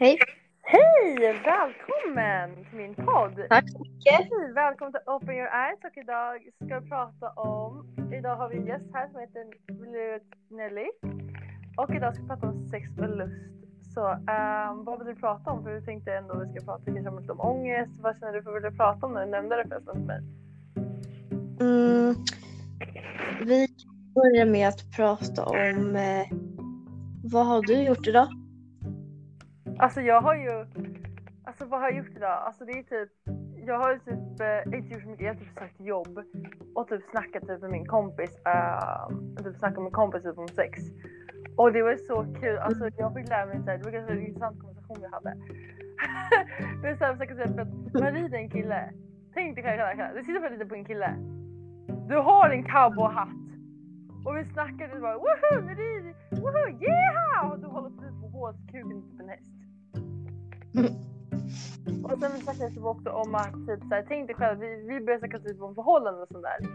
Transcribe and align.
Hej. 0.00 0.18
Hej! 0.62 1.40
Välkommen 1.44 2.64
till 2.64 2.78
min 2.78 2.94
podd! 2.94 3.46
Tack 3.48 3.70
så 3.70 3.78
mycket. 3.78 4.12
Hej, 4.12 4.52
välkommen 4.54 4.92
till 4.92 5.00
Open 5.06 5.34
Your 5.34 5.48
Eyes 5.48 5.78
och 5.84 5.96
idag 5.96 6.48
ska 6.64 6.80
vi 6.80 6.88
prata 6.88 7.30
om, 7.30 7.96
idag 8.18 8.36
har 8.36 8.48
vi 8.48 8.56
en 8.56 8.66
gäst 8.66 8.84
här 8.94 9.08
som 9.08 9.20
heter 9.20 9.44
Nelly 10.56 10.88
och 11.76 11.94
idag 11.94 12.14
ska 12.14 12.22
vi 12.22 12.28
prata 12.28 12.46
om 12.46 12.68
sex 12.68 12.88
och 12.98 13.16
lust. 13.16 13.94
Så 13.94 14.10
um, 14.10 14.84
vad 14.84 14.98
vill 14.98 15.14
du 15.14 15.20
prata 15.20 15.50
om? 15.50 15.64
För 15.64 15.74
vi 15.74 15.86
tänkte 15.86 16.12
ändå 16.12 16.34
att 16.34 16.48
vi 16.48 16.52
ska 16.52 16.64
prata 16.64 16.84
kanske 16.84 17.20
lite 17.20 17.32
om 17.32 17.40
ångest. 17.40 17.92
Vad 18.00 18.18
känner 18.18 18.32
du 18.32 18.42
för 18.42 18.50
att 18.50 18.56
vilja 18.56 18.70
prata 18.70 19.06
om 19.06 19.12
när 19.12 19.24
du 19.24 19.30
nämnde 19.30 19.56
det 19.56 19.68
förresten 19.68 19.94
till 19.94 20.04
mig? 20.04 20.20
Mm, 21.60 22.14
vi 23.46 23.68
börjar 24.14 24.46
med 24.46 24.68
att 24.68 24.96
prata 24.96 25.44
om 25.44 25.96
eh, 25.96 26.26
vad 27.24 27.46
har 27.46 27.62
du 27.62 27.82
gjort 27.82 28.06
idag? 28.06 28.28
Alltså 29.78 30.00
jag 30.00 30.20
har 30.20 30.34
ju, 30.34 30.66
alltså 31.44 31.64
vad 31.64 31.80
har 31.80 31.88
jag 31.88 31.98
gjort 31.98 32.16
idag? 32.16 32.42
Alltså 32.46 32.64
det 32.64 32.72
är 32.72 32.82
typ, 32.82 33.12
jag 33.66 33.78
har 33.78 33.92
ju 33.92 33.98
typ 33.98 34.40
eh, 34.40 34.78
inte 34.78 34.94
gjort 34.94 35.02
så 35.02 35.08
mycket, 35.08 35.26
jag 35.26 35.34
har 35.34 35.40
typ 35.40 35.54
sökt 35.54 35.80
jobb 35.80 36.18
och 36.74 36.88
typ 36.88 37.02
snackat 37.10 37.42
typ 37.48 37.60
med 37.60 37.70
min 37.70 37.86
kompis, 37.86 38.30
uh, 38.46 39.44
typ 39.44 39.56
snackat 39.56 39.76
med 39.76 39.82
min 39.82 39.92
kompis 39.92 40.22
typ 40.22 40.38
om 40.38 40.48
sex. 40.48 40.80
Och 41.56 41.72
det 41.72 41.82
var 41.82 41.96
så 41.96 42.40
kul, 42.40 42.58
alltså 42.58 42.88
jag 42.96 43.14
fick 43.14 43.28
lära 43.28 43.46
mig 43.46 43.62
såhär, 43.62 43.78
det 43.78 43.84
var 43.84 43.92
ganska 43.92 44.12
en 44.12 44.26
intressant 44.26 44.60
konversation 44.60 44.96
vi 45.00 45.06
hade. 45.06 45.30
det 46.82 46.88
är 46.88 46.96
såhär, 46.96 47.10
jag 47.10 47.18
försöker 47.18 47.34
säga 47.34 47.54
för 47.54 47.62
att 47.62 47.94
Marie 47.94 48.24
är 48.24 48.34
en 48.34 48.50
kille, 48.50 48.92
tänk 49.34 49.54
dig 49.54 49.64
själv, 49.64 49.98
själv, 49.98 50.16
du 50.16 50.24
sitter 50.24 50.50
lite 50.50 50.66
på 50.66 50.74
en 50.74 50.84
kille. 50.84 51.10
Du 52.08 52.16
har 52.16 52.50
en 52.50 52.64
cowboyhatt 52.64 53.48
och 54.26 54.36
vi 54.36 54.44
snackade 54.44 55.00
bara 55.00 55.18
woho 55.18 55.62
Marie, 55.62 56.14
woho 56.30 56.68
yeah! 56.82 57.50
Och 57.50 57.58
du 57.60 57.66
håller 57.66 57.90
precis 57.90 58.20
på 58.20 58.28
hålskuken 58.28 59.02
på 59.02 59.08
typ 59.08 59.20
en 59.20 59.28
häst. 59.28 59.57
Och 62.04 62.18
sen 62.20 62.30
snackade 62.30 62.70
vi 62.74 62.80
också 62.80 63.10
om 63.10 63.34
att 63.34 63.52
typ 63.66 63.80
såhär, 63.88 64.04
tänk 64.08 64.26
dig 64.26 64.36
själv, 64.36 64.58
vi, 64.60 64.76
vi 64.82 65.00
började 65.00 65.18
snacka 65.18 65.38
typ 65.38 65.62
om 65.62 65.74
förhållanden 65.74 66.22
och 66.22 66.28
sånt 66.28 66.44
där. 66.44 66.68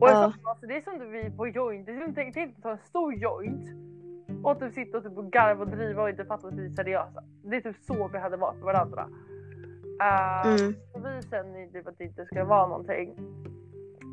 Och 0.00 0.08
Ja. 0.08 0.32
ja. 0.42 0.50
alltså, 0.50 0.66
det 0.66 0.76
är 0.76 0.80
som 0.80 0.98
du 0.98 1.06
vi 1.06 1.30
på 1.30 1.46
joint, 1.48 1.86
det 1.86 1.92
är 1.92 2.00
som 2.04 2.14
tänk 2.14 2.34
dig 2.34 2.54
ta 2.62 2.70
en 2.70 2.78
stor 2.78 3.14
joint 3.14 3.66
och 4.42 4.58
typ 4.60 4.72
sitta 4.74 4.98
och 4.98 5.04
typ 5.04 5.18
och 5.18 5.32
garva 5.32 5.62
och 5.64 5.70
driva 5.70 6.02
och 6.02 6.10
inte 6.10 6.24
fatta 6.24 6.48
att 6.48 6.54
vi 6.54 6.66
är 6.66 6.70
seriösa. 6.70 7.22
Det 7.42 7.56
är 7.56 7.60
typ 7.60 7.76
så 7.76 8.08
vi 8.12 8.18
hade 8.18 8.36
varit 8.36 8.56
med 8.56 8.64
varandra. 8.64 9.08
Uh, 10.02 10.52
Mm. 10.52 10.74
och 10.94 11.04
vi 11.06 11.22
känner 11.30 11.58
ju 11.58 11.66
typ 11.66 11.86
att 11.88 11.98
det 11.98 12.04
inte 12.04 12.24
ska 12.24 12.44
vara 12.44 12.66
någonting. 12.66 13.14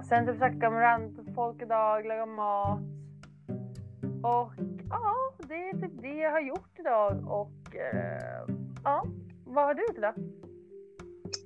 Sen 0.09 0.25
typ 0.25 0.37
snacka 0.37 0.69
med 0.69 0.81
random 0.81 1.33
folk 1.35 1.61
idag, 1.61 2.05
laga 2.05 2.25
mat. 2.25 2.79
Och 4.23 4.51
ja, 4.89 5.13
det 5.47 5.69
är 5.69 5.73
typ 5.73 6.01
det 6.01 6.13
jag 6.13 6.31
har 6.31 6.39
gjort 6.41 6.79
idag 6.79 7.23
och 7.27 7.75
eh, 7.75 8.55
ja, 8.85 9.05
vad 9.45 9.63
har 9.65 9.73
du 9.73 9.81
gjort 9.87 9.97
idag? 9.97 10.13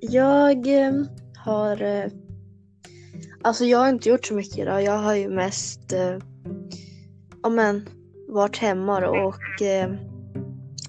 Jag 0.01 0.67
eh, 0.87 0.93
har... 1.45 1.81
Eh, 1.81 2.11
alltså 3.41 3.65
jag 3.65 3.79
har 3.79 3.89
inte 3.89 4.09
gjort 4.09 4.25
så 4.25 4.33
mycket 4.33 4.57
idag. 4.57 4.83
Jag 4.83 4.97
har 4.97 5.15
ju 5.15 5.29
mest 5.29 5.93
eh, 5.93 6.17
ja, 7.43 7.49
men, 7.49 7.81
varit 8.27 8.57
hemma 8.57 8.99
då 8.99 9.07
och 9.09 9.61
eh, 9.67 9.91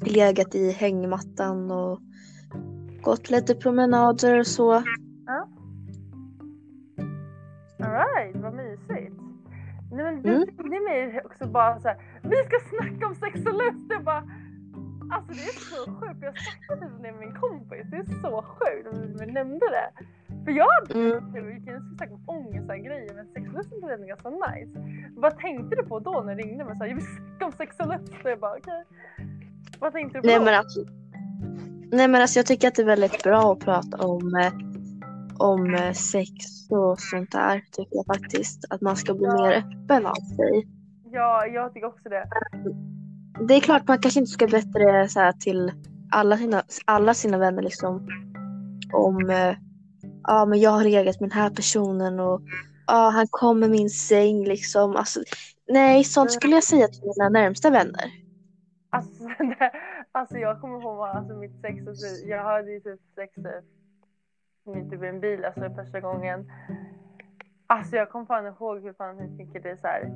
legat 0.01 0.55
i 0.55 0.71
hängmattan 0.71 1.71
och 1.71 2.01
gått 3.03 3.31
lite 3.31 3.55
promenader 3.55 4.39
och 4.39 4.47
så. 4.47 4.73
Alright, 7.83 8.37
vad 8.37 8.55
mysigt. 8.55 9.17
Nej 9.93 10.05
men 10.05 10.23
du 10.23 10.29
Mm. 10.35 10.45
ringde 10.59 10.81
mig 10.81 11.21
också 11.25 11.47
bara 11.47 11.81
så 11.81 11.89
här, 11.89 11.97
vi 12.23 12.37
ska 12.37 12.59
snacka 12.69 13.07
om 13.07 13.15
sex 13.15 13.47
och 13.47 13.55
lust. 13.55 13.87
Jag 13.89 14.05
bara, 14.05 14.23
alltså 15.13 15.33
det 15.33 15.43
är 15.53 15.59
så 15.71 15.93
sjukt. 15.99 16.19
Jag 16.23 16.35
snackade 16.39 16.81
typ 16.81 17.01
med 17.01 17.15
min 17.23 17.35
kompis, 17.35 17.87
det 17.91 17.97
är 17.97 18.21
så 18.23 18.45
sjukt 18.57 18.87
att 18.89 19.21
vi 19.21 19.33
nämnde 19.33 19.67
det. 19.79 19.89
För 20.45 20.53
jag 20.53 20.67
hade 20.75 20.95
Mm. 20.95 21.33
vi 21.33 21.65
kan 21.65 21.75
ju 21.75 21.81
snacka 21.97 22.15
om 22.15 22.23
ångest 22.27 22.71
och 22.71 22.77
grejer 22.77 23.15
men 23.15 23.27
sex 23.35 23.49
och 23.49 23.55
lust 23.55 23.73
är 23.73 24.07
ganska 24.07 24.31
nice. 24.31 24.73
Vad 25.17 25.39
tänkte 25.39 25.77
du 25.77 25.83
på 25.83 25.99
då 25.99 26.23
när 26.27 26.35
du 26.35 26.43
ringde 26.43 26.65
mig 26.65 26.71
och 26.73 26.77
sa 26.79 26.87
jag 26.87 26.95
vill 26.95 27.07
snacka 27.17 27.45
om 27.47 27.53
sex 27.53 27.77
och 27.81 27.87
lust? 27.89 28.13
Och 28.25 28.31
jag 28.31 28.41
bara 28.41 28.57
okej. 28.59 28.85
Vad 29.81 29.93
tänkte 29.93 30.19
du 30.19 30.23
på 30.23 30.27
Nej 30.27 30.39
då? 30.39 30.45
men, 30.45 30.55
alltså, 30.55 30.81
nej 31.93 32.09
men 32.09 32.21
alltså 32.23 32.39
jag 32.39 32.47
tycker 32.47 32.69
att 32.69 32.75
det 32.75 32.83
är 32.83 32.87
väldigt 32.87 33.23
bra 33.23 33.53
att 33.53 33.61
prata 33.61 33.97
om, 34.07 34.35
eh, 34.35 34.53
om 35.39 35.75
eh, 35.75 35.93
sex 35.93 36.31
och 36.71 37.01
sånt 37.01 37.33
där. 37.33 37.61
Tycker 37.73 37.97
jag 37.97 38.07
faktiskt. 38.07 38.65
Att 38.71 38.81
man 38.81 38.97
ska 38.97 39.15
bli 39.15 39.27
Ja. 39.27 39.43
mer 39.47 39.53
öppen 39.57 40.07
av 40.07 40.15
sig. 40.37 40.67
Ja, 41.13 41.47
jag 41.47 41.75
tycker 41.75 41.87
också 41.87 42.09
det. 42.09 42.25
Det 43.49 43.55
är 43.55 43.61
klart 43.61 43.89
man 43.89 43.99
kanske 43.99 44.21
inte 44.21 44.33
ska 44.33 44.47
berätta 44.47 44.79
det 44.79 45.09
så 45.09 45.21
här 45.21 45.33
till 45.33 45.73
alla 46.11 46.37
sina, 46.37 46.63
alla 46.85 47.15
sina 47.15 47.39
vänner 47.39 47.63
liksom. 47.63 48.09
Om 48.93 49.31
eh, 49.31 49.57
ja 50.23 50.45
men 50.45 50.61
jag 50.61 50.71
har 50.71 50.85
legat 50.85 51.21
med 51.21 51.31
den 51.31 51.39
här 51.39 51.51
personen 51.51 52.21
och 52.21 52.41
ah, 52.87 53.11
han 53.11 53.27
kom 53.31 53.61
med 53.61 53.71
min 53.71 53.91
säng 53.91 54.45
liksom. 54.45 54.97
Alltså, 54.97 55.21
nej 55.69 56.05
sånt 56.05 56.33
skulle 56.33 56.55
jag 56.55 56.65
säga 56.65 56.89
till 56.89 57.03
mina 57.17 57.29
närmsta 57.29 57.71
vänner. 57.71 58.11
Alltså, 58.91 59.25
det, 59.39 59.73
alltså 60.13 60.39
jag 60.39 60.61
kommer 60.61 60.81
ihåg 60.81 61.09
alltså 61.09 61.35
mitt 61.35 61.61
sex, 61.61 61.89
alltså, 61.89 62.27
jag 62.27 62.45
hade 62.45 62.71
ju 62.71 62.81
typ 62.81 63.01
sex 63.15 63.39
eh, 63.39 64.73
med 64.73 64.91
typ 64.91 65.03
en 65.03 65.21
bil 65.21 65.45
alltså 65.45 65.75
första 65.75 66.01
gången. 66.01 66.51
Alltså 67.67 67.97
jag 67.97 68.11
kommer 68.11 68.27
fan 68.27 68.47
ihåg 68.47 68.83
hur 68.83 68.93
fan 68.93 69.19
hur 69.19 69.29
mycket 69.29 69.63
det 69.63 69.71
är 69.71 69.77
så 69.77 69.87
här. 69.87 70.11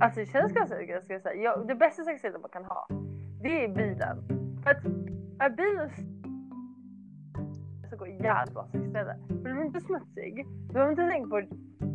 Alltså 0.00 0.20
det 0.20 0.26
känns 0.26 0.52
ganska, 0.52 1.20
så 1.20 1.28
här, 1.28 1.34
jag, 1.34 1.66
det 1.68 1.74
bästa 1.74 2.04
sexstället 2.04 2.40
man 2.40 2.50
kan 2.50 2.64
ha, 2.64 2.88
det 3.42 3.64
är 3.64 3.68
bilen. 3.68 4.16
För 4.62 4.70
att 4.70 4.84
är 5.38 5.50
bilen 5.50 5.90
så 7.90 7.96
går 7.96 8.08
jävligt 8.08 8.54
bra 8.54 8.68
sexställe. 8.72 9.16
För 9.28 9.48
du 9.48 9.60
är 9.60 9.64
inte 9.64 9.80
smutsig, 9.80 10.46
du 10.66 10.72
behöver 10.72 10.90
inte 10.90 11.08
tänka 11.08 11.28
på 11.28 11.36
att 11.36 11.48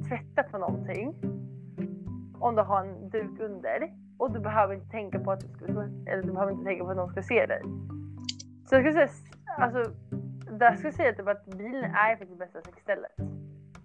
tvätta 0.08 0.44
på 0.44 0.58
någonting. 0.58 1.16
Om 2.40 2.56
du 2.56 2.62
har 2.62 2.86
en 2.86 3.10
duk 3.10 3.40
under. 3.40 3.94
Och 4.18 4.32
du 4.32 4.40
behöver 4.40 4.74
inte 4.76 4.90
tänka 4.90 5.20
på 5.20 5.32
att 5.32 5.40
du 5.40 5.48
ska, 5.48 5.66
eller 6.06 6.24
du 6.24 6.32
behöver 6.32 6.52
inte 6.52 6.64
tänka 6.64 6.84
på 6.84 6.90
att 6.90 6.98
någon 6.98 7.10
ska 7.10 7.22
se 7.22 7.46
dig. 7.46 7.62
Så 8.66 8.76
jag 8.76 8.82
skulle 8.82 8.94
säga, 8.94 9.10
alltså, 9.58 9.92
där 10.52 10.76
skulle 10.76 10.88
jag 10.88 10.94
säga 10.94 11.14
typ 11.14 11.28
att 11.28 11.46
bilen 11.46 11.84
är 11.84 12.16
faktiskt 12.16 12.40
det 12.40 12.46
bästa 12.46 12.62
sexstället 12.62 13.12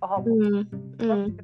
att 0.00 0.10
ha 0.10 0.22
på. 0.22 0.30
Mm, 0.30 0.66
mm. 1.00 1.38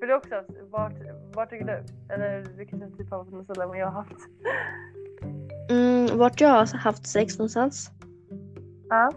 För 0.00 0.06
det 0.06 0.12
är 0.12 0.16
också, 0.16 0.34
vart, 0.70 0.92
vart 1.34 1.50
tycker 1.50 1.64
du? 1.66 2.14
Eller 2.14 2.56
vilken 2.56 2.80
typ 2.96 3.12
av 3.12 3.44
ställe 3.44 3.78
jag 3.78 3.86
har 3.86 3.92
haft? 3.92 4.16
Mm, 5.70 6.18
vart 6.18 6.40
jag 6.40 6.48
har 6.48 6.76
haft 6.78 7.06
sex 7.06 7.38
någonstans? 7.38 7.90
Ja. 8.88 9.12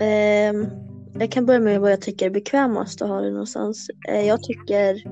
Ehm, 0.00 0.66
jag 1.14 1.32
kan 1.32 1.46
börja 1.46 1.60
med 1.60 1.80
vad 1.80 1.92
jag 1.92 2.00
tycker 2.02 2.26
är 2.26 2.30
bekvämast 2.30 3.02
att 3.02 3.08
ha 3.08 3.20
det 3.20 3.30
någonstans. 3.30 3.90
Eh, 4.08 4.26
jag 4.26 4.42
tycker 4.42 5.02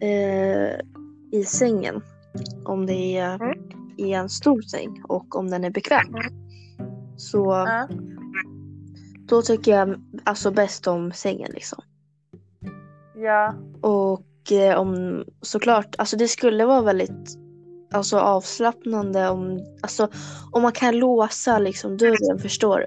eh, 0.00 0.80
i 1.32 1.44
sängen. 1.44 2.00
Om 2.64 2.86
det 2.86 3.16
är 3.18 3.34
Mm. 3.42 3.58
i 3.96 4.12
en 4.12 4.28
stor 4.28 4.62
säng 4.62 5.02
och 5.08 5.36
om 5.36 5.50
den 5.50 5.64
är 5.64 5.70
bekväm. 5.70 6.14
Så 7.16 7.38
Ja. 7.38 7.88
då 9.28 9.42
tycker 9.42 9.72
jag 9.72 10.02
alltså 10.24 10.50
bäst 10.50 10.86
om 10.86 11.12
sängen 11.12 11.50
liksom. 11.54 11.82
Ja. 13.14 13.54
Och 13.80 14.52
eh, 14.52 14.78
om 14.78 15.24
såklart, 15.40 15.94
alltså 15.98 16.16
det 16.16 16.28
skulle 16.28 16.64
vara 16.64 16.82
väldigt 16.82 17.38
alltså, 17.92 18.18
avslappnande 18.18 19.28
om, 19.28 19.58
alltså, 19.82 20.08
om 20.52 20.62
man 20.62 20.72
kan 20.72 20.98
låsa 20.98 21.58
liksom 21.58 21.96
dörren, 21.96 22.38
förstår 22.38 22.78
du? 22.78 22.86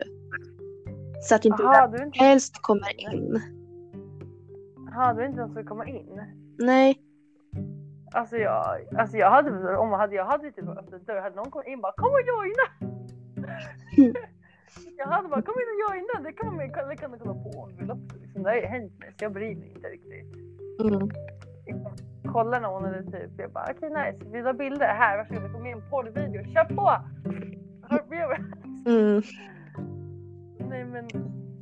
Så 1.21 1.35
att 1.35 1.45
inte 1.45 1.63
Jaha, 1.63 1.88
är 1.88 2.05
inte, 2.05 2.19
helst 2.19 2.61
kommer 2.61 3.13
in. 3.13 3.41
aha, 4.91 5.13
du 5.13 5.21
är 5.21 5.27
inte 5.27 5.39
någon 5.39 5.53
som 5.53 5.65
komma 5.65 5.85
in? 5.85 6.21
Nej. 6.59 7.01
Alltså 8.12 8.38
jag, 8.38 8.65
alltså 8.97 9.18
jag 9.18 9.31
hade, 9.31 9.77
om 9.77 9.89
jag 9.89 9.97
hade, 9.97 10.15
jag 10.15 10.25
hade 10.25 10.51
typ 10.51 10.68
öppnat 10.69 11.07
dörr, 11.07 11.21
hade 11.21 11.35
någon 11.35 11.51
kommit 11.51 11.68
in 11.68 11.81
bara 11.81 11.94
kom 11.97 12.12
och 12.12 12.21
joina! 12.21 12.94
Jag 14.97 15.07
hade 15.07 15.27
bara 15.27 15.41
kom 15.41 15.55
in 15.61 15.69
och 15.73 15.79
joina, 15.83 16.29
det 16.29 16.33
kan 16.33 16.47
man 16.47 16.57
det 16.89 16.95
kan 16.95 17.19
kolla 17.19 17.33
på 17.33 17.49
om 17.61 17.69
du 17.69 17.75
vill 17.75 17.91
också. 17.91 18.17
Liksom. 18.21 18.44
Det 18.44 18.49
har 18.49 18.55
ju 18.55 18.65
hänt 18.65 18.99
mig 18.99 19.09
så 19.11 19.25
jag 19.25 19.33
bryr 19.33 19.55
mig 19.55 19.71
inte 19.75 19.88
riktigt. 19.88 20.33
Mm. 20.81 21.09
Kolla 22.33 22.59
någon 22.59 22.85
eller 22.85 23.03
typ, 23.03 23.31
jag 23.38 23.51
bara 23.51 23.67
okej 23.71 23.89
nice, 23.89 24.25
vill 24.31 24.44
du 24.44 24.49
ha 24.49 24.53
bilder? 24.53 24.88
Här, 24.88 25.17
varsågod, 25.17 25.44
det 25.44 25.49
kommer 25.49 25.63
med 25.63 25.73
en 25.73 25.89
porrvideo, 25.89 26.44
kör 26.53 26.75
på! 26.75 26.89
Mm. 28.89 29.21
Nej 30.69 30.85
men, 30.85 31.07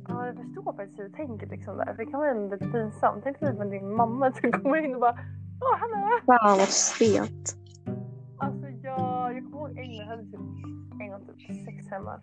ja, 0.08 0.26
jag 0.26 0.36
förstår 0.36 0.72
faktiskt 0.72 0.98
hur 0.98 1.04
du 1.04 1.10
tänker 1.10 1.46
liksom 1.46 1.76
där. 1.76 1.94
För 1.94 2.04
det 2.04 2.10
kan 2.10 2.20
vara 2.20 2.32
lite 2.32 2.58
pinsamt. 2.58 3.24
Tänk 3.24 3.40
dig 3.40 3.54
med 3.54 3.70
din 3.70 3.92
mamma 3.92 4.32
som 4.32 4.52
kommer 4.52 4.76
in 4.76 4.94
och 4.94 5.00
bara 5.00 5.18
Åh 5.60 5.78
hallå! 5.78 6.20
Fan 6.26 6.58
vad 6.58 6.68
stelt. 6.68 7.56
Alltså 8.38 8.68
jag, 8.68 9.36
jag 9.36 9.44
kommer 9.44 9.68
ihåg 9.68 9.78
en 9.78 9.86
gång, 9.86 9.96
jag 9.96 10.06
hade 10.06 10.22
typ 10.22 10.40
en 11.00 11.10
gång 11.10 11.26
typ 11.26 11.64
sex 11.64 11.90
hemma. 11.90 12.20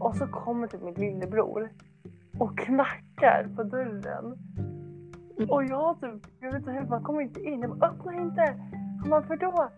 Och 0.00 0.16
så 0.16 0.26
kommer 0.26 0.66
typ 0.66 0.82
min 0.82 0.94
lillebror 0.94 1.70
och 2.38 2.58
knackar 2.58 3.48
på 3.56 3.62
dörren. 3.62 4.38
Och 5.48 5.64
jag 5.64 6.00
typ, 6.00 6.26
jag 6.40 6.52
vet 6.52 6.58
inte 6.58 6.70
hur, 6.70 6.86
man 6.86 7.02
kommer 7.02 7.20
inte 7.20 7.40
in. 7.40 7.60
Jag 7.60 7.78
bara 7.78 7.90
öppna 7.90 8.12
inte! 8.12 8.54
Han 9.00 9.10
bara 9.10 9.22
för 9.22 9.36
då? 9.36 9.68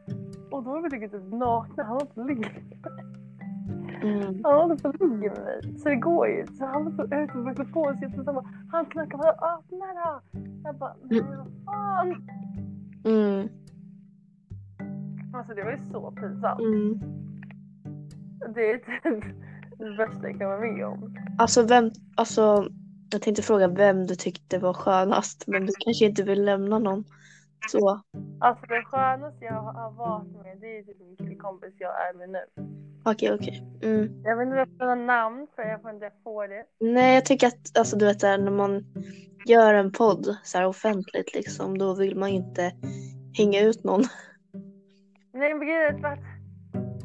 Och 0.51 0.63
då 0.65 0.75
är 0.75 0.83
vi 0.83 1.09
typ 1.09 1.33
nakna. 1.33 1.85
Han 1.85 1.99
på 2.07 2.21
att 2.21 2.27
ligga. 2.27 2.49
Mm. 4.03 4.41
Han 4.45 4.55
håller 4.55 4.77
på 4.77 4.89
att 4.89 5.01
ligga 5.01 5.17
med 5.17 5.45
mig. 5.45 5.79
Så 5.79 5.89
det 5.89 5.97
går 5.97 6.29
ju. 6.29 6.47
Så 6.47 6.65
han 6.65 6.83
håller 6.83 6.97
på 6.97 7.03
att 7.03 7.13
ut 7.13 7.35
med 7.35 7.45
mikrofon. 7.45 7.99
Så 7.99 8.05
jag 8.17 8.25
bara, 8.25 8.45
han 8.73 8.87
knackar 8.87 9.19
på. 9.19 9.25
Öppna 9.25 9.87
då! 9.87 10.41
Jag 10.65 10.77
bara, 10.77 10.95
nej 11.03 11.23
vad 11.23 11.47
fan. 11.65 12.29
Mm. 13.05 13.49
Alltså 15.35 15.55
det 15.55 15.65
var 15.65 15.71
ju 15.71 15.79
så 15.93 16.11
pinsamt. 16.11 16.61
Mm. 16.61 17.01
Det 18.55 18.71
är 18.71 18.79
typ 18.79 19.25
det 19.81 19.97
värsta 19.97 20.29
jag 20.29 20.39
kan 20.39 20.49
vara 20.49 20.61
med 20.61 20.87
om. 20.87 21.17
Alltså 21.39 21.63
vem, 21.63 21.91
alltså 22.17 22.67
jag 23.13 23.23
tänkte 23.23 23.43
fråga 23.43 23.69
vem 23.69 24.07
du 24.07 24.15
tyckte 24.15 24.59
var 24.59 24.73
skönast 24.75 25.45
men 25.47 25.67
du 25.67 25.73
kanske 25.85 26.05
inte 26.05 26.23
vill 26.23 26.45
lämna 26.45 26.79
någon. 26.79 27.05
Så, 27.69 28.01
Alltså 28.41 28.67
det 28.67 28.83
skönaste 28.85 29.45
jag 29.45 29.63
har 29.63 29.91
varit 29.91 30.33
med 30.33 30.57
det 30.61 30.79
är 30.79 30.83
typ 30.83 31.01
min 31.01 31.17
killkompis 31.17 31.75
jag 31.79 31.91
är 32.09 32.15
med 32.19 32.31
nu. 32.31 32.45
okej 33.05 33.35
okej. 33.35 33.63
Mm. 33.83 34.23
Jag 34.25 34.37
vet 34.37 34.47
inte 34.47 34.53
om 34.53 34.59
jag 34.59 34.69
får 34.69 34.79
några 34.79 34.95
namn 34.95 35.47
för 35.55 35.63
jag 35.63 35.83
får 35.83 35.91
inte 35.91 36.11
få 36.25 36.47
det. 36.47 36.65
Nej 36.81 37.15
jag 37.15 37.25
tycker 37.25 37.47
att 37.47 37.79
alltså 37.79 37.97
du 37.97 38.05
vet 38.05 38.21
där, 38.21 38.39
när 38.39 38.51
man 38.53 38.85
gör 39.47 39.75
en 39.75 39.93
podd 39.93 40.37
så 40.45 40.59
här 40.59 40.67
offentligt 40.67 41.35
liksom 41.35 41.79
då 41.79 41.95
vill 41.95 42.17
man 42.17 42.31
ju 42.31 42.37
inte 42.37 42.73
hänga 43.39 43.61
ut 43.61 43.85
någon. 43.85 44.03
Nej 45.33 45.55
men 45.55 45.67
grejen 45.67 46.05
är 46.05 46.13
att 46.13 46.19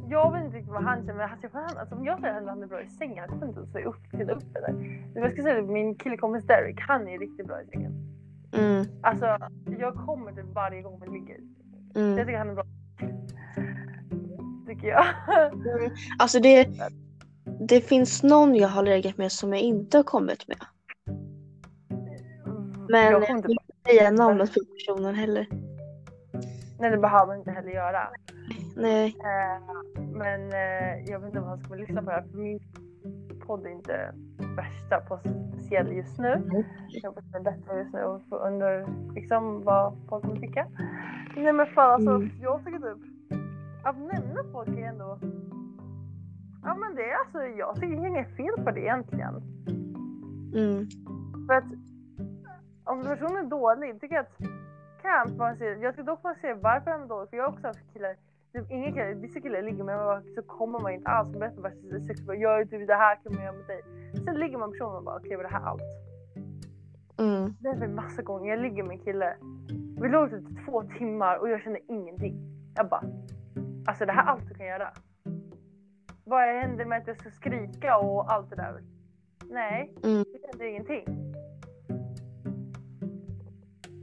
jag 0.09 0.31
vet 0.31 0.43
inte 0.43 0.57
riktigt 0.57 0.73
vad 0.73 0.83
han 0.83 0.97
känner 0.97 1.13
men 1.13 1.29
alltså, 1.29 1.47
han, 1.53 1.77
alltså, 1.77 1.95
om 1.95 2.05
jag 2.05 2.19
säger 2.19 2.41
att 2.41 2.47
han 2.47 2.63
är 2.63 2.67
bra 2.67 2.81
i 2.81 2.87
sängen, 2.87 3.17
han 3.19 3.27
kommer 3.27 3.47
inte 3.47 3.61
att 3.61 3.69
säga 3.71 3.85
upp 3.85 4.11
till 4.11 4.29
upp 4.29 4.55
eller. 4.55 5.01
Jag 5.15 5.31
ska 5.31 5.41
säga 5.41 5.59
att 5.59 5.69
min 5.69 5.95
killkompis 5.95 6.47
Derek, 6.47 6.79
han 6.79 7.07
är 7.07 7.19
riktigt 7.19 7.47
bra 7.47 7.61
i 7.61 7.65
sängen. 7.65 7.91
Mm. 8.57 8.85
Alltså 9.03 9.37
jag 9.79 9.95
kommer 9.95 10.31
typ 10.31 10.45
varje 10.53 10.81
gång 10.81 11.01
vi 11.05 11.19
ligger. 11.19 11.37
Jag 11.93 12.03
Mm. 12.03 12.17
tycker 12.17 12.37
han 12.37 12.49
är 12.49 12.53
bra. 12.53 12.65
Tycker 14.67 14.87
jag. 14.87 15.05
Alltså 16.19 16.39
det, 16.39 16.69
det 17.59 17.81
finns 17.81 18.23
någon 18.23 18.55
jag 18.55 18.67
har 18.67 18.83
legat 18.83 19.17
med 19.17 19.31
som 19.31 19.53
jag 19.53 19.61
inte 19.61 19.97
har 19.97 20.03
kommit 20.03 20.47
med. 20.47 20.57
Men 22.89 23.03
jag 23.03 23.13
jag 23.13 23.27
kommer 23.27 23.41
vill 23.41 23.51
inte 23.51 23.89
säga 23.89 24.11
namnet 24.11 24.53
på 24.53 24.59
personen 24.59 25.15
heller. 25.15 25.47
Nej 26.79 26.91
det 26.91 26.97
behöver 26.97 27.27
man 27.27 27.37
inte 27.37 27.51
heller 27.51 27.71
göra. 27.71 28.09
Nej. 28.75 29.15
Eh, 29.19 29.61
men 29.97 30.41
eh, 30.53 31.03
jag 31.05 31.19
vet 31.19 31.27
inte 31.27 31.39
vad 31.39 31.49
han 31.49 31.59
ska 31.63 31.75
lyssna 31.75 32.01
på 32.01 32.09
det 32.09 32.15
här 32.15 32.23
för 32.31 32.37
min 32.37 32.59
podd 33.47 33.65
är 33.65 33.69
inte 33.69 34.13
värsta 34.55 34.99
på 35.07 35.17
speciell 35.17 35.91
just 35.93 36.19
nu. 36.19 36.63
Jag 36.87 37.09
hoppas 37.09 37.23
det 37.31 37.37
är 37.37 37.41
bättre 37.43 37.77
just 37.79 37.93
nu 37.93 37.99
och 38.03 38.47
under 38.47 38.85
liksom 39.15 39.63
vad 39.63 39.97
folk 40.09 40.23
kommer 40.25 40.39
tycka. 40.39 40.67
Nej 41.35 41.53
men 41.53 41.67
fan 41.67 41.91
alltså 41.93 42.11
Mm. 42.15 42.29
jag 42.41 42.65
tycker 42.65 42.79
typ 42.79 43.03
att 43.83 43.97
nämna 43.97 44.43
folk 44.51 44.67
är 44.67 44.87
ändå 44.87 45.19
Ja 46.63 46.75
men 46.75 46.95
det 46.95 47.03
är 47.11 47.15
alltså 47.19 47.39
jag 47.43 47.75
tycker 47.75 47.95
det 47.95 48.01
är 48.03 48.07
inget 48.07 48.35
fel 48.37 48.63
på 48.65 48.71
det 48.71 48.79
egentligen. 48.81 49.35
Mm. 50.55 50.87
För 51.47 51.53
att 51.53 51.63
om 52.83 53.03
personen 53.03 53.45
är 53.45 53.49
dålig 53.49 54.01
tycker 54.01 54.15
jag 54.15 54.25
att 54.25 54.37
kan 55.01 55.37
man 55.37 55.57
se, 55.57 55.65
jag 55.65 55.93
tycker 55.93 56.03
dock 56.03 56.23
man 56.23 56.35
ser 56.35 56.53
varför 56.53 56.91
han 56.91 57.01
är 57.01 57.07
dålig 57.07 57.29
för 57.29 57.37
jag 57.37 57.43
har 57.43 57.51
också 57.53 57.67
haft 57.67 57.93
killar 57.93 58.15
Typ, 58.55 58.71
ingen 58.71 58.93
killar, 58.93 59.13
vissa 59.13 59.39
killar 59.41 59.61
ligger 59.61 59.83
med 59.83 59.97
mig 59.97 60.33
så 60.35 60.41
kommer 60.41 60.79
man 60.79 60.93
inte 60.93 61.07
alls. 61.09 61.29
Man 61.29 61.39
berättar 61.39 61.61
bara 61.61 61.99
sex 62.07 62.21
bara, 62.21 62.37
gör 62.37 62.59
du 62.59 62.65
typ 62.65 62.87
det 62.87 62.95
här 62.95 63.15
kan 63.23 63.33
man 63.33 63.43
göra 63.43 63.53
med 63.55 63.67
dig. 63.67 63.81
Sen 64.25 64.35
ligger 64.39 64.57
man 64.57 64.69
med 64.69 64.73
personen 64.79 64.95
och 64.95 65.03
bara 65.03 65.15
okej 65.17 65.35
var 65.35 65.43
det 65.43 65.49
här 65.49 65.61
allt? 65.63 65.81
Mm. 67.17 67.53
Det 67.59 67.67
är 67.85 67.87
massa 67.87 68.21
gånger 68.21 68.49
jag 68.49 68.59
ligger 68.59 68.83
med 68.83 68.91
en 68.91 69.03
kille. 69.03 69.37
Vi 70.01 70.09
låg 70.09 70.29
typ 70.29 70.65
två 70.65 70.83
timmar 70.83 71.37
och 71.37 71.49
jag 71.49 71.61
kände 71.61 71.79
ingenting. 71.87 72.35
Jag 72.75 72.89
bara, 72.89 73.03
alltså 73.85 74.05
det 74.05 74.11
här 74.11 74.23
är 74.23 74.27
allt 74.27 74.47
du 74.49 74.53
kan 74.55 74.65
göra. 74.65 74.91
Vad 76.23 76.41
hände 76.41 76.85
med 76.85 76.97
att 76.97 77.07
jag 77.07 77.17
ska 77.17 77.29
skrika 77.29 77.97
och 77.97 78.31
allt 78.33 78.49
det 78.49 78.55
där? 78.55 78.81
Nej, 79.49 79.93
Mm. 80.03 80.23
det 80.33 80.47
hände 80.47 80.69
ingenting. 80.69 81.05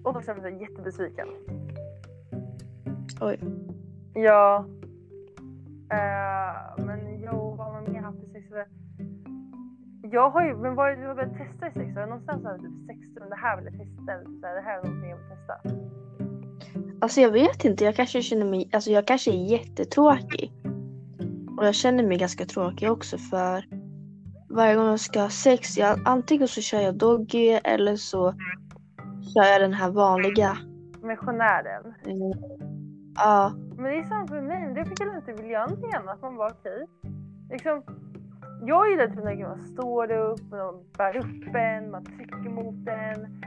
Och 0.04 0.14
då 0.14 0.20
kände 0.20 0.42
jag 0.42 0.52
mig 0.52 0.62
jättebesviken. 0.62 1.28
Oj. 3.20 3.38
Ja. 4.14 4.66
Eh, 5.92 6.84
men 6.84 7.20
jo, 7.20 7.54
vad 7.58 7.66
har 7.66 7.72
man 7.72 7.92
mer 7.92 8.00
haft 8.00 8.18
i 8.18 8.32
sex? 8.32 8.46
Jag 10.12 10.30
har 10.30 10.46
ju, 10.46 10.56
men 10.56 10.74
vad 10.74 10.90
det 10.90 10.96
du 10.96 11.06
har 11.06 11.14
velat 11.14 11.36
testa 11.36 11.68
i 11.68 11.72
sex? 11.72 11.94
Har 11.94 12.00
jag 12.00 12.08
någonstans 12.08 12.44
har 12.44 12.58
typ 12.58 12.86
sex 12.86 12.98
rum, 13.16 13.30
det 13.30 13.36
här 13.36 13.56
vill 13.56 13.64
jag 13.64 13.74
testa. 13.74 14.12
Eller 14.12 14.40
så 14.40 14.46
här, 14.46 14.54
det 14.54 14.60
här 14.60 14.78
är 14.78 14.84
någonting 14.84 15.10
jag 15.10 15.16
vill 15.16 15.26
testa. 15.28 15.54
Alltså 17.00 17.20
jag 17.20 17.30
vet 17.30 17.64
inte, 17.64 17.84
jag 17.84 17.96
kanske 17.96 18.22
känner 18.22 18.46
mig, 18.46 18.70
alltså 18.72 18.90
jag 18.90 19.06
kanske 19.06 19.30
är 19.30 19.50
jättetråkig. 19.50 20.52
Och 21.58 21.66
jag 21.66 21.74
känner 21.74 22.06
mig 22.06 22.18
ganska 22.18 22.44
tråkig 22.44 22.90
också 22.90 23.18
för 23.18 23.64
varje 24.48 24.74
gång 24.76 24.86
jag 24.86 25.00
ska 25.00 25.20
ha 25.20 25.30
sex, 25.30 25.78
jag, 25.78 26.00
antingen 26.04 26.48
så 26.48 26.60
kör 26.60 26.80
jag 26.80 26.94
doggy 26.94 27.48
eller 27.64 27.96
så 27.96 28.34
kör 29.34 29.44
jag 29.52 29.60
den 29.60 29.74
här 29.74 29.90
vanliga. 29.90 30.56
Missionären. 31.02 31.94
Mm. 32.04 32.32
Ja, 33.14 33.52
Men 33.82 33.90
det 33.92 33.98
är 33.98 34.04
samma 34.04 34.26
för 34.26 34.40
mig, 34.40 34.74
det 34.74 34.84
fick 34.84 35.00
jag 35.00 35.16
inte 35.16 35.32
vilja 35.32 35.66
någonting 35.66 35.92
annat. 35.94 36.22
Man 36.22 36.36
bara 36.36 36.50
okej. 36.50 36.86
Liksom, 37.50 37.82
jag 38.66 38.90
gillar 38.90 39.06
typ 39.06 39.24
när 39.24 39.48
man 39.48 39.60
står 39.62 40.12
upp, 40.12 40.50
man 40.50 40.84
bär 40.98 41.16
upp 41.16 41.54
en, 41.54 41.90
man 41.90 42.04
trycker 42.04 42.50
mot 42.50 42.88
en, 42.88 43.42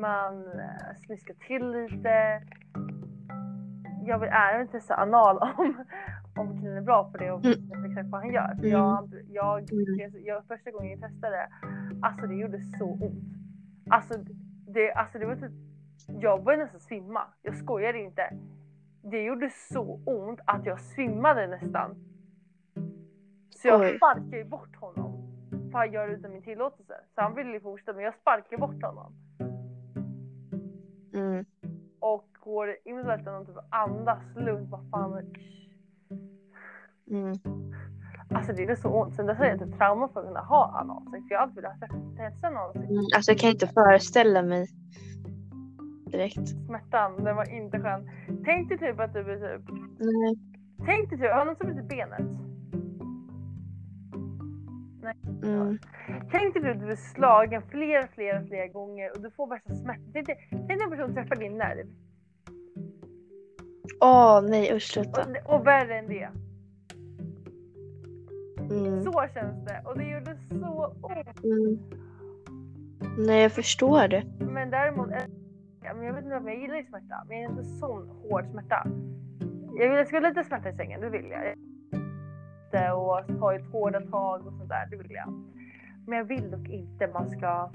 man 0.00 0.44
eh, 0.46 0.96
smiskar 1.06 1.34
till 1.34 1.70
lite. 1.70 2.42
Jag 4.04 4.18
vill 4.18 4.28
även 4.32 4.68
testa 4.68 4.94
anal 4.94 5.38
om, 5.58 5.84
om 6.36 6.60
killen 6.60 6.76
är 6.76 6.80
bra 6.82 7.10
på 7.12 7.18
det 7.18 7.30
och 7.30 7.44
vet 7.44 7.58
exakt 7.88 8.08
vad 8.08 8.20
han 8.20 8.32
gör. 8.32 8.54
För 8.60 8.66
jag, 8.66 9.08
jag, 9.28 9.72
Mm. 9.72 10.24
jag, 10.24 10.44
första 10.44 10.70
gången 10.70 10.90
jag 10.90 11.10
testade, 11.10 11.48
alltså 12.02 12.26
det 12.26 12.34
gjorde 12.34 12.60
så 12.60 12.84
ont. 12.84 13.24
Alltså 13.90 14.14
det, 14.74 14.92
alltså 14.92 15.18
det 15.18 15.26
var 15.26 15.36
typ, 15.36 15.52
jag 16.20 16.44
började 16.44 16.62
nästan 16.62 16.80
svimma. 16.80 17.22
Jag 17.42 17.56
skojar 17.56 17.94
inte. 17.94 18.22
Det 19.02 19.22
gjorde 19.22 19.50
så 19.50 20.00
ont 20.06 20.40
att 20.44 20.66
jag 20.66 20.80
svimmade 20.80 21.46
nästan. 21.46 21.96
Så 23.50 23.68
jag 23.68 23.80
Oj. 23.80 23.96
sparkade 23.96 24.44
bort 24.44 24.76
honom. 24.76 25.20
För 25.70 25.78
han 25.78 25.92
gör 25.92 26.08
det 26.08 26.14
utan 26.14 26.32
min 26.32 26.42
tillåtelse. 26.42 26.94
Så 27.14 27.20
han 27.20 27.34
ville 27.34 27.52
ju 27.52 27.60
fortsätta 27.60 27.92
men 27.92 28.04
jag 28.04 28.14
sparkade 28.14 28.56
bort 28.58 28.82
honom. 28.82 29.12
mm. 31.14 31.44
Och 32.00 32.26
går 32.40 32.76
in 32.84 32.98
i 32.98 33.02
toaletten 33.02 33.34
och 33.34 33.46
typ 33.46 33.56
andas 33.70 34.36
lugnt. 34.36 34.70
Vad 34.70 34.90
fan. 34.90 35.34
Mm. 37.10 37.32
Alltså 38.34 38.52
det 38.52 38.62
är 38.62 38.76
så 38.76 38.88
ont. 38.88 39.14
Sen 39.14 39.26
dess 39.26 39.38
har 39.38 39.44
jag 39.44 39.58
typ 39.58 39.78
trauma 39.78 40.08
för 40.08 40.20
att 40.20 40.26
kunna 40.26 40.40
ha 40.40 40.80
analsex. 40.80 41.24
Jag 41.30 41.38
har 41.38 41.42
alltid 41.42 41.62
velat 41.62 41.80
testa 42.16 42.46
analsex. 42.46 42.90
Mm. 42.90 43.04
Alltså 43.16 43.32
jag 43.32 43.38
kan 43.38 43.50
inte 43.50 43.66
föreställa 43.66 44.42
mig 44.42 44.66
direkt. 46.10 46.48
Smärtan, 46.66 47.24
den 47.24 47.36
var 47.36 47.50
inte 47.50 47.80
skön. 47.80 48.10
Tänk 48.44 48.68
dig 48.68 48.78
typ 48.78 49.00
att 49.00 49.12
du 49.12 49.24
blir 49.24 49.36
typ. 49.36 49.68
Nej. 49.98 50.34
Tänk 50.86 51.10
dig 51.10 51.18
typ, 51.18 51.30
har 51.30 51.44
någon 51.44 51.56
som 51.56 51.66
brutit 51.66 51.88
benet? 51.88 52.20
Mm. 55.42 55.78
Tänk 56.30 56.54
dig 56.54 56.62
typ 56.62 56.72
att 56.72 56.80
du 56.80 56.86
blir 56.86 56.96
slagen 56.96 57.62
flera, 57.62 58.06
flera, 58.06 58.46
flera 58.46 58.66
gånger 58.66 59.10
och 59.14 59.22
du 59.22 59.30
får 59.30 59.46
värsta 59.46 59.74
smärta. 59.74 60.02
Tänk 60.12 60.26
dig 60.26 60.48
tänk 60.50 60.68
dig 60.68 60.82
en 60.82 60.90
person 60.90 61.14
träffar 61.14 61.36
din 61.36 61.58
nerv. 61.58 61.86
Åh 64.00 64.42
nej 64.42 64.76
usch 64.76 64.92
sluta. 64.92 65.26
Och, 65.44 65.54
och 65.54 65.66
värre 65.66 65.98
än 65.98 66.08
det. 66.08 66.28
Mm. 68.70 69.02
Så 69.02 69.24
känns 69.34 69.64
det. 69.64 69.82
Och 69.84 69.98
det 69.98 70.04
gjorde 70.04 70.36
så 70.50 70.94
ont. 71.00 71.44
Mm. 71.44 71.78
Nej 73.18 73.42
jag 73.42 73.52
förstår 73.52 74.08
det. 74.08 74.24
Men 74.38 74.70
däremot, 74.70 75.10
är- 75.90 75.94
ja, 75.94 75.96
men 75.96 76.06
jag 76.06 76.14
vet 76.14 76.24
inte 76.24 76.36
om 76.36 76.48
jag 76.48 76.60
gillar 76.60 76.76
ju 76.76 76.84
smärta. 76.84 77.24
Men 77.28 77.36
jag 77.36 77.46
är 77.46 77.50
inte 77.50 77.64
sån 77.64 78.08
hård 78.08 78.46
smärta. 78.50 78.86
Jag 79.78 79.88
vill 79.88 79.98
jag 79.98 80.06
ska 80.06 80.16
ha 80.16 80.28
lite 80.28 80.44
smärta 80.44 80.68
i 80.68 80.76
sängen, 80.76 81.00
det 81.00 81.10
vill 81.10 81.30
jag. 81.30 81.54
Och 82.96 83.38
ta 83.38 83.54
ett 83.54 83.72
hårda 83.72 84.00
tag 84.00 84.46
och 84.46 84.52
sånt 84.52 84.68
där, 84.68 84.86
det 84.90 84.96
vill 84.96 85.10
jag. 85.10 85.32
Men 86.06 86.18
jag 86.18 86.24
vill 86.24 86.50
dock 86.50 86.68
inte 86.68 87.06
man 87.06 87.30
ska 87.30 87.70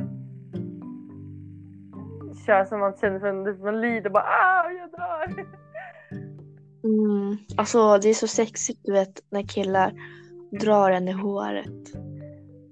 köra 2.45 2.65
som 2.65 2.79
man 2.79 2.93
känner 2.97 3.19
för 3.19 3.63
man 3.63 3.81
lider 3.81 4.09
bara 4.09 4.23
ah 4.23 4.71
jag 4.71 4.91
dör. 4.91 5.45
Mm. 6.83 7.37
Alltså 7.57 7.97
det 7.97 8.09
är 8.09 8.13
så 8.13 8.27
sexigt 8.27 8.79
du 8.83 8.91
vet 8.91 9.21
när 9.29 9.43
killar 9.43 9.93
drar 10.61 10.91
en 10.91 11.07
i 11.07 11.11
håret. 11.11 11.93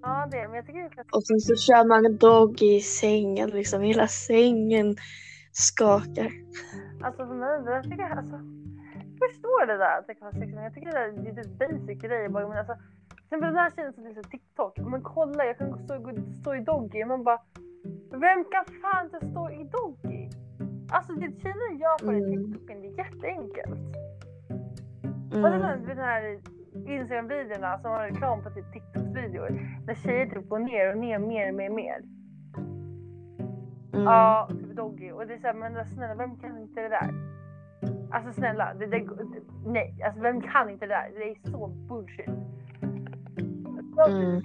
Ja 0.01 0.27
det 0.31 0.47
men 0.47 0.55
jag 0.55 0.65
tycker 0.65 0.79
det 0.79 0.85
är 0.85 1.15
Och 1.15 1.23
sen 1.23 1.39
så 1.39 1.55
kör 1.55 1.87
man 1.87 2.17
doggy 2.17 2.75
i 2.75 2.79
sängen 2.79 3.49
liksom. 3.49 3.81
Hela 3.81 4.07
sängen 4.07 4.95
skakar. 5.53 6.31
Alltså 7.03 7.27
för 7.27 7.35
mig, 7.35 7.61
det 7.65 7.83
tycker 7.83 8.03
jag, 8.03 8.17
alltså, 8.17 8.39
jag 9.19 9.29
förstår 9.29 9.65
det 9.65 9.77
där 9.77 9.99
att 9.99 10.07
det 10.07 10.15
kan 10.15 10.25
vara 10.25 10.33
sexigt, 10.39 10.55
men 10.55 10.63
jag 10.63 10.73
tycker 10.73 10.91
det 10.91 10.97
där 10.99 11.07
är 11.07 11.23
lite 11.35 11.49
basic 11.59 12.01
grejer 12.01 12.29
bara. 12.29 12.47
Men 12.47 12.57
alltså, 12.57 12.75
sen 13.29 13.39
den 13.41 13.55
här 13.55 13.71
tjejen 13.75 13.93
som 13.93 14.03
visar 14.03 14.23
TikTok, 14.23 14.77
men 14.77 15.01
kolla 15.01 15.45
jag 15.45 15.57
kan 15.57 15.77
stå, 15.77 15.95
stå 16.41 16.55
i 16.55 16.59
doggy, 16.59 17.05
man 17.05 17.23
bara 17.23 17.39
vem 18.11 18.45
kan 18.53 18.65
fan 18.81 19.05
inte 19.05 19.27
stå 19.31 19.49
i 19.49 19.63
doggy? 19.63 20.29
Alltså 20.91 21.13
det 21.13 21.31
tjejerna 21.41 21.79
gör 21.83 21.97
på 22.05 22.11
Mm. 22.11 22.29
TikToken, 22.31 22.81
det 22.81 22.87
är 22.87 22.97
jätteenkelt. 22.97 23.95
Och 25.27 25.33
sen 25.33 25.53
Mm. 25.53 25.85
den 25.87 25.97
här 25.97 26.39
Instagram-videorna 26.87 27.79
som 27.79 27.91
har 27.91 27.99
reklam 27.99 28.43
på 28.43 28.49
typ 28.49 28.71
TikTok-videor. 28.73 29.49
Där 29.85 29.93
tjejer 29.95 30.25
typ 30.25 30.49
går 30.49 30.59
ner 30.59 30.89
och 30.91 30.97
ner 30.97 31.19
mer, 31.19 31.51
mer, 31.51 31.69
mer. 31.69 32.01
Mm. 33.93 34.03
Ja, 34.05 34.47
typ 34.51 34.62
Doggy. 34.75 35.11
Och 35.11 35.27
det 35.27 35.33
är 35.33 35.37
såhär, 35.37 35.53
men 35.53 35.85
snälla 35.85 36.15
vem 36.15 36.35
kan 36.37 36.57
inte 36.57 36.81
det 36.81 36.89
där? 36.89 37.09
Alltså 38.11 38.31
snälla, 38.31 38.73
det, 38.73 38.85
det, 38.85 39.07
nej. 39.65 40.01
Alltså 40.05 40.21
vem 40.21 40.41
kan 40.41 40.69
inte 40.69 40.85
det 40.85 40.93
där? 40.93 41.11
Det 41.15 41.29
är 41.31 41.51
så 41.51 41.67
bullshit. 41.67 42.27
Mm. 44.07 44.41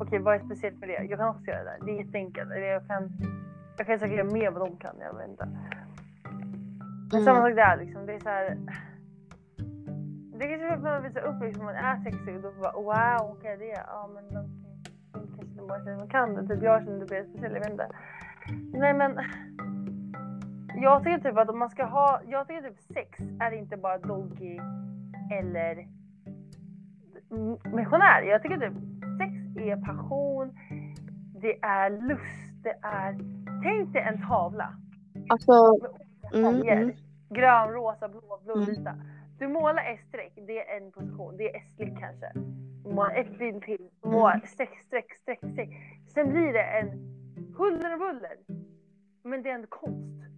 Okej, 0.00 0.18
vad 0.18 0.34
är 0.34 0.38
speciellt 0.38 0.78
med 0.78 0.88
det? 0.88 1.04
Jag 1.04 1.18
kan 1.18 1.28
också 1.28 1.44
göra 1.44 1.64
det 1.64 1.70
där. 1.70 1.86
Det 1.86 1.92
är 1.92 2.04
jätteenkelt. 2.04 2.50
Jag 2.50 2.86
kan, 2.86 3.10
jag 3.78 3.86
kan 3.86 3.98
säkert 3.98 4.16
göra 4.16 4.30
mer 4.32 4.50
vad 4.50 4.68
de 4.68 4.76
kan. 4.76 4.94
Jag 5.00 5.14
vet 5.14 5.28
inte. 5.28 5.48
Men 7.12 7.20
Mm. 7.20 7.24
samma 7.24 7.40
sak 7.40 7.56
där 7.56 7.76
liksom. 7.76 8.06
Det 8.06 8.14
är 8.14 8.18
så 8.20 8.28
här. 8.28 8.58
Det 10.38 10.48
kanske 10.48 10.66
är 10.66 10.76
för 10.80 10.88
att 10.96 11.04
visa 11.04 11.20
upp 11.20 11.42
liksom, 11.42 11.64
man 11.64 11.74
är 11.74 11.96
sexig 11.96 12.36
och 12.36 12.42
då 12.42 12.50
bara 12.60 12.72
wow, 12.72 13.30
okej 13.38 13.56
det 13.58 13.72
är 13.72 13.82
ja 13.86 14.10
men. 14.14 14.24
Okay. 14.24 14.48
Kanske 15.36 15.60
det 15.60 15.66
bara 15.68 15.78
känner 15.84 15.96
man 15.96 16.08
kan 16.08 16.34
det. 16.34 16.48
Typ 16.48 16.62
jag 16.62 16.84
känner 16.84 16.98
det 17.00 17.06
blir 17.06 17.24
speciellt, 17.24 17.54
jag 17.54 17.60
vet 17.60 17.70
inte. 17.70 17.88
Nej 18.72 18.94
men. 18.94 19.18
Jag 20.82 21.04
tycker 21.04 21.18
typ 21.18 21.38
att 21.38 21.48
om 21.48 21.58
man 21.58 21.70
ska 21.70 21.84
ha, 21.84 22.20
jag 22.28 22.48
tycker 22.48 22.62
typ 22.68 22.80
sex 22.80 23.18
är 23.40 23.52
inte 23.52 23.76
bara 23.76 23.98
doggy 23.98 24.58
eller 25.32 25.86
missionär. 27.76 28.22
Jag 28.22 28.42
tycker 28.42 28.56
typ 28.56 28.74
sex 29.18 29.32
är 29.56 29.76
passion, 29.86 30.58
det 31.42 31.58
är 31.62 31.90
lust, 31.90 32.62
det 32.62 32.78
är, 32.82 33.18
tänk 33.62 33.92
dig 33.92 34.02
en 34.02 34.28
tavla 34.28 34.74
Alltså, 35.28 35.52
med 36.32 36.44
olika 36.44 36.72
Mm, 36.72 36.82
mm. 36.82 36.96
Grön, 37.30 37.68
rosa, 37.68 38.08
blå, 38.08 38.40
blå, 38.44 38.54
Mm. 38.54 39.00
Du 39.38 39.48
målar 39.48 39.84
ett 39.92 40.00
streck, 40.08 40.32
det 40.46 40.68
är 40.68 40.76
en 40.76 40.92
position, 40.92 41.36
det 41.36 41.50
är 41.50 41.56
S-klick 41.56 41.98
kanske. 41.98 42.32
Du 42.84 42.94
målar 42.94 43.14
ett 43.14 43.38
bild 43.38 43.62
till, 43.62 43.88
du 44.02 44.08
målar 44.08 44.34
Mm. 44.34 44.46
streck, 44.46 44.78
streck, 44.86 45.12
streck, 45.22 45.38
streck. 45.52 45.68
Sen 46.14 46.30
blir 46.32 46.52
det 46.52 46.62
en 46.62 46.88
huller 47.58 47.92
och 47.92 47.98
buller. 47.98 48.36
Men 49.24 49.42
det 49.42 49.50
är 49.50 49.54
ändå 49.54 49.66
konst. 49.70 50.31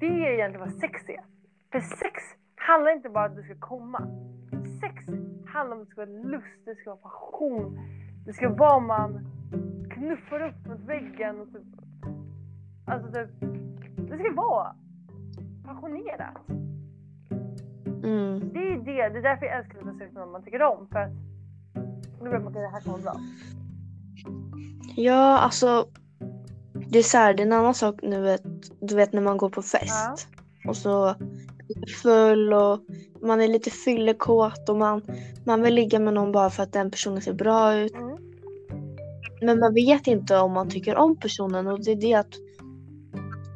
Det 0.00 0.06
är 0.06 0.32
egentligen 0.32 0.68
vad 0.68 0.80
sex 0.80 1.08
är. 1.08 1.24
För 1.72 1.80
sex 1.80 2.22
handlar 2.56 2.92
inte 2.92 3.08
bara 3.08 3.24
om 3.26 3.30
att 3.30 3.36
du 3.36 3.42
ska 3.42 3.54
komma. 3.66 4.08
Sex 4.80 5.04
handlar 5.46 5.76
om 5.76 5.82
att 5.82 5.88
det 5.88 5.92
ska 5.92 6.00
vara 6.06 6.22
lust, 6.22 6.64
det 6.64 6.74
ska 6.74 6.90
vara 6.90 7.00
passion. 7.00 7.78
Det 8.26 8.32
ska 8.32 8.48
vara 8.48 8.80
man 8.80 9.26
knuffar 9.90 10.48
upp 10.48 10.66
mot 10.66 10.80
väggen 10.80 11.40
och 11.40 11.46
typ, 11.52 11.62
Alltså 12.86 13.12
typ, 13.12 13.30
det 14.10 14.18
ska 14.18 14.32
vara 14.34 14.76
passionerat. 15.64 16.48
mm. 18.04 18.52
Det 18.52 18.58
är 18.58 18.76
det, 18.76 19.08
det 19.08 19.18
är 19.18 19.22
därför 19.22 19.46
jag 19.46 19.58
älskar 19.58 19.78
att 19.78 19.84
med 19.84 20.14
någon 20.14 20.32
man 20.32 20.42
tycker 20.42 20.62
om. 20.62 20.88
För 20.92 20.98
att 20.98 21.12
då 22.18 22.24
vet 22.30 22.42
man 22.42 22.46
att 22.46 22.54
det 22.54 22.68
här 22.68 22.80
kommer 22.80 22.98
bra. 22.98 23.14
Ja, 24.96 25.38
alltså. 25.38 25.86
Det 26.88 26.98
är 26.98 27.02
så 27.02 27.18
här, 27.18 27.34
det 27.34 27.42
är 27.42 27.46
en 27.46 27.52
annan 27.52 27.74
sak 27.74 27.94
nu 28.02 28.20
vet, 28.20 28.42
du 28.80 28.96
vet 28.96 29.12
när 29.12 29.22
man 29.22 29.36
går 29.36 29.50
på 29.50 29.62
fest. 29.62 30.28
Och 30.68 30.76
så 30.76 31.06
är 31.68 31.92
full 32.02 32.52
och 32.52 32.80
man 33.22 33.40
är 33.40 33.48
lite 33.48 33.70
fyllekåt 33.70 34.68
och 34.68 34.76
man, 34.76 35.02
man 35.44 35.62
vill 35.62 35.74
ligga 35.74 35.98
med 35.98 36.14
någon 36.14 36.32
bara 36.32 36.50
för 36.50 36.62
att 36.62 36.72
den 36.72 36.90
personen 36.90 37.22
ser 37.22 37.32
bra 37.32 37.74
ut. 37.74 37.94
Mm. 37.94 38.16
Men 39.40 39.58
man 39.58 39.74
vet 39.74 40.06
inte 40.06 40.38
om 40.38 40.52
man 40.52 40.70
tycker 40.70 40.96
om 40.96 41.16
personen 41.16 41.66
och 41.66 41.84
det 41.84 41.90
är 41.90 41.96
det 41.96 42.14
att 42.14 42.34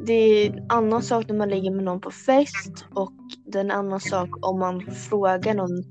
det 0.06 0.12
är 0.12 0.50
en 0.50 0.66
annan 0.68 1.02
sak 1.02 1.28
när 1.28 1.36
man 1.36 1.48
ligger 1.48 1.70
med 1.70 1.84
någon 1.84 2.00
på 2.00 2.10
fest 2.10 2.84
och 2.94 3.12
det 3.46 3.58
är 3.58 3.64
en 3.64 3.70
annan 3.70 4.00
sak 4.00 4.28
om 4.46 4.58
man 4.58 4.80
frågar 4.80 5.54
någon 5.54 5.84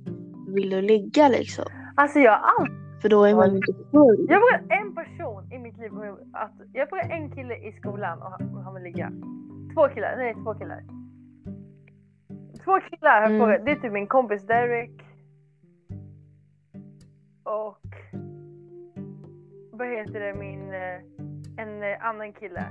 vill 0.54 0.70
du 0.70 0.82
ligga 0.82 1.30
liksom. 1.30 1.66
Alltså 1.96 2.20
jag 2.20 2.32
har 2.32 2.60
alltid 2.60 2.79
För 3.02 3.10
då 3.10 3.24
är 3.26 3.36
man 3.36 3.56
inte 3.56 3.74
full. 3.92 4.26
Jag 4.30 4.42
frågade 4.42 4.74
en 4.76 4.96
person 4.96 5.52
i 5.54 5.60
mitt 5.60 5.78
liv 5.78 5.92
att 6.34 6.52
jag 6.74 6.90
frågade 6.90 7.10
en 7.14 7.32
kille 7.32 7.56
i 7.56 7.72
skolan 7.72 8.22
och 8.22 8.32
han, 8.64 8.74
vill 8.74 8.84
ligga. 8.84 9.12
Två 9.74 9.88
killar, 9.88 10.18
nej 10.18 10.34
två 10.44 10.54
killar. 10.54 10.84
Två 12.64 12.80
killar 12.80 13.12
har 13.12 13.22
jag 13.22 13.32
Mm. 13.32 13.40
frågat. 13.40 13.66
Det 13.66 13.72
är 13.72 13.76
typ 13.76 13.92
min 13.92 14.08
kompis 14.08 14.48
Derek. 14.48 15.02
Och 17.44 17.78
vad 19.72 19.88
heter 19.88 20.20
det, 20.20 20.34
min 20.34 20.74
eh, 20.74 21.64
en 21.64 21.84
eh, 21.84 22.06
annan 22.06 22.34
kille. 22.34 22.64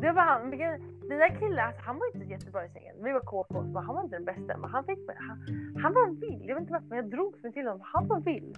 Det 0.00 0.12
var 0.12 0.22
han, 0.22 0.50
den 0.50 1.18
där 1.18 1.38
killen, 1.40 1.66
alltså, 1.66 1.82
han 1.82 1.98
var 1.98 2.06
inte 2.14 2.32
jättebra 2.32 2.66
i 2.66 2.68
sängen. 2.68 2.94
Vi 3.04 3.12
var 3.12 3.20
KK, 3.20 3.54
han 3.80 3.94
var 3.94 4.02
inte 4.04 4.16
den 4.16 4.24
bästa. 4.24 4.56
Men 4.58 4.70
han 4.70 4.84
fick 4.84 5.06
mig, 5.06 5.16
han, 5.18 5.38
han 5.82 5.94
var 5.94 6.10
vild. 6.20 6.42
Jag 6.50 6.54
vet 6.54 6.60
inte 6.60 6.72
varför, 6.72 6.86
men 6.88 6.98
jag 6.98 7.10
drogs 7.10 7.42
mig 7.42 7.52
till 7.52 7.66
honom. 7.66 7.80
Han 7.84 8.08
var 8.08 8.20
vild. 8.20 8.56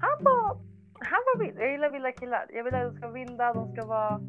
Han 0.00 0.24
var, 0.24 0.56
han 1.00 1.20
var 1.26 1.44
vild. 1.44 1.58
Jag 1.58 1.70
gillar 1.72 1.90
vilda 1.90 2.12
killar. 2.12 2.46
Jag 2.54 2.64
vill 2.64 2.74
att 2.74 2.82
de 2.90 2.96
ska 2.96 3.06
vara 3.06 3.12
vilda, 3.14 3.52
de 3.52 3.72
ska 3.72 3.86
vara 3.86 4.20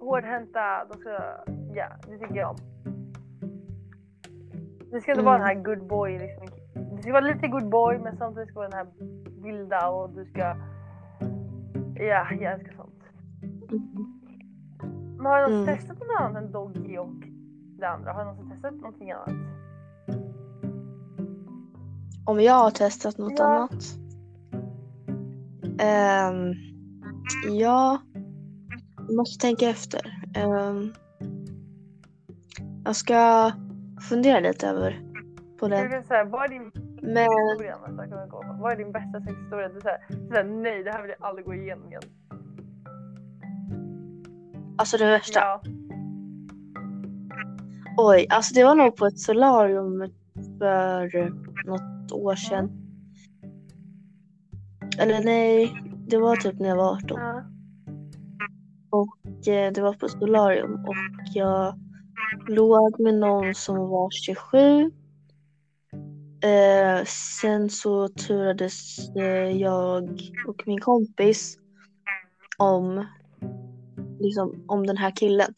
hårdhänta, 0.00 0.84
de 0.92 0.98
ska, 1.00 1.10
ja, 1.74 1.86
det 2.08 2.18
tycker 2.18 2.36
jag 2.36 2.50
om. 2.50 2.56
Det 4.90 5.00
ska 5.00 5.10
inte 5.12 5.24
vara 5.24 5.38
den 5.38 5.46
Mm. 5.46 5.56
här 5.56 5.64
good 5.64 5.86
boy 5.88 6.18
liksom. 6.18 6.46
Det 6.96 7.02
ska 7.02 7.12
vara 7.12 7.24
lite 7.24 7.48
good 7.48 7.68
boy 7.68 7.98
men 7.98 8.16
samtidigt 8.16 8.48
ska 8.48 8.58
vara 8.58 8.68
den 8.68 8.78
här 8.78 8.86
vilda 9.42 9.88
och 9.88 10.10
du 10.10 10.24
ska, 10.24 10.40
ja, 11.94 12.26
jag 12.40 12.42
älskar 12.42 12.72
sånt. 12.72 13.02
Men 15.16 15.26
har 15.26 15.36
du 15.36 15.42
någonsin 15.42 15.62
Mm. 15.68 15.76
testat 15.76 15.98
något 15.98 16.20
annat 16.20 16.42
än 16.42 16.52
Doggy 16.52 16.98
och 16.98 17.08
det 17.78 17.88
andra? 17.88 18.12
Har 18.12 18.18
du 18.20 18.24
någonsin 18.30 18.50
testat 18.50 18.74
någonting 18.74 19.10
annat? 19.10 19.28
Om 22.26 22.40
jag 22.40 22.54
har 22.54 22.70
testat 22.70 23.18
något 23.18 23.38
Ja. 23.38 23.44
annat? 23.44 23.84
Ehm, 25.78 26.52
ja, 27.58 28.02
jag 29.08 29.16
måste 29.16 29.40
tänka 29.46 29.68
efter. 29.68 30.00
Ehm, 30.34 30.92
jag 32.84 32.96
ska 32.96 33.52
fundera 34.08 34.40
lite 34.40 34.68
över 34.68 35.00
på 35.60 35.68
Jag 35.68 35.70
det. 35.70 35.88
kan 35.88 36.04
säga, 36.04 36.24
vad 36.24 36.44
är 36.44 36.48
din 36.48 36.72
Men 37.02 37.26
historia? 37.50 37.78
nästan, 37.86 38.08
kan 38.08 38.18
man 38.18 38.28
gå 38.28 38.42
på? 38.42 38.56
Vad 38.60 38.72
är 38.72 38.76
din 38.76 38.92
bästa 38.92 39.20
sexhistoria? 39.20 39.68
Du 39.68 39.80
säger 39.80 40.44
nej 40.44 40.82
det 40.82 40.90
här 40.92 41.02
vill 41.02 41.14
jag 41.18 41.28
aldrig 41.28 41.46
gå 41.46 41.54
igenom 41.54 41.88
igen. 41.88 42.02
alltså 44.78 44.96
det 44.96 45.06
värsta. 45.06 45.40
Ja. 45.40 45.62
Oj, 47.96 48.26
alltså 48.30 48.54
det 48.54 48.64
var 48.64 48.74
nog 48.74 48.96
på 48.96 49.06
ett 49.06 49.18
solarium 49.18 50.10
för 50.58 51.30
något 51.66 52.12
år 52.12 52.34
sedan. 52.34 52.70
Eller 54.98 55.24
nej, 55.24 55.82
det 56.06 56.18
var 56.18 56.36
typ 56.36 56.58
när 56.58 56.68
jag 56.68 56.76
var 56.76 56.92
18. 56.92 57.20
Ja. 57.20 57.44
Eh, 59.52 59.72
Det 59.72 59.82
var 59.82 59.92
på 59.94 60.08
solarium 60.08 60.74
och 60.74 60.94
jag 61.34 61.74
låg 62.48 63.00
med 63.00 63.14
någon 63.14 63.54
som 63.54 63.76
var 63.76 64.10
27. 64.10 64.90
Eh, 66.44 67.04
sen 67.40 67.70
så 67.70 68.08
turades 68.08 69.08
eh, 69.16 69.50
jag 69.60 70.20
och 70.48 70.62
min 70.66 70.80
kompis 70.80 71.58
om, 72.58 73.06
liksom, 74.20 74.64
om 74.68 74.86
den 74.86 74.96
här 74.96 75.10
killen. 75.10 75.54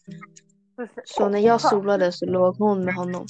Så 1.05 1.29
när 1.29 1.39
jag 1.39 1.61
solade 1.61 2.13
så 2.13 2.27
låg 2.27 2.57
hon 2.57 2.85
med 2.85 2.95
honom. 2.95 3.27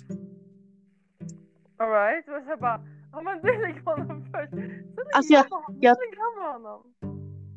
Alright, 1.77 2.29
och 2.29 2.43
så 2.51 2.57
bara, 2.61 2.81
ja 3.15 3.23
men 3.23 3.41
du 3.43 3.63
lägger 3.63 3.81
honom 3.85 4.25
först. 4.33 4.51
Så 4.51 4.57
lägger 4.57 5.17
Alltså, 5.17 5.33
jag- 5.33 5.45
honom, 5.51 5.79
jag- 5.81 5.97
med 6.39 6.53
honom. 6.53 6.81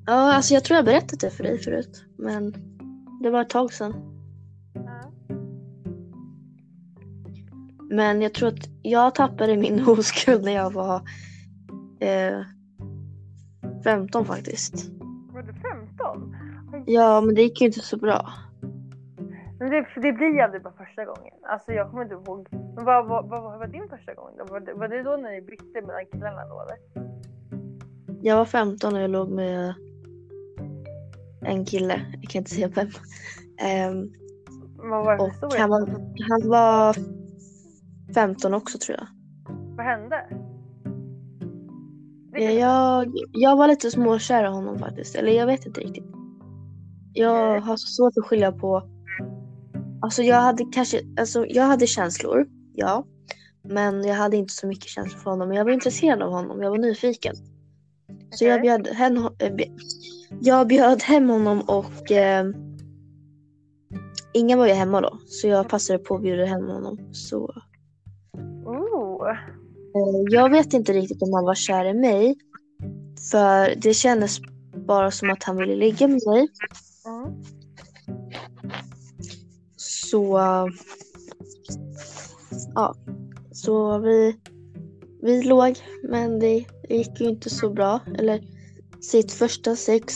Ja, 0.06 0.34
alltså 0.34 0.54
jag 0.54 0.64
tror 0.64 0.76
jag 0.76 0.86
berättat 0.86 1.20
det 1.20 1.30
för 1.30 1.44
dig 1.44 1.58
förut. 1.60 2.06
Men 2.18 2.54
det 3.24 3.30
var 3.30 3.42
ett 3.42 3.50
tag 3.50 3.74
sedan. 3.74 3.94
Ja. 4.74 5.12
Men 7.90 8.22
jag 8.22 8.34
tror 8.34 8.48
att 8.50 8.70
jag 8.82 9.16
tappade 9.16 9.58
min 9.58 9.84
oskuld 9.88 10.44
när 10.44 10.52
jag 10.52 10.74
var 10.74 10.96
eh, 12.00 12.42
15 13.84 14.26
faktiskt. 14.26 14.90
Var 15.34 15.42
du 15.44 15.54
15? 15.54 16.36
Ja, 16.86 17.22
men 17.22 17.36
det 17.36 17.42
gick 17.42 17.62
ju 17.62 17.68
inte 17.68 17.80
så 17.80 17.98
bra. 17.98 18.30
Men 19.70 19.84
det, 19.84 20.02
det 20.02 20.12
blir 20.14 20.28
ju 20.28 20.40
aldrig 20.42 20.64
bara 20.64 20.74
första 20.74 21.06
gången. 21.06 21.34
Alltså 21.44 21.72
jag 21.72 21.90
kommer 21.90 22.04
inte 22.04 22.16
ihåg. 22.16 22.48
Men 22.52 22.86
vad, 22.86 23.08
vad, 23.08 23.30
vad, 23.30 23.44
vad 23.44 23.60
var 23.60 23.68
din 23.68 23.90
första 23.90 24.14
gång 24.14 24.30
då? 24.38 24.46
Var 24.46 24.60
det, 24.60 24.74
var 24.74 24.88
det 24.88 25.04
då 25.04 25.18
när 25.18 25.32
ni 25.32 25.42
bytte 25.42 25.82
mellan 25.82 26.06
killarna 26.12 26.46
då 26.46 26.62
eller? 26.62 26.78
Jag 28.22 28.36
var 28.38 28.46
15 28.46 28.96
och 28.96 29.02
jag 29.02 29.10
låg 29.10 29.30
med 29.30 29.74
en 31.42 31.66
kille. 31.66 32.02
Jag 32.22 32.30
kan 32.32 32.40
inte 32.40 32.52
säga 32.52 32.68
vem. 32.68 32.88
Ehm, 33.62 34.12
Vad 34.78 35.06
var 35.06 35.12
det 35.12 35.18
för 35.18 35.28
historia? 35.28 35.62
han 35.62 35.70
var, 35.70 35.80
han 36.30 36.50
var 36.50 36.96
15 38.14 38.54
också 38.54 38.78
tror 38.78 38.98
jag. 38.98 39.08
Vad 39.78 39.86
hände? 39.86 40.26
Ja, 42.32 42.40
kan- 42.40 42.56
jag, 42.58 43.14
jag 43.34 43.58
var 43.58 43.68
lite 43.68 43.92
småkär 43.92 44.44
i 44.44 44.48
honom 44.48 44.80
faktiskt. 44.80 45.16
Eller 45.16 45.32
jag 45.32 45.46
vet 45.46 45.66
inte 45.66 45.80
riktigt. 45.82 46.06
Jag 47.14 47.62
har 47.62 47.78
så 47.78 47.88
svårt 47.88 48.18
att 48.18 48.26
skilja 48.26 48.52
på. 48.52 48.84
Alltså 50.02 50.24
jag 50.24 50.42
hade 50.42 50.66
kanske, 50.72 51.02
alltså 51.20 51.46
jag 51.48 51.64
hade 51.64 51.88
känslor, 51.88 52.48
ja. 52.74 53.06
Men 53.64 54.04
jag 54.04 54.16
hade 54.16 54.38
inte 54.38 54.54
så 54.54 54.68
mycket 54.68 54.90
känslor 54.90 55.20
för 55.20 55.30
honom. 55.32 55.48
Men 55.48 55.58
jag 55.58 55.66
var 55.66 55.72
intresserad 55.72 56.22
av 56.22 56.32
honom. 56.32 56.62
Jag 56.62 56.70
var 56.70 56.78
nyfiken. 56.78 57.36
Så 58.32 58.46
jag 58.46 58.62
bjöd, 58.62 58.88
äh, 58.88 58.94
bj- 58.94 59.80
jag 60.42 60.68
bjöd 60.68 61.04
hem 61.04 61.30
honom 61.30 61.62
och 61.62 62.12
eh, 62.12 62.46
ingen 64.34 64.60
var 64.60 64.68
ju 64.68 64.74
hemma 64.74 65.02
då. 65.02 65.20
Så 65.26 65.48
jag 65.48 65.70
passade 65.70 66.00
på 66.00 66.16
att 66.16 66.22
bjuda 66.22 66.46
hem 66.46 66.68
honom. 66.68 67.00
Så 67.14 67.54
eh, 69.96 70.24
jag 70.30 70.50
vet 70.50 70.74
inte 70.74 70.94
riktigt 70.94 71.22
om 71.22 71.34
han 71.34 71.44
var 71.44 71.56
kär 71.56 71.86
i 71.86 71.94
mig. 71.94 72.36
För 73.32 73.76
det 73.82 73.94
kändes 73.94 74.40
bara 74.88 75.12
som 75.12 75.30
att 75.30 75.44
han 75.44 75.58
ville 75.58 75.76
ligga 75.76 76.08
med 76.08 76.22
mig. 76.28 76.48
Mm. 77.08 77.42
Så 80.12 80.40
ja, 82.76 82.94
så 83.52 84.00
vi, 84.00 84.40
vi 85.22 85.44
låg 85.44 85.76
men 86.04 86.40
det 86.40 86.66
gick 86.90 87.22
ju 87.22 87.30
inte 87.30 87.50
så 87.50 87.70
bra. 87.70 88.00
Eller 88.20 88.42
sitt 89.02 89.32
första 89.32 89.76
sex 89.76 90.14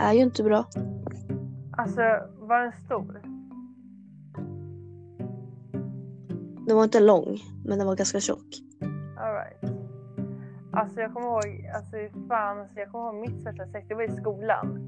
är 0.00 0.12
ju 0.12 0.20
inte 0.20 0.42
bra. 0.42 0.66
Alltså, 1.72 2.00
var 2.38 2.62
den 2.62 2.72
stor? 2.84 3.20
Den 6.66 6.76
var 6.76 6.84
inte 6.84 7.00
lång 7.00 7.38
men 7.64 7.78
den 7.78 7.86
var 7.86 7.96
ganska 7.96 8.20
tjock. 8.20 8.46
Alright. 9.18 9.80
Alltså 10.72 11.00
jag 11.00 11.12
kommer 11.12 11.26
ihåg, 11.26 11.70
alltså 11.74 11.96
fan, 12.28 12.58
alltså, 12.58 12.78
jag 12.78 12.92
kommer 12.92 13.12
ihåg 13.12 13.28
mitt 13.28 13.44
första 13.44 13.66
sex, 13.66 13.88
det 13.88 13.94
var 13.94 14.02
i 14.02 14.16
skolan. 14.16 14.78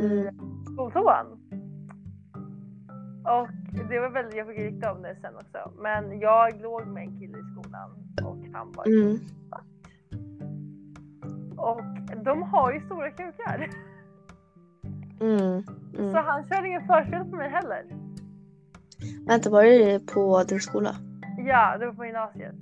I 0.00 0.04
Mm. 0.04 0.34
skoltoan. 0.74 1.26
Och 3.24 3.48
det 3.88 4.00
var 4.00 4.10
väldigt, 4.10 4.36
jag 4.36 4.46
fick 4.46 4.58
rikta 4.58 4.92
om 4.92 5.02
det 5.02 5.16
sen 5.20 5.34
också. 5.36 5.72
Men 5.82 6.20
jag 6.20 6.60
låg 6.62 6.86
med 6.86 7.02
en 7.02 7.20
kille 7.20 7.38
i 7.38 7.42
skolan 7.52 7.90
och 8.24 8.36
han 8.52 8.72
var 8.72 8.86
Mm. 8.86 9.18
Och 11.56 11.80
de 12.24 12.42
har 12.42 12.72
ju 12.72 12.80
stora 12.80 13.10
kukar. 13.10 13.70
Mm. 15.20 15.62
Så 15.94 15.98
Mm. 16.02 16.14
han 16.14 16.44
körde 16.48 16.68
ingen 16.68 16.86
förspel 16.86 17.24
på 17.30 17.36
mig 17.36 17.48
heller. 17.50 17.84
Vänta, 19.26 19.50
var 19.50 19.62
det 19.64 20.06
på 20.14 20.42
din 20.48 20.60
skola? 20.60 20.94
Ja, 21.46 21.76
det 21.78 21.86
var 21.86 21.92
på 21.92 22.04
gymnasiet. 22.04 22.54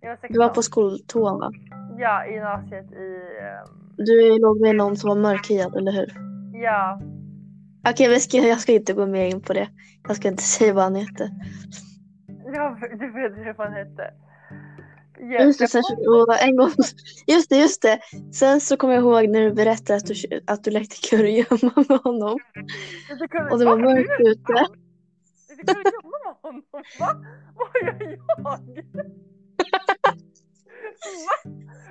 Jag 0.00 0.08
var 0.10 0.16
16. 0.16 0.32
Du 0.32 0.38
var 0.38 0.48
på 0.48 0.62
skoltoan 0.62 1.40
va? 1.40 1.50
Ja, 1.98 2.26
i 2.26 2.32
gymnasiet 2.34 2.92
i... 2.92 3.18
ehm, 3.42 3.94
Du 3.96 4.38
låg 4.38 4.60
med 4.60 4.76
någon 4.76 4.96
som 4.96 5.08
var 5.08 5.16
mörkhyad, 5.16 5.76
eller 5.76 5.92
hur? 5.92 6.12
Ja, 6.62 7.00
Okej, 7.90 8.08
vi 8.08 8.20
ska, 8.20 8.36
jag 8.36 8.60
ska 8.60 8.72
inte 8.72 8.92
gå 8.92 9.06
mer 9.06 9.26
in 9.26 9.40
på 9.40 9.52
det. 9.52 9.68
Jag 10.08 10.16
ska 10.16 10.28
inte 10.28 10.42
säga 10.42 10.72
vad 10.74 10.84
han 10.84 10.94
heter. 10.94 11.28
ja 12.54 12.78
du 12.80 13.12
vet 13.12 13.32
hur 13.36 13.54
han 13.64 13.72
hette. 13.72 14.14
Yes, 15.22 15.42
Just 15.44 15.58
det, 15.58 15.68
sen, 15.68 15.82
en 16.40 16.56
gång, 16.56 16.70
just 17.26 17.50
det, 17.50 17.56
just 17.56 17.82
det. 17.82 18.00
Sen 18.32 18.60
så 18.60 18.76
kommer 18.76 18.94
jag 18.94 19.02
ihåg 19.02 19.28
när 19.28 19.40
du 19.40 19.52
berättade 19.52 19.96
att 19.96 20.06
du, 20.06 20.14
att 20.46 20.64
du 20.64 20.70
lekte 20.70 20.96
kurragömma 21.08 21.84
med 21.88 21.98
honom. 22.00 22.38
Kunde- 23.30 23.50
Och 23.52 23.58
det 23.58 23.64
var 23.64 23.76
Va? 23.76 23.82
mörkt 23.82 24.10
ute. 24.20 24.66
Inte 25.50 25.74
kunde 25.74 25.90
gömma 25.90 26.18
med 26.24 26.34
honom, 26.42 26.62
va? 27.00 27.16
Vad 27.56 27.82
gör 28.00 28.10
jag? 28.10 28.42
Va? 28.44 28.58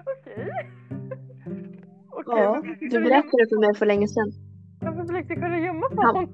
Okej. 0.06 0.52
Ja, 2.26 2.50
varför 2.52 2.68
fick 2.76 2.92
du 2.92 2.98
du 3.00 3.04
berättade 3.04 3.48
för 3.50 3.60
mig 3.60 3.76
för 3.76 3.86
länge 3.86 4.08
sedan. 4.08 4.32
Varför 4.82 5.14
fick 5.14 5.28
du 5.28 5.36
kunna 5.36 5.60
gömma 5.60 5.90
på 5.90 6.02
honom? 6.02 6.32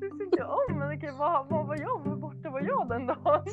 Det 0.00 0.10
tyckte 0.10 0.38
jag 0.38 0.50
om, 0.50 0.78
men 0.78 0.96
okej, 0.96 1.10
vad, 1.18 1.46
vad 1.48 1.66
var 1.66 1.76
jag? 1.76 2.04
Hur 2.04 2.16
borta 2.16 2.50
var 2.50 2.60
jag 2.60 2.88
den 2.88 3.06
dagen? 3.06 3.44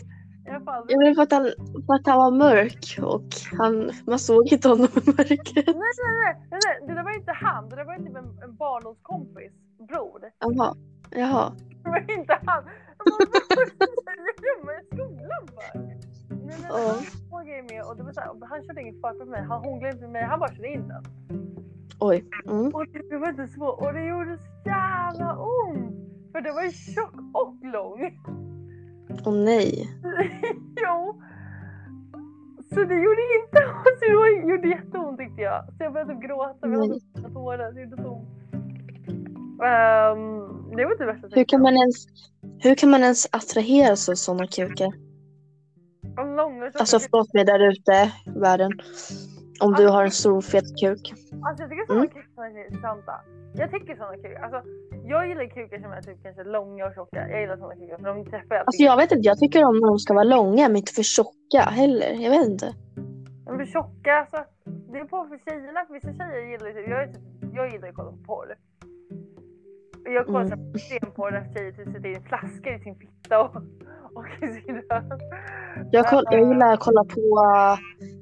I 0.48 0.50
alla 0.50 0.66
fall. 0.66 0.86
Jag 0.88 1.16
för 1.16 1.24
att, 1.24 1.32
han, 1.32 1.44
för 1.86 1.94
att 1.94 2.08
han 2.08 2.18
var 2.18 2.32
mörk 2.32 3.00
och 3.02 3.30
han, 3.60 3.92
man 4.08 4.20
såg 4.20 4.48
inte 4.54 4.70
honom 4.70 4.88
i 4.96 5.02
mörkret. 5.06 5.66
Nej, 5.68 5.76
nej, 5.76 6.36
nej, 6.52 6.60
nej, 6.66 6.88
det 6.88 6.94
där 6.94 7.04
var 7.04 7.16
inte 7.16 7.32
han. 7.32 7.70
Det 7.70 7.76
där 7.76 7.86
var 7.86 7.98
typ 7.98 8.16
en, 8.16 8.44
en 8.44 8.56
barndomskompis 8.56 9.52
bror. 9.88 10.22
Jaha. 10.40 10.76
Jaha. 11.12 11.52
Det 11.84 11.90
var 11.90 12.20
inte 12.20 12.40
han. 12.46 12.64
Jag 13.00 13.08
bara, 14.06 14.16
vad 14.26 14.46
gömma 14.46 14.72
i 14.74 14.86
skolan 14.86 15.48
för? 15.48 15.99
Nej, 16.50 16.70
Ja. 16.70 16.96
nej, 17.00 17.08
han 17.32 17.46
grejer 17.46 17.64
med 17.64 17.84
och 17.88 17.98
det 17.98 18.04
var 18.04 18.12
så 18.12 18.20
här, 18.22 18.30
han 18.42 18.64
körde 18.64 18.82
ingen 18.82 19.00
fart 19.02 19.18
på 19.20 19.26
mig. 19.26 19.42
Han 19.42 19.64
hånglade 19.64 19.94
inte 19.94 20.02
med 20.02 20.12
mig, 20.12 20.24
han 20.24 20.40
bara 20.40 20.54
körde 20.56 20.68
in 20.74 20.88
den. 20.88 21.04
Oj. 22.00 22.26
Mm. 22.46 22.68
Och 22.76 22.86
det 23.10 23.18
var 23.18 23.30
inte 23.30 23.48
så, 23.48 23.66
och 23.66 23.94
det 23.94 24.06
gjorde 24.06 24.38
så 24.38 24.52
jävla 24.66 25.38
ont. 25.38 25.96
För 26.32 26.42
det 26.42 26.52
var 26.52 26.64
ju 26.64 26.72
tjock 26.72 27.16
och 27.34 27.56
lång. 27.74 28.20
Åh 29.26 29.34
nej. 29.34 29.90
jo. 30.86 31.22
Så 32.74 32.76
det 32.76 33.00
gjorde 33.06 33.22
inte 33.40 33.60
ont, 33.66 34.00
det 34.00 34.52
gjorde 34.52 34.68
jätteont 34.68 35.18
tyckte 35.18 35.42
jag. 35.42 35.66
Så 35.66 35.84
jag 35.84 35.94
började 35.94 36.14
gråta, 36.14 36.68
vi 36.68 36.76
hade 36.76 37.34
tårar, 37.34 37.72
det 37.72 37.82
gjorde 37.82 38.04
så 38.04 38.10
ont. 38.10 38.30
Ehm, 39.64 40.76
det 40.78 40.86
var 40.86 40.92
inte 40.92 41.06
värsta 41.06 41.28
Hur 41.32 41.44
kan 41.44 41.62
man 41.62 41.78
ens, 41.78 42.08
hur 42.60 42.76
kan 42.76 42.90
man 42.90 43.02
ens 43.02 43.28
attraheras 43.32 44.10
av 44.10 44.16
sådana 44.16 44.48
kukar? 44.48 45.09
Alltså 46.80 47.00
förlåt 47.00 47.34
mig 47.34 47.46
där 47.46 47.60
ute 47.72 48.12
i 48.26 48.40
världen. 48.40 48.72
Om 49.62 49.74
du 49.74 49.88
har 49.88 50.04
en 50.04 50.12
stor 50.12 50.42
fet 50.42 50.70
kuk. 50.82 51.14
Alltså 51.48 51.64
jag 51.64 51.70
tycker 51.70 51.86
sådana 51.86 52.02
Mm. 52.06 52.10
kukar 52.10 52.44
är 52.44 52.66
intressanta. 52.66 53.14
Jag 53.54 53.72
tycker 53.72 53.96
sådana 53.96 54.16
kukar. 54.16 54.42
Alltså, 54.46 54.62
jag 55.06 55.28
gillar 55.28 55.46
kukar 55.46 55.80
som 55.82 55.92
är 55.92 56.02
typ 56.02 56.24
kanske 56.24 56.44
långa 56.44 56.86
och 56.88 56.94
tjocka. 56.96 57.30
Jag 57.30 57.42
gillar 57.42 57.58
sådana 57.58 57.76
kukar 57.76 57.98
för 57.98 58.08
de 58.14 58.26
träffar 58.32 58.56
jag 58.56 58.64
Alltså 58.68 58.84
jag 58.84 58.98
vet 58.98 59.12
inte, 59.12 59.28
jag 59.28 59.40
tycker 59.40 59.64
om 59.64 59.76
när 59.80 59.88
de 59.88 60.00
ska 60.00 60.14
vara 60.14 60.24
långa 60.24 60.68
men 60.68 60.78
inte 60.78 60.94
för 60.94 61.04
tjocka 61.04 61.62
heller. 61.82 62.12
Jag 62.26 62.30
vet 62.36 62.46
inte. 62.48 62.74
De 63.46 63.58
blir 63.58 63.66
tjocka. 63.66 64.14
Alltså, 64.22 64.40
det 64.92 64.98
är 65.00 65.06
på 65.06 65.26
för 65.30 65.38
tjejerna. 65.46 65.80
För 65.86 65.94
vissa 65.94 66.14
tjejer 66.20 66.42
gillar 66.52 66.68
ju 66.68 66.74
typ, 66.74 66.90
jag, 66.90 67.02
jag 67.58 67.66
gillar 67.72 67.88
ju 67.88 67.92
att 67.92 67.96
kolla 67.96 68.12
på 68.12 68.18
porr. 68.30 68.56
Jag 70.14 70.26
kollar 70.26 70.54
Mm. 70.54 70.76
extremporr 70.76 71.32
där 71.32 71.46
tjejer 71.54 71.72
typ 71.72 71.94
sätter 71.94 72.10
in 72.10 72.22
flaskor 72.22 72.74
i 72.74 72.80
sin 72.80 72.96
fitta 72.96 73.42
och, 73.44 73.56
och 74.16 74.26
i 74.42 74.48
sin 74.48 74.76
röv. 74.76 75.20
Jag, 75.92 76.08
koll, 76.08 76.24
jag 76.32 76.48
gillar 76.48 76.74
att 76.74 76.80
kolla 76.80 77.04
på, 77.04 77.42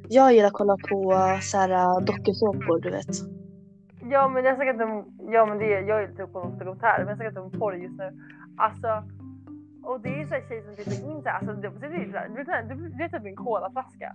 jag 0.09 0.33
gillar 0.33 0.47
att 0.47 0.53
kolla 0.53 0.77
på 0.89 1.13
så 1.41 1.57
här 1.57 2.01
dokusåpor 2.01 2.79
du 2.79 2.89
vet. 2.89 3.15
Ja 4.11 4.27
men 4.27 4.45
jag 4.45 4.55
snackar 4.55 4.71
inte 4.71 4.83
om, 4.83 5.05
ja 5.31 5.45
men 5.45 5.57
det, 5.57 5.65
jag 5.65 6.03
är 6.03 6.07
typ 6.07 6.33
på 6.33 6.39
någon 6.39 6.51
dokumentär 6.51 6.97
men 6.99 7.07
jag 7.07 7.17
snackar 7.17 7.29
inte 7.29 7.39
om 7.39 7.51
porr 7.51 7.75
just 7.75 7.97
nu. 7.97 8.11
Alltså, 8.57 9.03
och 9.83 10.01
det 10.01 10.21
är 10.21 10.25
så 10.25 10.33
här 10.33 10.41
tjejer 10.49 10.63
som 10.63 10.75
sätter 10.75 11.09
in 11.11 11.21
så 11.21 11.29
här, 11.29 11.37
alltså 11.37 11.53
de 11.53 11.67
här, 11.67 12.29
du 12.29 12.35
vet, 12.35 12.47
du 12.67 12.75
vet, 12.75 12.91
du 12.91 12.97
vet 12.97 13.11
typ 13.11 13.25
en 13.25 13.35
colaflaska? 13.35 14.13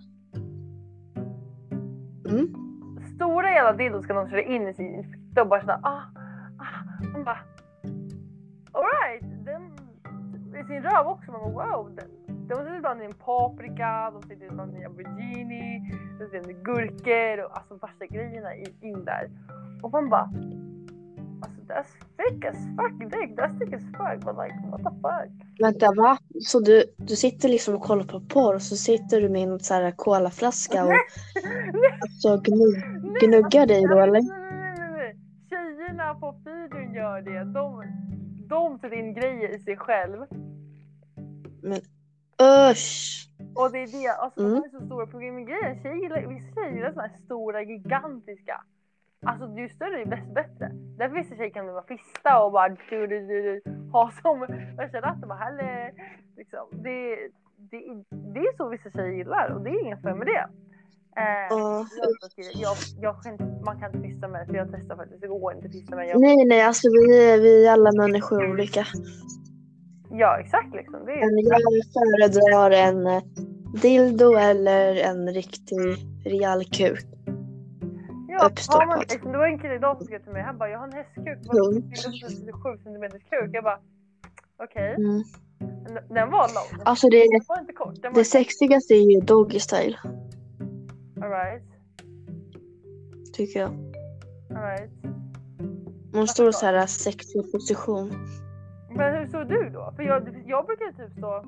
Mm. 2.30 2.46
Stora 3.14 3.50
jävla 3.50 3.72
dildos 3.72 4.04
ska 4.04 4.14
någon 4.14 4.30
köra 4.30 4.42
in 4.42 4.68
i 4.68 4.74
sin 4.74 5.04
fitta 5.12 5.42
och 5.42 5.48
bara 5.48 5.61
sådär 5.61 5.78
ah, 5.82 6.00
ah. 6.58 7.08
Man 7.12 7.24
bara 7.24 7.38
alright, 8.72 9.44
den 9.44 9.62
i 10.61 10.64
sin 10.64 10.82
röv 10.82 11.06
också. 11.06 11.32
Man 11.32 11.54
bara 11.54 11.76
wow. 11.76 11.94
Den, 11.96 12.08
de 12.48 12.54
sätter 12.56 12.76
ibland 12.76 13.02
in 13.02 13.12
paprika, 13.14 14.11
de 14.11 14.22
sätter 14.22 14.46
ibland 14.46 14.76
in 14.76 14.87
aubergine, 14.87 15.90
de 16.18 16.24
sätter 16.24 16.50
in 16.50 16.62
gurkor 16.62 17.44
och 17.44 17.56
alltså 17.56 17.74
värsta 17.74 18.06
grejerna 18.06 18.54
i- 18.56 18.74
in 18.80 19.04
där. 19.04 19.30
Och 19.82 19.92
man 19.92 20.08
bara 20.11 20.30
Alltså 21.44 21.61
that's 21.62 21.92
thick 22.16 22.44
as 22.44 22.56
fuck 22.76 23.11
dick, 23.11 23.38
that's 23.38 23.58
thick 23.58 23.74
as 23.74 23.82
fuck 23.82 24.24
but 24.24 24.37
like 24.44 24.54
what 24.70 24.78
the 24.82 24.90
fuck. 24.90 25.48
Vänta 25.61 25.92
va? 25.96 26.18
Så 26.40 26.61
du, 26.61 26.85
du 26.96 27.16
sitter 27.16 27.48
liksom 27.48 27.74
och 27.74 27.82
kollar 27.82 28.04
på 28.04 28.20
porr 28.20 28.54
och 28.54 28.62
så 28.62 28.76
sitter 28.76 29.20
du 29.20 29.28
med 29.28 29.42
en 29.48 29.58
så 29.61 29.74
här 29.74 29.90
colaflaska 29.90 30.85
och 30.85 30.92
alltså, 32.02 32.50
gnugg, 32.50 32.82
gnuggar 33.20 33.66
dig 33.66 33.82
då 33.82 33.94
nej, 33.94 34.02
eller? 34.02 34.20
Nej, 34.22 34.50
nej, 34.52 34.74
nej, 34.78 34.90
nej. 34.90 35.16
Tjejerna 35.50 36.14
på 36.14 36.35
videon 36.44 36.94
gör 36.94 37.20
det. 37.22 37.44
De, 37.44 37.82
de 38.53 38.79
sätter 38.79 38.97
in 38.97 39.15
grejer 39.15 39.49
i 39.49 39.59
sig 39.59 39.77
själv. 39.77 40.19
Usch! 42.71 43.29
Och 43.55 43.73
det 43.73 43.79
är 43.79 43.87
det, 44.03 44.09
alltså 44.09 44.41
Mm. 44.41 44.53
de 44.55 44.65
är 44.65 44.81
så 44.81 44.87
stora 44.87 45.07
problem 45.07 45.35
med 45.35 45.47
grejer. 45.47 45.83
Tjejer 45.83 45.97
gillar, 46.03 46.27
vissa 46.27 46.55
tjejer 46.55 46.75
gillar 46.77 46.93
såna 46.93 47.07
här 47.07 47.19
stora, 47.25 47.62
gigantiska. 47.62 48.65
Alltså 49.27 49.59
ju 49.59 49.69
större 49.69 49.99
ju 49.99 50.07
bäst 50.07 50.35
bättre. 50.35 50.71
Därför 50.99 51.17
vissa 51.17 51.37
tjejer 51.37 51.51
kan 51.51 51.67
bara 51.67 51.83
fista 51.83 52.45
och 52.45 52.53
bara 52.53 52.69
du, 52.69 52.77
du, 52.91 53.07
du, 53.07 53.43
du, 53.43 53.73
ha 53.93 54.11
som 54.23 54.41
värsta 54.77 55.01
ratten 55.01 55.29
bara 55.29 55.38
halle. 55.38 55.93
Liksom. 56.37 56.67
Det, 56.73 57.17
det, 57.57 57.79
det 58.11 58.41
är 58.41 58.57
så 58.57 58.69
vissa 58.69 58.91
tjejer 58.91 59.12
gillar 59.12 59.51
och 59.55 59.61
det 59.65 59.71
är 59.71 59.81
inget 59.81 60.03
fel 60.03 60.17
med 60.17 60.27
det. 60.27 60.47
Eh, 61.16 61.46
Ja. 61.51 61.87
jag, 62.37 62.55
jag, 62.55 62.77
jag 63.01 63.40
man 63.64 63.81
kan 63.81 63.94
inte 63.94 64.09
fista 64.09 64.29
med 64.29 64.46
för 64.46 64.55
jag 64.55 64.68
testar 64.72 64.96
faktiskt, 64.96 65.20
det 65.20 65.29
går 65.29 65.53
inte 65.55 65.66
att 65.66 65.72
fista 65.72 65.96
med. 65.96 66.09
Jag, 66.09 66.20
Nej 66.20 66.44
nej 66.44 66.62
alltså 66.62 66.88
vi 66.88 67.31
är, 67.31 67.40
vi 67.40 67.68
alla 67.68 67.92
människor 67.92 68.51
olika. 68.51 68.87
Ja 70.11 70.38
exakt 70.40 70.75
liksom. 70.75 71.05
Det 71.07 71.12
är, 71.12 71.20
Men 71.27 71.44
jag 71.44 71.61
föredrar 71.92 72.70
en 72.70 73.07
eh, 73.07 73.22
dildo 73.83 74.35
eller 74.35 74.96
en 74.96 75.35
riktig 75.35 75.79
rejäl 76.25 76.64
kuk. 76.64 77.05
ja, 78.29 78.51
har 78.68 78.87
man, 78.87 78.98
liksom, 79.01 79.33
det 79.33 79.38
var 79.38 79.46
en 79.46 79.59
kille 79.59 79.75
idag 79.75 79.96
som 79.96 80.07
skrev 80.07 80.22
till 80.22 80.33
mig, 80.33 80.42
han 80.42 80.59
bara 80.59 80.68
jag 80.68 80.79
har 80.79 80.87
en 80.87 80.92
hästkuk 80.92 81.38
Lugnt. 81.53 81.85
7 82.62 82.79
cm 82.85 83.11
kuk. 83.31 83.51
Jag 83.53 83.64
bara 83.64 83.79
okej, 84.64 84.94
Mm. 84.94 85.22
Men 85.85 86.14
den 86.14 86.31
var 86.31 86.48
lång. 86.55 86.83
Alltså 86.85 87.09
det, 87.09 87.18
Den 87.18 87.40
var 87.48 87.61
inte 87.61 87.72
kort. 87.72 87.94
Var 88.03 88.12
det 88.14 88.25
sexigaste 88.25 88.94
är 88.94 89.12
ju 89.14 89.20
doggy 89.20 89.61
style, 89.61 89.98
Alright, 91.22 91.62
tycker 93.32 93.61
jag. 93.61 93.70
alright. 94.56 94.90
Man 96.14 96.28
står 96.28 96.48
i 96.48 96.52
så 96.52 96.66
här 96.66 96.87
sexig 96.87 97.52
position. 97.52 98.12
Men 98.96 99.14
hur 99.14 99.26
såg 99.26 99.48
du 99.48 99.70
då? 99.70 99.92
För 99.96 100.02
jag, 100.02 100.42
jag 100.46 100.66
brukar 100.66 100.92
typ 100.92 101.12
stå 101.18 101.44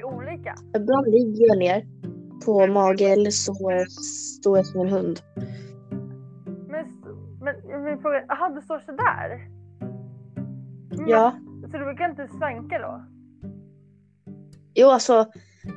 i 0.00 0.04
olika. 0.04 0.54
Ibland 0.76 1.06
ligger 1.06 1.46
jag 1.48 1.58
ner 1.58 1.86
på 2.44 2.66
mage 2.66 3.04
eller 3.12 3.30
så 3.30 3.54
står 4.40 4.56
jag 4.56 4.66
som 4.66 4.80
en 4.80 4.88
hund. 4.88 5.20
Men, 6.68 6.86
men 7.40 7.84
min 7.84 7.98
fråga, 7.98 8.24
jaha 8.28 8.48
du 8.48 8.62
står 8.62 8.78
sådär? 8.80 9.48
Men- 10.90 11.08
Ja, 11.08 11.38
Så 11.60 11.78
du 11.78 11.84
brukar 11.84 12.10
inte 12.10 12.28
svanka 12.28 12.78
då? 12.78 13.04
jo 14.74 14.88
alltså 14.88 15.26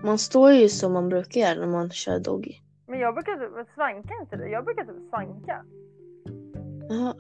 man 0.03 0.17
står 0.17 0.51
ju 0.51 0.69
som 0.69 0.93
man 0.93 1.09
brukar 1.09 1.41
göra 1.41 1.59
när 1.59 1.67
man 1.67 1.89
kör 1.89 2.19
doggy. 2.19 2.53
Men 2.99 3.05
jag 3.05 3.13
brukar 3.15 3.35
typ, 3.63 3.67
svanka 3.75 4.13
inte 4.21 4.35
du? 4.35 4.49
Jag 4.49 4.65
brukar 4.65 4.83
typ 4.85 5.09
svanka. 5.09 5.65
Jaha. 6.89 7.13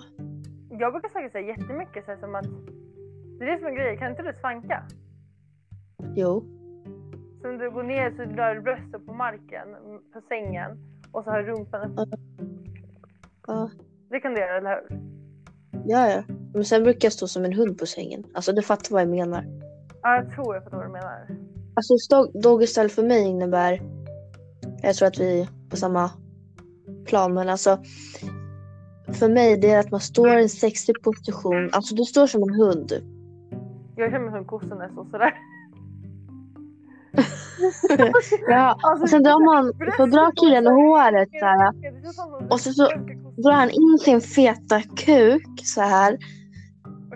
Jag 0.69 0.93
brukar 0.93 1.09
svanka 1.09 1.29
så 1.31 1.37
här 1.37 1.45
jättemycket 1.45 2.05
så 2.05 2.11
här, 2.11 2.17
som 2.19 2.35
att 2.35 2.45
det 3.39 3.45
är 3.45 3.51
det 3.51 3.57
som 3.57 3.67
är 3.67 3.71
grejen, 3.71 3.97
kan 3.97 4.09
inte 4.11 4.21
du 4.23 4.33
svanka? 4.39 4.83
Jo. 6.15 6.43
Så 7.41 7.47
du 7.51 7.71
går 7.71 7.83
ner 7.83 8.11
så 8.11 8.35
drar 8.35 8.55
du 8.55 8.61
bröstet 8.61 9.05
på 9.05 9.13
marken, 9.13 9.67
på 10.13 10.21
sängen 10.29 10.77
och 11.11 11.23
så 11.23 11.29
har 11.29 11.43
rumpan 11.43 11.91
uppe. 11.91 12.17
Ja, 13.47 13.69
Det 14.09 14.19
kan 14.19 14.33
du 14.33 14.39
göra, 14.39 14.57
eller 14.57 14.69
hur? 14.89 14.99
ja, 15.85 16.09
ja. 16.09 16.23
Men 16.53 16.65
sen 16.65 16.83
brukar 16.83 17.05
jag 17.05 17.13
stå 17.13 17.27
som 17.27 17.45
en 17.45 17.53
hund 17.53 17.77
på 17.79 17.85
sängen. 17.85 18.23
Alltså 18.33 18.51
du 18.53 18.61
fattar 18.61 18.91
vad 18.91 19.01
jag 19.01 19.09
menar. 19.09 19.43
Ja, 20.01 20.15
jag 20.15 20.31
tror 20.35 20.55
jag 20.55 20.63
fattar 20.63 20.77
vad 20.77 20.85
du 20.85 20.91
menar. 20.91 21.27
Alltså 21.73 21.93
sto- 21.93 22.41
doggy 22.41 22.67
style 22.67 22.89
för 22.89 23.03
mig 23.03 23.27
innebär, 23.27 23.81
jag 24.83 24.95
tror 24.95 25.07
att 25.07 25.19
vi 25.19 25.41
är 25.41 25.47
på 25.69 25.75
samma 25.77 26.11
plan, 27.05 27.33
men 27.33 27.49
alltså 27.49 27.77
för 29.13 29.29
mig 29.29 29.57
det 29.57 29.71
är 29.71 29.79
att 29.79 29.91
man 29.91 29.99
står 29.99 30.37
i 30.39 30.41
en 30.43 30.49
sexig 30.49 31.01
position, 31.01 31.69
alltså 31.73 31.95
du 31.95 32.03
står 32.03 32.27
som 32.27 32.43
en 32.43 32.55
hund. 32.55 32.91
Jag 33.95 34.11
känner 34.11 34.19
mig 34.19 34.29
som 34.29 34.37
en 34.39 34.45
kossa 34.45 34.75
när 34.75 34.81
jag 34.83 34.91
står 34.91 35.05
sådär. 35.05 35.33
Ja, 38.47 38.77
Alltså, 38.83 39.07
sen 39.07 39.23
drar 39.23 39.45
man, 39.45 39.73
så 39.97 40.05
drar 40.05 40.31
killen 40.35 40.67
håret 40.67 41.29
så 41.39 41.45
här, 41.45 41.73
och 42.49 42.59
så- 42.59 42.73
så- 42.73 42.91
drar 43.43 43.51
han 43.53 43.69
in 43.69 43.99
sin 43.99 44.21
feta 44.21 44.81
kuk 44.81 45.61
så 45.63 45.81
här. 45.81 46.17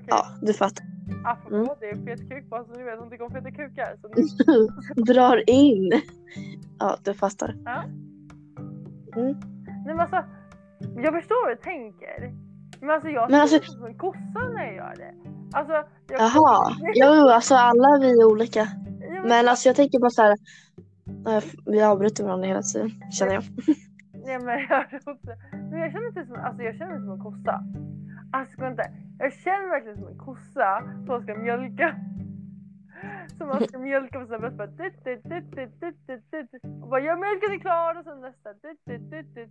Ja, 0.08 0.26
du 0.42 0.54
fattar. 0.54 0.86
Apropå 1.26 1.56
mm. 1.56 1.68
det 1.80 1.90
är 1.90 2.06
fet 2.06 2.30
kuk 2.30 2.50
bara 2.50 2.64
så 2.66 2.72
ni 2.72 2.84
vet, 2.84 3.00
hon 3.00 3.10
tycker 3.10 3.24
om 3.26 3.32
feta 3.32 3.52
kukar. 3.52 3.96
Så 4.02 5.02
drar 5.14 5.50
in. 5.50 6.02
Ja, 6.80 6.98
du 7.04 7.14
fattar. 7.14 7.56
Ja. 7.66 7.84
Mm. 9.16 9.36
Nej 9.86 9.96
men 9.96 10.00
alltså, 10.00 10.24
jag 10.98 11.14
förstår 11.14 11.48
vad 11.48 11.58
du 11.58 11.62
tänker. 11.62 12.34
Men 12.82 12.90
alltså 12.90 13.10
jag 13.10 13.32
Men 13.32 13.42
alltså- 13.42 13.64
som 13.64 13.86
en 13.86 13.98
kossa 13.98 14.50
när 14.54 14.66
jag 14.66 14.76
gör 14.76 14.96
det. 14.96 15.14
Alltså, 15.58 15.74
jag, 15.74 16.20
Jaha, 16.20 16.76
jo 16.96 17.30
alltså 17.30 17.56
alla 17.56 18.00
vi 18.02 18.12
är 18.22 18.26
olika. 18.26 18.68
Ja, 19.16 19.24
Men 19.26 19.48
alltså 19.48 19.70
jag 19.70 19.76
tänker 19.76 20.00
bara 20.00 20.10
så 20.10 20.22
här. 20.22 20.32
eh, 21.28 21.44
Vi 21.66 21.84
avbryter 21.84 22.24
varandra 22.24 22.48
hela 22.48 22.62
tiden 22.62 22.90
känner 23.12 23.34
jag. 23.34 23.44
Nej 24.26 24.40
men 24.40 24.60
jag. 24.70 24.86
Men 25.72 25.80
jag 25.80 25.92
känner 25.92 26.08
inte 26.08 26.26
som, 26.26 26.36
alltså 26.36 26.64
jag 26.64 26.76
känner 26.76 26.92
mig 26.92 27.02
som 27.02 27.12
en 27.12 27.20
kossa. 27.20 27.64
Alltså 28.34 28.62
vänta, 28.62 28.84
jag 29.20 29.34
känner 29.34 29.70
verkligen 29.70 29.98
som 29.98 30.08
en 30.08 30.18
kossa 30.18 30.84
som 31.06 31.24
ska 31.24 31.36
mjölka. 31.36 31.96
Som 33.38 33.48
man 33.48 33.68
ska 33.68 33.80
mjölka 33.80 34.20
på 34.20 34.26
sina 34.26 34.40
bröst 34.40 34.58
bara 34.58 34.68
dit, 34.68 35.04
dit, 35.04 35.24
dit, 35.24 35.56
dit, 35.56 35.80
dit, 35.82 36.08
dit, 36.08 36.52
dit. 36.52 36.64
Och 36.82 36.90
bara 36.90 37.00
jag 37.02 37.20
mjölkade 37.20 37.60
klar 37.60 38.00
och 38.00 38.04
sen 38.04 38.22
nästa 38.22 38.54
dit, 38.54 38.80
dit, 38.86 39.12
dit, 39.12 39.36
dit. 39.36 39.50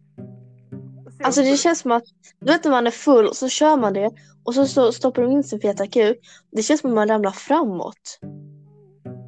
Alltså 1.25 1.42
det 1.42 1.57
känns 1.57 1.79
som 1.79 1.92
att, 1.92 2.05
du 2.40 2.53
vet 2.53 2.64
när 2.64 2.71
man 2.71 2.87
är 2.87 2.90
full 2.90 3.27
och 3.27 3.37
så 3.37 3.49
kör 3.49 3.77
man 3.77 3.92
det 3.92 4.11
och 4.45 4.55
så, 4.55 4.66
så 4.66 4.92
stoppar 4.92 5.23
de 5.23 5.31
in 5.31 5.45
sin 5.45 5.61
feta 5.61 5.87
kuk. 5.87 6.18
Det 6.51 6.62
känns 6.62 6.81
som 6.81 6.90
att 6.90 6.95
man 6.95 7.09
ramlar 7.09 7.31
framåt. 7.31 8.18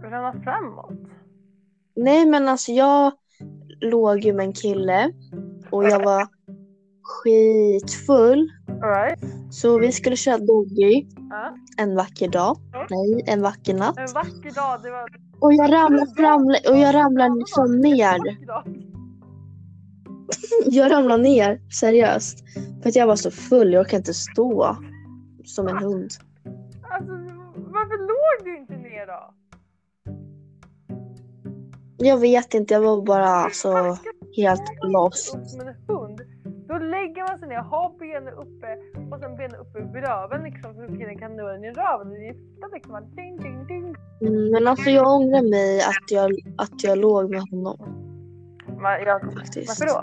Ramla 0.02 0.42
framåt. 0.44 1.10
Nej 1.96 2.26
men 2.26 2.48
alltså 2.48 2.72
jag 2.72 3.12
låg 3.80 4.18
ju 4.18 4.32
med 4.32 4.46
en 4.46 4.52
kille 4.52 5.12
och 5.70 5.84
jag 5.84 6.04
var 6.04 6.28
skitfull. 7.02 8.50
Alright. 8.82 9.33
Så 9.54 9.78
vi 9.78 9.92
skulle 9.92 10.16
köra 10.16 10.38
doggy 10.38 11.06
Ja. 11.30 11.56
en 11.76 11.96
vacker 11.96 12.28
dag. 12.28 12.56
Nej, 12.90 13.24
en 13.26 13.42
vacker 13.42 13.74
natt. 13.74 13.98
En 13.98 14.14
vacker 14.14 14.54
dag. 14.54 14.82
Det 14.82 14.90
var 14.90 15.10
Och 15.40 15.54
jag 15.54 15.72
ramlar 15.72 16.16
fram 16.16 16.46
och 16.72 16.78
jag 16.78 16.94
ramlar 16.94 17.38
liksom 17.38 17.78
ner. 17.78 18.18
Jag 20.66 20.92
ramlar 20.92 21.18
ner, 21.18 21.60
seriöst. 21.80 22.38
För 22.82 22.88
att 22.88 22.96
jag 22.96 23.06
var 23.06 23.16
så 23.16 23.30
full, 23.30 23.72
jag 23.72 23.80
orkade 23.80 23.96
inte 23.96 24.14
stå 24.14 24.76
som 25.44 25.68
en 25.68 25.78
hund. 25.78 26.10
Alltså 26.90 27.12
varför 27.56 27.98
låg 27.98 28.44
du 28.44 28.58
inte 28.58 28.76
ner 28.76 29.06
då? 29.06 29.34
Jag 31.96 32.18
vet 32.18 32.54
inte, 32.54 32.74
jag 32.74 32.80
var 32.80 33.02
bara 33.02 33.28
alltså 33.28 33.98
helt 34.36 34.62
lost. 34.82 35.36
Lägger 37.04 37.22
man 37.28 37.38
sig 37.38 37.48
ner, 37.48 37.62
har 37.74 37.88
benen 37.98 38.34
uppe 38.44 38.68
och 39.10 39.20
sen 39.20 39.36
benen 39.36 39.56
uppe 39.62 39.78
vid 39.92 40.02
röven 40.08 40.42
liksom 40.48 40.74
för 40.74 40.86
killen 40.98 41.18
kan 41.18 41.36
nå 41.36 41.48
den 41.48 41.64
i 41.64 41.70
röven. 41.70 42.10
Det 42.10 42.28
är 42.28 42.74
liksom 42.74 42.92
bara 42.92 43.00
ding 43.00 43.36
ding 43.44 43.66
ding. 43.66 43.86
Mm, 44.20 44.50
Men 44.52 44.66
alltså 44.66 44.90
jag 44.90 45.06
ångrar 45.16 45.50
mig 45.56 45.80
att 45.80 46.06
jag, 46.10 46.30
att 46.64 46.84
jag 46.84 46.98
låg 46.98 47.30
med 47.30 47.42
honom 47.50 47.76
Men 48.82 49.02
jag, 49.08 49.18
faktiskt. 49.22 49.68
varför 49.70 49.86
då? 49.94 50.00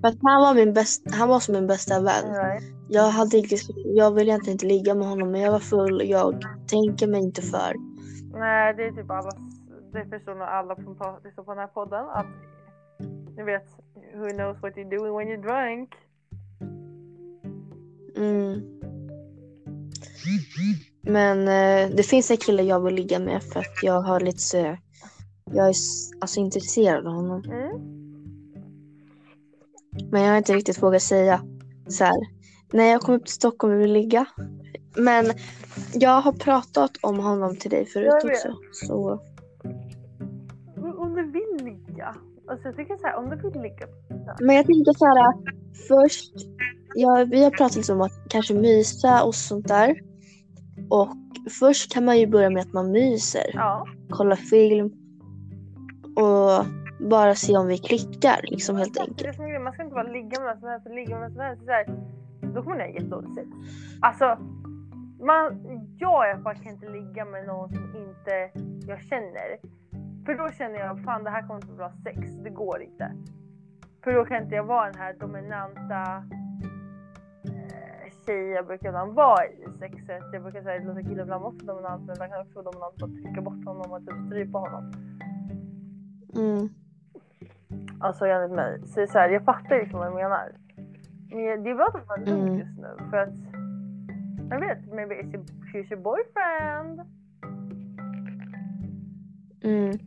För 0.00 0.08
att 0.08 0.18
han 0.22 0.40
var, 0.42 0.54
min 0.54 0.72
bäst, 0.74 1.14
han 1.14 1.28
var 1.28 1.40
som 1.40 1.54
min 1.54 1.66
bästa 1.66 1.94
vän. 2.00 2.26
Right. 2.34 2.62
Jag, 2.88 3.08
hade 3.18 3.36
inte, 3.36 3.56
jag 3.84 4.14
ville 4.14 4.30
egentligen 4.30 4.54
inte 4.54 4.66
ligga 4.66 4.94
med 4.94 5.06
honom 5.08 5.30
men 5.30 5.40
jag 5.40 5.52
var 5.52 5.58
full 5.58 5.94
och 6.00 6.06
jag 6.06 6.34
tänker 6.70 7.06
mig 7.06 7.20
inte 7.20 7.42
för. 7.42 7.72
Nej, 8.38 8.74
det 8.74 8.82
är 8.84 8.92
typ 8.92 9.10
alla, 9.10 9.30
det 9.92 10.04
förstår 10.10 10.34
nog 10.34 10.48
alla 10.48 10.74
som 10.76 10.96
lyssnar 11.24 11.44
på 11.44 11.50
den 11.54 11.58
här 11.58 11.66
podden 11.66 12.04
att 12.08 12.26
ni 13.36 13.42
vet, 13.42 13.68
who 14.14 14.28
knows 14.28 14.56
what 14.62 14.76
you're 14.76 14.98
doing 14.98 15.14
when 15.14 15.28
you're 15.28 15.42
drunk. 15.42 15.94
Mm. 18.16 18.80
Men 21.02 21.48
eh, 21.48 21.96
det 21.96 22.02
finns 22.02 22.30
en 22.30 22.36
kille 22.36 22.62
jag 22.62 22.80
vill 22.80 22.94
ligga 22.94 23.18
med 23.18 23.42
för 23.42 23.60
att 23.60 23.82
jag 23.82 24.00
har 24.00 24.20
lite 24.20 24.38
så, 24.38 24.76
jag 25.44 25.68
är 25.68 25.74
alltså 26.20 26.40
intresserad 26.40 27.06
av 27.06 27.12
honom. 27.12 27.44
Mm. 27.44 28.00
Men 30.10 30.22
jag 30.22 30.30
har 30.30 30.38
inte 30.38 30.54
riktigt 30.54 30.82
vågat 30.82 31.02
säga 31.02 31.40
så 31.88 32.04
här. 32.04 32.26
Nej, 32.72 32.90
jag 32.90 33.00
kommer 33.00 33.18
upp 33.18 33.26
till 33.26 33.34
Stockholm 33.34 33.78
vill 33.78 33.92
ligga. 33.92 34.26
Men 34.96 35.32
jag 35.92 36.20
har 36.20 36.32
pratat 36.32 36.90
om 37.00 37.18
honom 37.18 37.56
till 37.56 37.70
dig 37.70 37.86
förut 37.86 38.24
också. 38.24 38.56
Så 38.72 39.20
ligga. 42.50 42.68
Alltså 42.68 42.68
jag 42.68 42.76
tycker 42.76 42.96
så 42.96 43.06
här, 43.06 43.16
om 43.16 43.30
du 43.30 43.50
vill 43.50 43.62
ligga. 43.62 43.86
Men 44.40 44.56
jag 44.56 44.66
tänker 44.66 44.92
så 44.92 45.06
här. 45.06 45.34
Först, 45.88 46.32
ja, 46.94 47.26
vi 47.30 47.44
har 47.44 47.50
pratat 47.50 47.76
lite 47.76 47.92
om 47.92 48.00
att 48.00 48.12
kanske 48.30 48.54
mysa 48.54 49.24
och 49.24 49.34
sånt 49.34 49.68
där. 49.68 50.00
Och 50.90 51.08
först 51.60 51.94
kan 51.94 52.04
man 52.04 52.18
ju 52.18 52.26
börja 52.26 52.50
med 52.50 52.60
att 52.62 52.72
man 52.72 52.92
myser. 52.92 53.50
Ja. 53.54 53.86
Kolla 54.10 54.36
film. 54.36 54.92
Och 56.16 56.64
bara 57.10 57.34
se 57.34 57.56
om 57.56 57.66
vi 57.66 57.78
klickar 57.78 58.40
liksom 58.42 58.76
helt 58.76 58.94
Det 58.94 59.00
enkelt. 59.00 59.36
som 59.36 59.44
är 59.44 59.58
Man 59.58 59.72
ska 59.72 59.82
inte 59.82 59.94
bara 59.94 60.12
ligga 60.12 60.40
med 60.40 60.48
vem 60.48 60.60
som 60.60 60.68
helst 60.68 60.86
och 60.86 60.94
ligga 60.94 61.18
med 61.18 61.20
vem 61.20 61.32
som 61.32 61.40
helst. 61.40 61.64
Så 61.64 61.70
här, 61.70 61.86
då 62.54 62.62
kommer 62.62 62.76
ni 62.76 62.82
ha 62.82 62.90
jättedåligt 62.90 63.34
sex. 63.34 63.48
Alltså, 64.00 64.26
man, 65.20 65.44
jag 65.98 66.28
i 66.28 66.30
alla 66.32 66.42
fall 66.42 66.54
kan 66.54 66.72
inte 66.72 66.88
ligga 66.88 67.24
med 67.24 67.46
någon 67.46 67.68
som 67.68 67.84
inte 67.96 68.60
jag 68.86 69.00
känner. 69.00 69.48
För 70.26 70.34
då 70.38 70.48
känner 70.48 70.78
jag 70.78 71.02
fan 71.04 71.24
det 71.24 71.30
här 71.30 71.42
kommer 71.42 71.54
inte 71.54 71.66
bli 71.66 71.76
bra 71.76 71.92
sex. 72.04 72.18
Det 72.44 72.50
går 72.50 72.82
inte. 72.82 73.12
För 74.04 74.12
då 74.14 74.24
kan 74.24 74.42
inte 74.42 74.54
jag 74.54 74.64
vara 74.64 74.86
den 74.90 75.00
här 75.00 75.14
dominanta 75.20 76.24
eh, 77.44 78.12
tjej 78.26 78.48
jag 78.50 78.66
brukar 78.66 78.88
ibland 78.88 79.14
vara 79.14 79.46
i 79.46 79.66
sexet. 79.78 80.22
Jag 80.32 80.42
brukar 80.42 80.62
säga 80.62 80.84
låta 80.84 81.02
killen 81.02 81.20
ibland 81.20 81.42
vara 81.42 81.52
dominant 81.52 82.02
men 82.06 82.14
ibland 82.14 82.32
kan 82.32 82.40
också 82.40 82.62
vara 82.62 82.70
dominant 82.70 83.02
och 83.02 83.22
trycka 83.22 83.40
bort 83.40 83.64
honom 83.64 83.92
och 83.92 83.98
typ 84.06 84.26
strypa 84.26 84.58
honom. 84.58 84.92
Mm. 86.36 86.68
Alltså 88.00 88.24
enligt 88.26 88.56
mig. 88.56 88.80
Så 88.86 88.94
det 89.00 89.02
är 89.02 89.06
så 89.06 89.18
här, 89.18 89.28
jag 89.28 89.44
fattar 89.44 89.76
liksom 89.78 89.98
vad 89.98 90.08
jag 90.08 90.14
menar. 90.14 90.52
Men 91.30 91.62
det 91.64 91.70
är 91.70 91.74
bra 91.74 91.86
att 91.94 92.08
vara 92.08 92.20
lugnt 92.20 92.48
Mm. 92.48 92.58
just 92.58 92.78
nu 92.78 92.96
för 93.10 93.16
att 93.16 93.28
jag 94.50 94.60
vet, 94.60 94.92
maybe 94.94 95.14
it's 95.14 95.34
your, 95.34 95.44
she's 95.72 95.92
your 95.92 96.02
boyfriend. 96.02 97.00
Mm. 99.62 99.98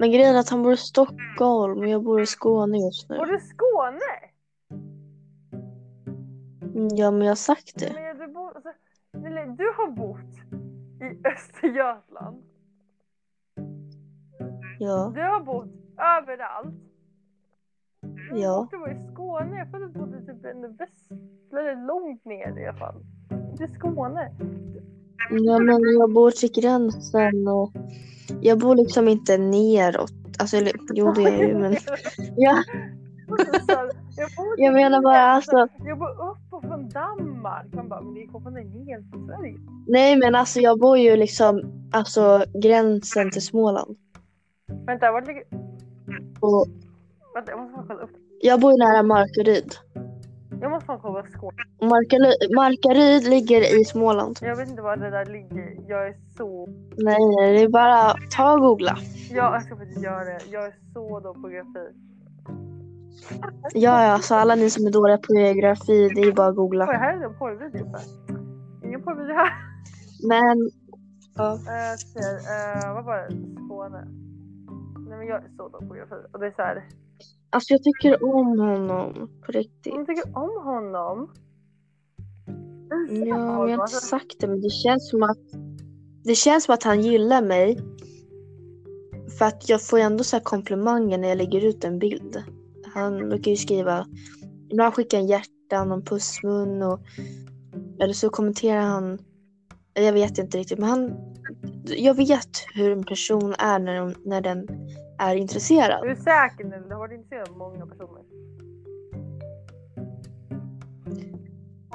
Men 0.00 0.10
grejen 0.12 0.34
är 0.34 0.40
att 0.40 0.48
han 0.50 0.62
bor 0.62 0.72
i 0.72 0.76
Stockholm 0.76 1.78
och 1.78 1.88
jag 1.88 2.02
bor 2.04 2.20
i 2.20 2.26
Skåne 2.26 2.78
just 2.78 3.08
nu. 3.10 3.18
Och 3.18 3.26
du 3.26 3.38
Skåne! 3.40 4.00
Mm, 6.62 6.88
Ja, 6.96 7.10
men 7.10 7.20
jag 7.20 7.30
har 7.30 7.34
sagt 7.34 7.78
det. 7.78 7.92
Men 7.94 8.18
du, 8.18 8.26
bor, 8.34 8.56
alltså, 8.56 8.72
du 9.56 9.64
har 9.76 9.90
bott 9.90 10.36
i 11.02 11.28
Östergötland. 11.28 12.42
Ja, 14.78 15.12
Du 15.14 15.20
har 15.20 15.40
bott 15.40 15.68
överallt. 16.18 16.74
ja. 18.32 18.68
Du 18.70 18.78
var 18.78 18.88
i 18.88 18.98
Skåne. 19.12 19.58
Jag 19.58 19.70
trodde 19.70 19.86
du 19.86 19.98
bodde 19.98 20.20
typ 20.20 20.44
eller 20.44 21.86
långt 21.86 22.24
ner 22.24 22.58
i 22.58 22.66
alla 22.66 22.78
fall. 22.78 23.04
Inte 23.50 23.68
Skåne. 23.68 24.32
Ja, 25.30 25.58
men 25.58 25.98
jag 25.98 26.12
bor 26.12 26.30
till 26.30 26.52
gränsen 26.62 27.48
och 27.48 27.72
jag 28.40 28.58
bor 28.58 28.76
liksom 28.76 29.08
inte 29.08 29.38
neråt. 29.38 30.12
Alltså, 30.38 30.56
eller, 30.56 30.72
jo 30.94 31.12
det 31.12 31.22
är 31.22 31.30
jag 31.30 31.48
ju, 31.48 31.54
men 31.58 31.76
ja, 32.36 32.62
jag, 34.16 34.30
bor 34.36 34.54
jag 34.56 34.74
menar 34.74 35.02
bara 35.02 35.20
alltså. 35.22 35.68
jag 35.78 35.98
bor 35.98 36.10
upp 36.10 36.52
och 36.52 36.62
från 36.62 36.88
Danmark. 36.88 37.66
Man 37.74 37.88
bara, 37.88 38.00
men 38.00 38.14
det 38.14 38.22
är 38.22 38.28
fortfarande 38.28 38.60
ner 38.60 39.10
från 39.10 39.26
Sverige. 39.26 39.58
Nej, 39.86 40.16
men 40.16 40.34
alltså 40.34 40.60
jag 40.60 40.78
bor 40.78 40.98
ju 40.98 41.16
liksom 41.16 41.62
alltså 41.92 42.44
gränsen 42.62 43.30
till 43.30 43.42
Småland. 43.42 43.96
Vänta, 44.86 45.12
vart 45.12 45.26
ligger... 45.26 45.42
Och 46.40 46.66
Vänta, 47.34 47.50
jag 47.50 47.60
måste 47.60 47.84
kolla 47.88 48.00
upp. 48.00 48.10
jag 48.40 48.60
bor 48.60 48.72
ju 48.72 48.78
nära 48.78 49.02
Markaryd. 49.02 49.74
Jag 50.60 50.70
måste 50.70 50.86
fan 50.86 50.98
kolla 51.02 51.22
Skåne. 51.22 51.56
Markaryd, 51.80 52.54
Markaryd 52.54 53.28
ligger 53.28 53.80
i 53.80 53.84
Småland. 53.84 54.38
Jag 54.42 54.56
vet 54.56 54.68
inte 54.68 54.82
var 54.82 54.96
det 54.96 55.10
där 55.10 55.24
ligger. 55.26 55.88
Jag 55.88 56.06
är 56.08 56.14
så... 56.36 56.66
Nej, 56.96 57.18
nej, 57.36 57.52
det 57.52 57.62
är 57.62 57.68
bara 57.68 58.14
ta 58.36 58.52
och 58.54 58.60
googla. 58.60 58.96
Ja, 59.30 59.52
jag 59.52 59.62
ska 59.62 59.76
faktiskt 59.76 60.02
göra 60.02 60.24
det. 60.24 60.40
Jag 60.50 60.64
är 60.64 60.74
så 60.94 61.20
dålig 61.20 61.42
på 61.42 61.50
geografi. 61.50 61.86
Ja, 63.74 64.06
ja, 64.06 64.18
så 64.18 64.34
alla 64.34 64.54
ni 64.54 64.70
som 64.70 64.86
är 64.86 64.90
dåliga 64.90 65.18
på 65.18 65.34
geografi, 65.34 66.08
det 66.14 66.20
är 66.20 66.32
bara 66.32 66.46
att 66.46 66.52
Oj, 66.52 66.56
googla. 66.56 66.84
här 66.84 67.14
är 67.14 67.18
det 67.18 67.24
en 67.26 67.38
porrvideo. 67.38 67.86
Ingen 68.84 69.02
porrvideo 69.02 69.34
här. 69.34 69.52
Men 70.28 70.70
ja, 71.36 71.52
Uh, 71.52 71.96
ser, 71.96 72.34
uh, 72.34 72.94
vad 72.94 73.04
var 73.04 73.16
det? 73.16 73.36
Skåne. 73.66 74.04
Nej 75.08 75.18
men 75.18 75.26
jag 75.26 75.44
är 75.44 75.48
så 75.56 75.68
dålig 75.68 75.88
på 75.88 75.96
geografi. 75.96 76.26
Och 76.32 76.40
det 76.40 76.46
är 76.46 76.50
så 76.50 76.62
här. 76.62 76.84
Alltså 77.50 77.72
jag 77.74 77.82
tycker 77.82 78.24
om 78.24 78.58
honom 78.58 79.30
på 79.46 79.52
riktigt. 79.52 79.94
Jag 79.94 80.06
tycker 80.06 80.36
om 80.36 80.64
honom. 80.64 81.30
Ja, 82.90 82.96
men 82.96 83.26
jag 83.26 83.36
har 83.36 83.68
inte 83.68 83.86
sagt 83.86 84.40
det, 84.40 84.46
men 84.46 84.60
det 84.60 84.70
känns 84.70 85.10
som 85.10 85.22
att 85.22 85.38
det 86.24 86.34
känns 86.34 86.64
som 86.64 86.74
att 86.74 86.82
han 86.82 87.00
gillar 87.02 87.42
mig. 87.42 87.78
För 89.38 89.44
att 89.44 89.68
jag 89.68 89.82
får 89.82 89.98
ändå 89.98 90.24
så 90.24 90.36
här 90.36 90.44
komplimanger 90.44 91.18
när 91.18 91.28
jag 91.28 91.38
lägger 91.38 91.64
ut 91.64 91.84
en 91.84 91.98
bild. 91.98 92.42
Han 92.94 93.28
brukar 93.28 93.50
ju 93.50 93.56
skriva, 93.56 94.06
ibland 94.70 94.94
skickar 94.94 95.18
han 95.18 95.26
hjärtan 95.26 95.90
och 95.90 95.96
en 95.96 96.04
pussmun 96.04 96.82
och 96.82 97.00
eller 98.00 98.14
så 98.14 98.30
kommenterar 98.30 98.80
han, 98.80 99.18
jag 99.94 100.12
vet 100.12 100.38
inte 100.38 100.58
riktigt, 100.58 100.78
men 100.78 100.88
han, 100.88 101.12
jag 101.84 102.14
vet 102.14 102.64
hur 102.74 102.92
en 102.92 103.04
person 103.04 103.54
är 103.58 103.78
när, 103.78 104.00
de, 104.00 104.14
när 104.24 104.40
den 104.40 104.68
är 105.20 105.34
intresserad. 105.34 106.04
Är 106.04 106.08
du 106.08 106.16
säker 106.16 106.64
nu? 106.64 106.84
Du 106.88 106.94
har 106.94 106.98
varit 106.98 107.12
intresserad 107.12 107.48
av 107.48 107.56
många 107.56 107.86
personer. 107.86 108.22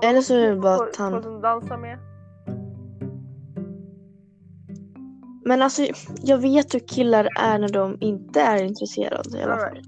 Eller 0.04 0.22
så 0.22 0.36
är 0.36 0.50
det 0.50 0.56
bara 0.56 0.84
att 0.84 0.96
han 0.96 1.14
på 1.14 1.22
Som 1.22 1.42
dansar 1.42 1.78
med. 1.78 2.00
Men 5.46 5.62
alltså, 5.62 5.88
jag 6.24 6.38
vet 6.38 6.74
hur 6.74 6.80
killar 6.80 7.30
är 7.40 7.60
när 7.60 7.70
de 7.70 7.98
inte 8.00 8.42
är 8.42 8.64
intresserade 8.64 9.38
i 9.40 9.44
alla 9.44 9.54
All 9.54 9.60
fall. 9.60 9.74
right. 9.74 9.88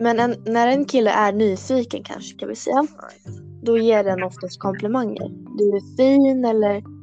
Men 0.00 0.20
en, 0.20 0.34
när 0.46 0.68
en 0.68 0.84
kille 0.84 1.10
är 1.10 1.32
nyfiken 1.32 2.04
kanske 2.04 2.38
kan 2.38 2.48
vi 2.48 2.54
säga, 2.54 2.76
right. 2.80 3.42
då 3.62 3.78
ger 3.78 4.04
den 4.04 4.22
oftast 4.22 4.60
komplimanger. 4.60 5.28
Du 5.58 5.76
är 5.76 5.96
fin 5.96 6.44
eller 6.44 6.93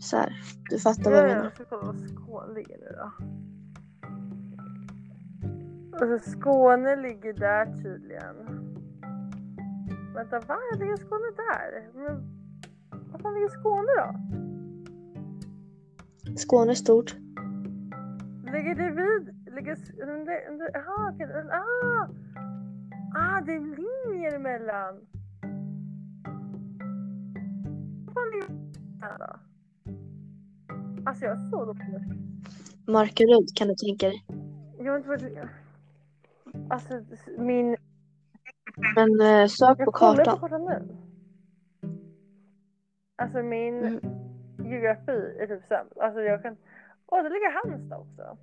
så 0.00 0.16
här. 0.16 0.32
Du 0.70 0.78
fattar 0.78 1.10
vad 1.10 1.12
Ja, 1.12 1.22
jag 1.22 1.30
ja, 1.30 1.34
menar. 1.34 1.44
jag 1.44 1.52
ska 1.54 1.64
kolla 1.64 1.82
vad 1.86 2.00
Skåne 2.00 2.54
ligger 2.54 2.78
nu 2.78 2.96
då. 2.98 3.12
Alltså 6.00 6.30
Skåne 6.30 6.96
ligger 6.96 7.32
där 7.32 7.66
tydligen. 7.82 8.36
Vänta, 10.14 10.40
va? 10.40 10.56
Ligger 10.78 10.96
Skåne 10.96 11.26
där? 11.36 11.88
Men 11.94 12.22
vad 13.12 13.20
fan 13.20 13.34
ligger 13.34 13.48
Skåne 13.48 13.88
då? 13.96 14.14
Skåne 16.36 16.70
är 16.72 16.74
stort. 16.74 17.16
Ligger 18.44 18.74
det 18.74 18.90
vid... 18.90 19.54
Ligger... 19.54 19.72
s- 19.72 19.92
Under, 20.02 20.48
under, 20.50 20.76
aha, 20.76 21.10
okej, 21.14 21.26
ah! 21.52 22.08
ah, 23.14 23.40
det 23.40 23.52
är 23.52 23.60
linjer 23.60 24.34
emellan. 24.34 24.94
Vad 28.06 28.14
fan 28.14 28.30
ligger 28.32 28.48
det 29.00 29.16
då? 29.18 29.36
Alltså 31.06 31.24
jag 31.24 31.32
är 31.32 31.50
så 31.50 31.64
dålig. 31.64 31.82
Markaryd 32.86 33.56
kan 33.56 33.68
du 33.68 33.74
tänka 33.74 34.06
dig. 34.06 34.24
Jag 34.78 34.92
vet 34.92 34.96
inte 34.98 35.08
vad 35.08 35.20
det 35.20 35.48
Alltså 36.74 37.02
min... 37.38 37.76
Men 38.94 39.20
eh, 39.20 39.46
sök 39.46 39.76
på 39.78 39.82
Jag 39.84 39.94
kollar 39.94 40.24
på 40.24 40.30
kartan. 40.30 40.40
kartan 40.40 40.64
nu. 40.64 40.96
Alltså 43.16 43.42
min 43.42 43.74
Mm. 43.84 44.00
geografi 44.70 45.36
är 45.40 45.46
typ 45.46 45.64
sämst. 45.64 45.98
Alltså 45.98 46.20
jag 46.20 46.42
kan... 46.42 46.56
Åh, 47.06 47.22
det 47.22 47.28
ligger 47.28 47.50
Halmstad 47.70 47.98
också. 48.00 48.36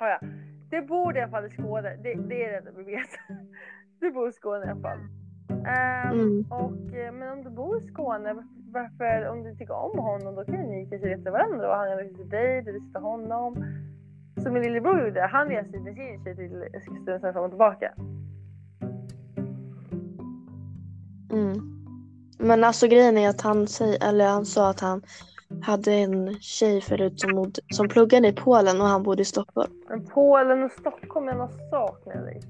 Oh, 0.00 0.08
ja. 0.08 0.20
Det 0.70 0.82
bor 0.82 1.16
i 1.16 1.20
alla 1.20 1.30
fall 1.30 1.46
i 1.46 1.50
Skåne. 1.50 1.96
Det, 2.02 2.14
det 2.14 2.44
är 2.44 2.50
det 2.52 2.56
enda 2.58 2.70
vi 2.70 2.82
vet. 2.84 3.08
Du 4.00 4.10
bor 4.12 4.28
i 4.28 4.32
Skåne 4.32 4.66
i 4.66 4.68
alla 4.68 4.80
fall. 4.80 4.98
Ehm, 5.66 6.20
Mm. 6.20 6.44
och, 6.50 6.94
eh, 6.94 7.12
men 7.12 7.32
om 7.32 7.44
du 7.44 7.50
bor 7.50 7.78
i 7.78 7.80
Skåne, 7.80 8.46
varför, 8.72 9.28
om 9.28 9.44
du 9.44 9.54
tycker 9.54 9.74
om 9.74 9.98
honom, 9.98 10.34
då 10.34 10.44
kan 10.44 10.54
ni 10.54 10.86
kanske 10.90 11.08
resa 11.08 11.30
varandra 11.30 11.70
och 11.70 11.76
han 11.76 11.98
resa 11.98 12.16
till 12.16 12.28
dig, 12.28 12.62
du 12.62 12.72
reser 12.72 12.92
till 12.92 13.02
honom. 13.02 13.64
Som 14.42 14.52
min 14.52 14.62
lillebror 14.62 15.06
gjorde, 15.06 15.20
han 15.20 15.48
reste 15.48 15.78
med 15.78 15.94
sin 15.94 16.24
tjej 16.24 16.36
till 16.36 16.64
Eskilstuna 16.74 17.32
fram 17.32 17.44
och 17.44 17.50
tillbaka. 17.50 17.92
Mm. 21.32 21.72
Men 22.38 22.64
alltså 22.64 22.86
grejen 22.86 23.18
är 23.18 23.28
att 23.28 23.40
han, 23.40 23.66
säger, 23.66 24.08
eller 24.08 24.26
han 24.26 24.46
sa 24.46 24.70
att 24.70 24.80
han 24.80 25.02
hade 25.62 25.92
en 25.92 26.34
tjej 26.40 26.80
förut 26.80 27.20
som, 27.20 27.34
bod, 27.34 27.58
som 27.68 27.88
pluggade 27.88 28.28
i 28.28 28.32
Polen 28.32 28.80
och 28.80 28.86
han 28.86 29.02
bodde 29.02 29.22
i 29.22 29.24
Stockholm. 29.24 29.72
Men 29.88 30.06
Polen 30.06 30.62
och 30.62 30.72
Stockholm 30.72 31.28
är 31.28 31.34
någon 31.34 31.52
sak 31.70 32.06
Nelly. 32.06 32.40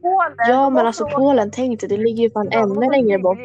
Polen! 0.00 0.36
Ja 0.48 0.70
men 0.70 0.86
alltså 0.86 1.06
Polen, 1.06 1.50
tänk 1.52 1.80
dig, 1.80 1.88
det 1.88 1.96
ligger 1.96 2.22
ju 2.22 2.30
fan 2.30 2.48
ännu 2.52 2.90
längre 2.90 3.18
bort. 3.18 3.38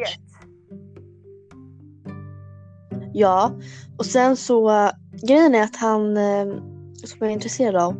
Ja, 3.18 3.52
och 3.96 4.06
sen 4.06 4.36
så 4.36 4.90
grejen 5.22 5.54
är 5.54 5.62
att 5.62 5.76
han 5.76 6.16
äh, 6.16 6.46
som 6.94 7.18
jag 7.18 7.28
är 7.28 7.32
intresserad 7.32 7.76
av. 7.76 7.96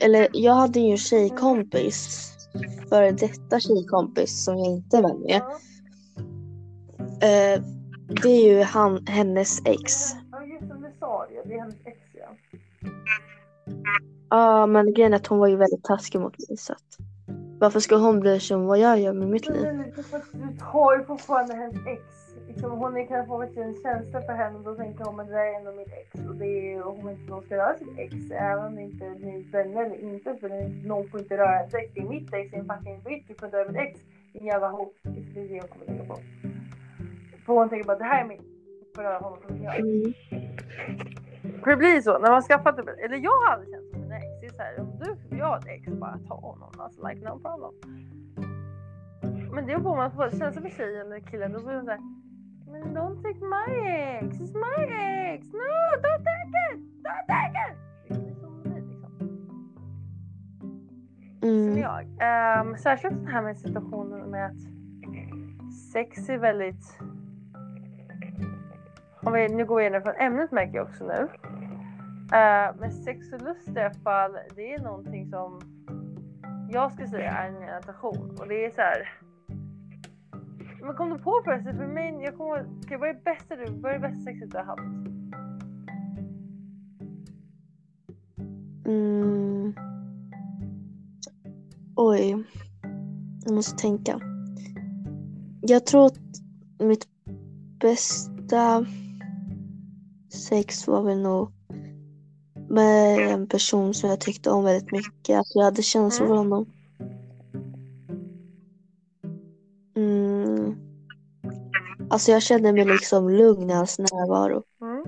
Eller 0.00 0.28
jag 0.32 0.54
hade 0.54 0.80
ju 0.80 0.90
en 0.90 0.96
tjejkompis, 0.96 2.28
före 2.88 3.12
detta 3.12 3.60
tjejkompis 3.60 4.44
som 4.44 4.58
jag 4.58 4.66
inte 4.66 4.96
är 4.96 5.02
vän 5.02 5.20
med. 5.20 5.36
Äh, 7.22 7.62
det 8.22 8.28
är 8.28 8.48
ju 8.48 8.62
han, 8.62 9.06
hennes 9.06 9.66
ex. 9.66 10.12
Ja 10.32 10.44
just 10.44 11.00
sa 11.00 11.26
det, 11.28 11.48
det 11.48 11.54
är 11.54 11.60
hennes 11.60 11.76
ex 11.84 11.98
ja. 12.14 12.28
Ja 14.30 14.66
men 14.66 14.94
grejen 14.94 15.12
är 15.12 15.16
att 15.16 15.26
hon 15.26 15.38
var 15.38 15.46
ju 15.46 15.56
väldigt 15.56 15.84
taskig 15.84 16.20
mot 16.20 16.48
mig 16.48 16.56
så 16.56 16.72
att 16.72 16.98
varför 17.58 17.80
ska 17.80 17.96
hon 17.96 18.20
bry 18.20 18.40
sig 18.40 18.56
om 18.56 18.66
vad 18.66 18.78
jag 18.78 19.00
gör 19.00 19.12
med 19.12 19.28
mitt 19.28 19.48
liv? 19.48 19.62
Men 19.62 19.92
du 20.32 20.58
tar 20.58 20.98
ju 20.98 21.04
fortfarande 21.04 21.54
hennes 21.54 21.86
ex. 21.86 22.23
Liksom, 22.54 22.70
hon 22.70 22.96
är 22.96 23.06
kanske 23.06 23.32
har 23.32 23.44
en 23.44 23.74
känsla 23.82 24.20
för 24.20 24.32
henne 24.32 24.58
och 24.58 24.64
då 24.64 24.74
tänker 24.74 25.04
hon 25.04 25.16
men 25.16 25.26
det 25.26 25.32
där 25.32 25.40
är 25.40 25.58
ändå 25.58 25.72
mitt 25.72 25.92
ex. 25.92 26.28
Och 26.28 26.34
det 26.34 26.46
är, 26.46 26.86
och 26.86 26.96
hon 26.96 27.10
inte 27.10 27.32
hon 27.32 27.42
ska 27.42 27.56
röra 27.56 27.78
sitt 27.78 27.98
ex. 27.98 28.14
Även 28.30 28.66
om 28.66 28.74
det 28.76 28.82
inte 28.82 29.06
är 29.06 29.10
ni 29.10 29.42
vänner 29.52 29.84
eller 29.84 29.98
inte. 29.98 30.36
För 30.36 30.48
någon 30.88 31.08
får 31.08 31.20
inte 31.20 31.36
röra 31.36 31.58
ens 31.58 31.74
ex. 31.74 31.92
Det 31.94 32.00
är 32.00 32.04
mitt 32.04 32.34
ex, 32.34 32.50
det 32.50 32.56
är 32.56 32.60
en 32.60 32.66
fucking 32.66 33.02
bitch. 33.04 33.24
Du 33.28 33.34
får 33.34 33.46
inte 33.46 33.56
röra 33.58 33.68
mitt 33.68 33.80
ex. 33.80 34.00
Din 34.32 34.46
jävla 34.46 34.68
hot. 34.68 34.94
Det 35.02 35.40
är 35.40 35.48
det 35.48 35.60
hon 35.60 35.68
kommer 35.68 35.86
tänka 35.86 36.04
på. 36.04 36.18
För 37.46 37.52
hon 37.52 37.68
tänker 37.68 37.86
bara 37.86 37.98
det 37.98 38.04
här 38.04 38.24
är 38.24 38.28
mitt. 38.28 38.42
Får 38.94 39.02
röra 39.02 39.18
honom 39.18 39.38
som 39.46 39.62
jag. 39.62 39.80
Mm. 39.80 40.12
För 41.62 41.70
det 41.70 41.76
blir 41.76 42.00
så 42.00 42.18
när 42.18 42.30
man 42.30 42.42
skaffar 42.42 42.72
typ, 42.72 42.88
eller 43.04 43.16
jag 43.16 43.30
har 43.30 43.52
aldrig 43.52 43.70
känt 43.74 43.90
som 43.92 44.02
en 44.02 44.12
ex. 44.12 44.26
Det 44.40 44.46
är 44.46 44.50
så 44.50 44.62
här, 44.62 44.80
om 44.80 44.98
du, 45.00 45.36
jag 45.36 45.46
har 45.46 45.58
ett 45.58 45.66
ex, 45.66 45.88
bara 45.88 46.18
ta 46.28 46.34
honom. 46.34 46.70
Alltså 46.78 47.08
like 47.08 47.20
no 47.28 47.38
problem. 47.38 47.72
Men 49.54 49.66
det 49.66 49.78
beror 49.78 49.96
man 49.96 50.10
på 50.10 50.30
känsla 50.30 50.62
för 50.62 50.68
tjejen 50.68 51.06
eller 51.06 51.20
killen. 51.20 51.52
Då 51.52 51.58
blir 51.60 51.74
man 51.74 51.84
såhär, 51.84 52.00
men 52.74 52.94
don't 52.94 53.22
take 53.22 53.40
my 53.40 53.74
ex, 53.86 54.40
it's 54.40 54.54
my 54.54 54.84
ex. 54.84 55.46
No, 55.52 56.00
don't 56.02 56.24
take 56.24 56.54
it, 56.72 56.80
don't 57.02 57.26
take 57.28 57.56
it. 57.66 57.76
Liksom. 58.08 59.10
Som 61.40 61.50
Mm. 61.50 61.78
jag. 61.78 62.02
Um, 62.60 62.76
särskilt 62.76 63.24
det 63.24 63.30
här 63.30 63.42
med 63.42 63.58
situationen 63.58 64.30
med 64.30 64.46
att 64.46 65.72
sex 65.92 66.28
är 66.28 66.38
väldigt... 66.38 66.98
Om 69.22 69.32
vi, 69.32 69.48
nu 69.48 69.64
går 69.64 69.76
vi 69.76 69.82
igenom 69.82 70.02
från 70.02 70.14
ämnet 70.14 70.52
märker 70.52 70.74
jag 70.74 70.86
också 70.86 71.04
nu. 71.06 71.28
Uh, 72.24 72.76
men 72.80 72.92
sex 72.92 73.32
och 73.32 73.42
lust 73.42 73.68
i 73.68 73.80
alla 73.80 73.94
fall, 73.94 74.38
det 74.56 74.74
är 74.74 74.82
någonting 74.82 75.26
som 75.30 75.60
jag 76.70 76.92
skulle 76.92 77.08
säga 77.08 77.30
är 77.30 77.48
en 77.48 77.74
attraktion. 77.76 78.36
Och 78.40 78.48
det 78.48 78.64
är 78.64 78.70
så 78.70 78.80
här. 78.80 79.23
Men 80.84 80.94
kom 80.94 81.10
du 81.10 81.18
på 81.18 81.40
förresten, 81.44 81.76
för 81.76 81.86
mig, 81.86 82.22
jag 82.22 82.36
kommer 82.36 82.78
okay, 82.78 82.98
vad 82.98 83.08
är 83.08 83.14
bästa 83.24 83.56
du, 83.56 83.80
vad 83.80 83.92
är 83.92 83.98
det 83.98 84.08
bästa 84.08 84.24
sexet 84.24 84.50
du 84.50 84.56
har 84.56 84.64
haft? 84.64 84.80
Mm. 88.86 89.74
Oj. 91.96 92.44
Jag 93.44 93.54
måste 93.54 93.76
tänka. 93.76 94.20
Jag 95.60 95.86
tror 95.86 96.06
att 96.06 96.18
mitt 96.78 97.08
bästa 97.80 98.86
sex 100.48 100.86
var 100.88 101.02
väl 101.02 101.22
nog 101.22 101.52
med 102.68 103.18
en 103.32 103.48
person 103.48 103.94
som 103.94 104.10
jag 104.10 104.20
tyckte 104.20 104.50
om 104.50 104.64
väldigt 104.64 104.92
mycket. 104.92 105.40
Att 105.40 105.54
jag 105.54 105.64
hade 105.64 105.82
känslor 105.82 106.26
för 106.26 106.36
honom. 106.36 106.66
Alltså 112.14 112.30
jag 112.32 112.42
kände 112.42 112.72
mig 112.72 112.84
liksom 112.84 113.28
lugn 113.28 113.70
i 113.70 113.72
hans 113.72 113.98
närvaro. 113.98 114.62
Mm. 114.82 115.04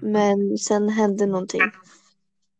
Men 0.00 0.58
sen 0.58 0.88
hände 0.88 1.26
någonting. 1.26 1.60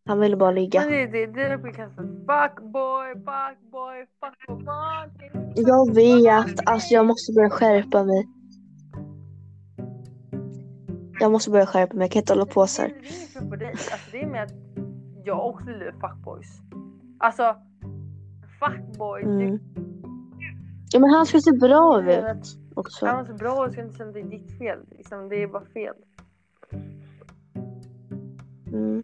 Han 0.06 0.20
ville 0.20 0.36
bara 0.36 0.50
ligga. 0.50 0.80
Det, 0.80 1.06
det, 1.06 1.26
det 1.26 1.42
är 1.42 1.58
fuckboy, 1.58 3.14
fuckboy, 3.14 4.06
fuckboy. 4.20 5.30
Jag 5.56 5.94
vet, 5.94 6.68
alltså 6.68 6.94
jag 6.94 7.06
måste 7.06 7.32
börja 7.32 7.50
skärpa 7.50 8.04
mig. 8.04 8.28
Jag 11.20 11.32
måste 11.32 11.50
börja 11.50 11.66
skärpa 11.66 11.96
mig, 11.96 12.04
jag 12.04 12.12
kan 12.12 12.20
inte 12.20 12.32
hålla 12.32 12.46
på 12.46 12.66
så 12.66 12.82
här. 12.82 12.88
Det 12.88 12.94
är 12.94 13.40
inget 13.40 13.50
på 13.50 13.56
dig. 13.56 13.70
Alltså, 13.70 14.10
det 14.12 14.22
är 14.22 14.26
med 14.26 14.42
att 14.42 14.52
jag 15.24 15.46
också 15.46 15.70
gillar 15.70 15.92
fuckboys. 15.92 16.48
Alltså, 17.18 17.56
fuckboy. 18.60 19.22
Mm. 19.22 19.58
Ja 20.92 21.00
men 21.00 21.10
han 21.10 21.26
ska 21.26 21.40
se 21.40 21.52
bra 21.52 22.00
det, 22.00 22.42
ut 22.70 22.76
han 22.76 22.84
också. 22.84 23.06
var 23.06 23.24
så 23.24 23.34
bra 23.34 23.66
och 23.66 23.72
ska 23.72 23.82
inte 23.82 23.96
säga 23.96 24.08
att 24.08 24.14
det 24.14 24.20
är 24.20 24.24
ditt 24.24 24.58
fel. 24.58 24.78
Liksom, 24.90 25.28
det 25.28 25.42
är 25.42 25.46
bara 25.46 25.64
fel. 25.64 25.94
Mm. 28.72 29.02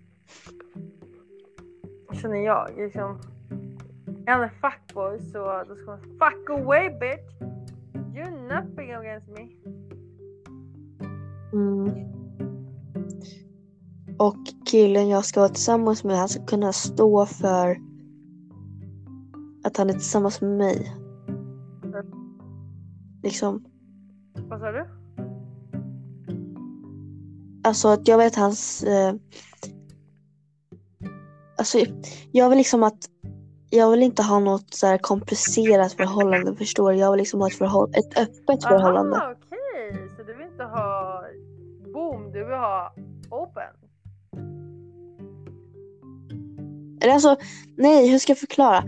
Känner 2.13 2.45
jag. 2.45 2.71
Liksom. 2.77 3.19
Är 4.27 4.33
han 4.33 4.43
en 4.43 4.51
fuckboy 4.51 5.19
så 5.21 5.65
då 5.69 5.77
ska 5.77 5.87
man 5.87 6.01
fuck 6.01 6.51
away 6.51 6.91
bitch. 6.91 7.37
You're 8.15 8.61
nothing 8.61 8.93
against 8.93 9.29
me. 9.29 9.49
Mm. 11.53 12.17
Och 14.19 14.37
killen 14.67 15.09
jag 15.09 15.25
ska 15.25 15.41
vara 15.41 15.49
tillsammans 15.49 16.05
med, 16.05 16.19
han 16.19 16.29
ska 16.29 16.45
kunna 16.45 16.73
stå 16.73 17.27
för 17.27 17.77
att 19.65 19.77
han 19.77 19.89
är 19.89 19.93
tillsammans 19.93 20.41
med 20.41 20.51
mig. 20.51 21.06
Liksom. 23.27 23.65
Vad 24.49 24.61
sa 24.61 24.73
du? 24.73 24.87
Alltså 27.65 27.89
att 27.89 28.09
jag 28.09 28.19
vet 28.19 28.37
hans... 28.37 28.83
Eh, 28.83 29.15
alltså 31.59 31.79
jag 32.33 32.49
vill 32.49 32.59
liksom 32.59 32.83
att... 32.83 32.99
Jag 33.71 33.91
vill 33.91 34.03
inte 34.03 34.23
ha 34.23 34.39
något 34.39 34.75
så 34.75 34.87
här 34.87 34.99
komplicerat 34.99 35.93
förhållande 35.93 36.57
förstår 36.57 36.93
du? 36.93 36.99
Jag 36.99 37.11
vill 37.11 37.19
liksom 37.19 37.41
ha 37.41 37.49
ett, 37.49 37.55
förhåll 37.55 37.91
ett 37.95 38.19
öppet 38.19 38.65
förhållande. 38.65 39.17
Aha, 39.17 39.35
okej. 39.37 40.11
Så 40.17 40.23
du 40.23 40.35
vill 40.35 40.47
inte 40.47 40.65
ha 40.65 41.23
boom, 41.95 42.33
du 42.33 42.45
vill 42.45 42.55
ha 42.55 42.95
open. 43.31 43.75
Eller 47.03 47.13
alltså, 47.15 47.37
nej 47.77 48.11
hur 48.11 48.19
ska 48.19 48.31
jag 48.31 48.39
förklara? 48.39 48.85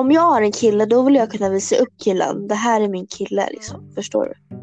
Om 0.00 0.10
jag 0.10 0.20
har 0.20 0.42
en 0.42 0.52
kille 0.52 0.86
då 0.86 1.02
vill 1.02 1.14
jag 1.14 1.30
kunna 1.30 1.48
visa 1.48 1.76
upp 1.76 1.88
killen. 2.04 2.48
Det 2.48 2.54
här 2.54 2.80
är 2.80 2.88
min 2.88 3.06
kille 3.06 3.48
liksom. 3.50 3.92
Förstår 3.94 4.24
du? 4.24 4.56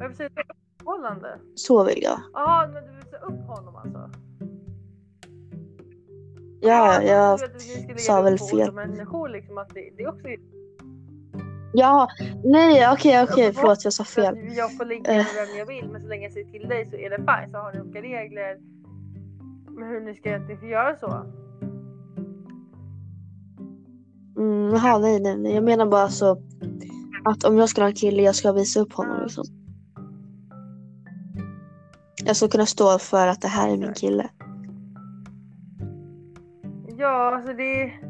Jag 0.00 0.08
vill 0.08 0.16
säga 0.16 0.30
förhållande. 0.78 1.38
Så 1.54 1.84
vill 1.84 2.02
jag. 2.02 2.20
Jaha, 2.32 2.68
men 2.68 2.84
du 2.84 2.90
vill 2.90 3.04
se 3.10 3.16
upp 3.16 3.46
honom 3.46 3.76
alltså? 3.76 4.10
Ja, 6.60 7.02
jag... 7.02 7.38
vet 7.38 7.66
lägga 7.86 7.98
sa 7.98 8.22
väl 8.22 8.38
fel. 8.38 8.72
människor 8.72 9.28
liksom 9.28 9.58
att 9.58 9.68
det, 9.74 9.90
det 9.96 10.02
är 10.02 10.08
också 10.08 10.28
Ja, 11.72 12.08
nej 12.44 12.88
okej 12.92 13.22
okej 13.22 13.52
förlåt 13.52 13.84
jag 13.84 13.92
sa 13.92 14.04
fel. 14.04 14.38
jag 14.56 14.76
får 14.76 14.84
ligga 14.84 15.10
Eh. 15.10 15.16
med 15.16 15.26
vem 15.46 15.58
jag 15.58 15.66
vill 15.66 15.88
men 15.92 16.02
så 16.02 16.08
länge 16.08 16.22
jag 16.22 16.32
säger 16.32 16.50
till 16.50 16.68
dig 16.68 16.86
så 16.90 16.96
är 16.96 17.10
det 17.10 17.16
fine. 17.16 17.50
Så 17.52 17.58
har 17.58 17.72
ni 17.72 17.80
olika 17.80 18.02
regler 18.02 18.58
med 19.68 19.88
hur 19.88 20.00
ni 20.00 20.14
ska 20.14 20.28
egentligen 20.28 20.60
få 20.60 20.66
göra 20.66 20.96
så. 20.96 21.26
Mm, 24.36 24.74
jaha 24.74 24.98
nej 24.98 25.20
nej 25.20 25.36
nej. 25.38 25.54
Jag 25.54 25.64
menar 25.64 25.86
bara 25.86 26.08
så 26.08 26.38
att 27.24 27.44
om 27.44 27.58
jag 27.58 27.68
ska 27.68 27.80
ha 27.80 27.88
en 27.88 27.94
kille 27.94 28.22
jag 28.22 28.34
ska 28.34 28.52
visa 28.52 28.80
upp 28.80 28.92
honom 28.92 29.22
liksom. 29.22 29.44
Jag 32.24 32.36
ska 32.36 32.48
kunna 32.48 32.66
stå 32.66 32.98
för 32.98 33.26
att 33.26 33.40
det 33.40 33.48
här 33.48 33.68
är 33.72 33.76
min 33.76 33.94
kille. 33.94 34.30
Ja, 36.98 37.34
alltså 37.36 37.52
det 37.52 37.82
är... 37.82 38.00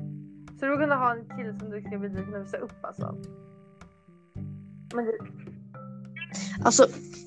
Så 0.61 0.67
du 0.67 0.77
kunna 0.77 0.97
ha 0.97 1.15
en 1.15 1.37
kille 1.37 1.59
som 1.59 1.71
du 1.71 1.81
ska 1.81 1.91
kunna 1.91 2.39
visa 2.39 2.57
upp 2.57 2.73
alltså? 2.83 3.17
Men 4.95 5.05
det, 5.05 5.13
Alltså, 6.65 6.87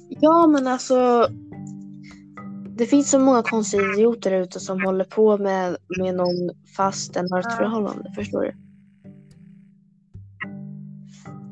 ja 0.09 0.47
men 0.47 0.67
alltså. 0.67 1.27
Det 2.77 2.85
finns 2.85 3.09
så 3.09 3.19
många 3.19 3.43
konstiga 3.43 3.83
idioter 3.83 4.31
ute 4.31 4.59
som 4.59 4.81
håller 4.81 5.05
på 5.05 5.37
med, 5.37 5.77
med 5.99 6.15
någon 6.15 6.49
fast 6.77 7.13
den 7.13 7.31
har 7.31 7.39
ett 7.39 7.45
Ja. 7.49 7.55
förhållande, 7.57 8.11
förstår 8.15 8.41
du? 8.41 8.66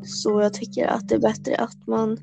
Så 0.06 0.42
jag 0.42 0.54
tycker 0.54 0.88
att 0.88 1.10
det 1.10 1.16
är 1.16 1.20
bättre 1.20 1.56
att 1.56 1.88
man 1.88 2.18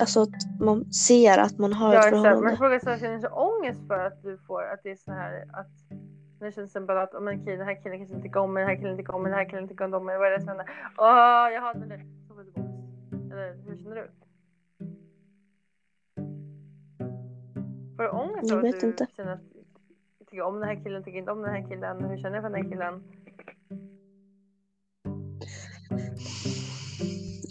Alltså 0.00 0.22
att 0.22 0.60
man 0.60 0.92
ser 0.92 1.38
att 1.38 1.58
man 1.58 1.72
har 1.72 1.94
ja, 1.94 2.00
ett 2.00 2.04
förhållande. 2.04 2.42
Men 2.42 2.56
frågan 2.56 2.72
är 2.72 2.78
så 2.78 3.00
känner 3.00 3.14
du 3.14 3.20
så 3.20 3.28
ångest 3.28 3.86
för 3.86 4.06
att 4.06 4.22
du 4.22 4.38
får 4.38 4.62
att 4.62 4.82
det 4.82 4.90
är 4.90 4.96
så 4.96 5.12
här 5.12 5.44
att 5.52 5.70
det 6.40 6.44
känns 6.44 6.54
till 6.54 6.64
exempel 6.64 6.96
att 6.96 7.14
om 7.14 7.28
en 7.28 7.44
kille, 7.44 7.56
den 7.56 7.66
här 7.66 7.82
killen 7.82 7.98
kanske 7.98 8.14
inte 8.14 8.28
tycker 8.28 8.40
om 8.40 8.52
mig, 8.52 8.60
den 8.60 8.68
här 8.70 8.76
killen 8.76 8.96
tycker 8.96 9.14
om 9.14 9.22
mig, 9.22 9.30
den 9.30 9.38
här 9.38 9.48
killen 9.48 9.68
tycker 9.68 9.94
om 9.94 10.06
mig. 10.06 10.18
Vad 10.18 10.26
är 10.26 10.30
det 10.30 10.40
som 10.40 10.48
händer? 10.48 10.66
Åh, 10.98 11.52
jag 11.54 11.60
hatar 11.60 11.86
det. 11.86 12.00
Så 12.28 12.34
får 12.34 12.42
du 12.42 12.52
ångest. 12.60 13.32
Eller 13.32 13.54
hur 13.66 13.76
känner 13.76 13.96
du? 13.96 14.10
Får 17.96 18.02
du 18.02 18.10
ångest 18.10 18.50
Jag 18.50 18.66
att 18.66 18.80
du 18.80 18.86
inte. 18.86 19.06
känner 19.16 19.32
att 19.32 19.40
jag 20.18 20.28
tycker 20.28 20.42
om 20.42 20.60
den 20.60 20.68
här 20.68 20.84
killen, 20.84 21.04
tycker 21.04 21.18
inte 21.18 21.32
om 21.32 21.42
den 21.42 21.50
här 21.50 21.68
killen? 21.68 22.04
Hur 22.04 22.16
känner 22.16 22.36
jag 22.36 22.44
för 22.44 22.50
den 22.50 22.62
här 22.62 22.70
killen? 22.70 23.02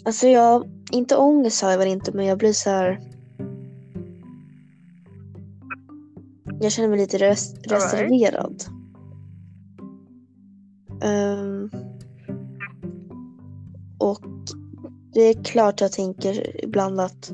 Alltså 0.04 0.28
jag, 0.28 0.70
inte 0.92 1.16
ångest 1.16 1.62
har 1.62 1.70
jag 1.70 1.78
väl 1.78 1.88
inte 1.88 2.12
men 2.12 2.26
jag 2.26 2.38
blir 2.38 2.52
så 2.52 2.70
här. 2.70 3.00
Jag 6.60 6.72
känner 6.72 6.88
mig 6.88 6.98
lite 6.98 7.18
res- 7.18 7.54
reserverad. 7.62 8.64
Ehm, 11.02 11.70
och 13.98 14.24
det 15.12 15.20
är 15.20 15.44
klart 15.44 15.80
jag 15.80 15.92
tänker 15.92 16.64
ibland 16.64 17.00
att 17.00 17.32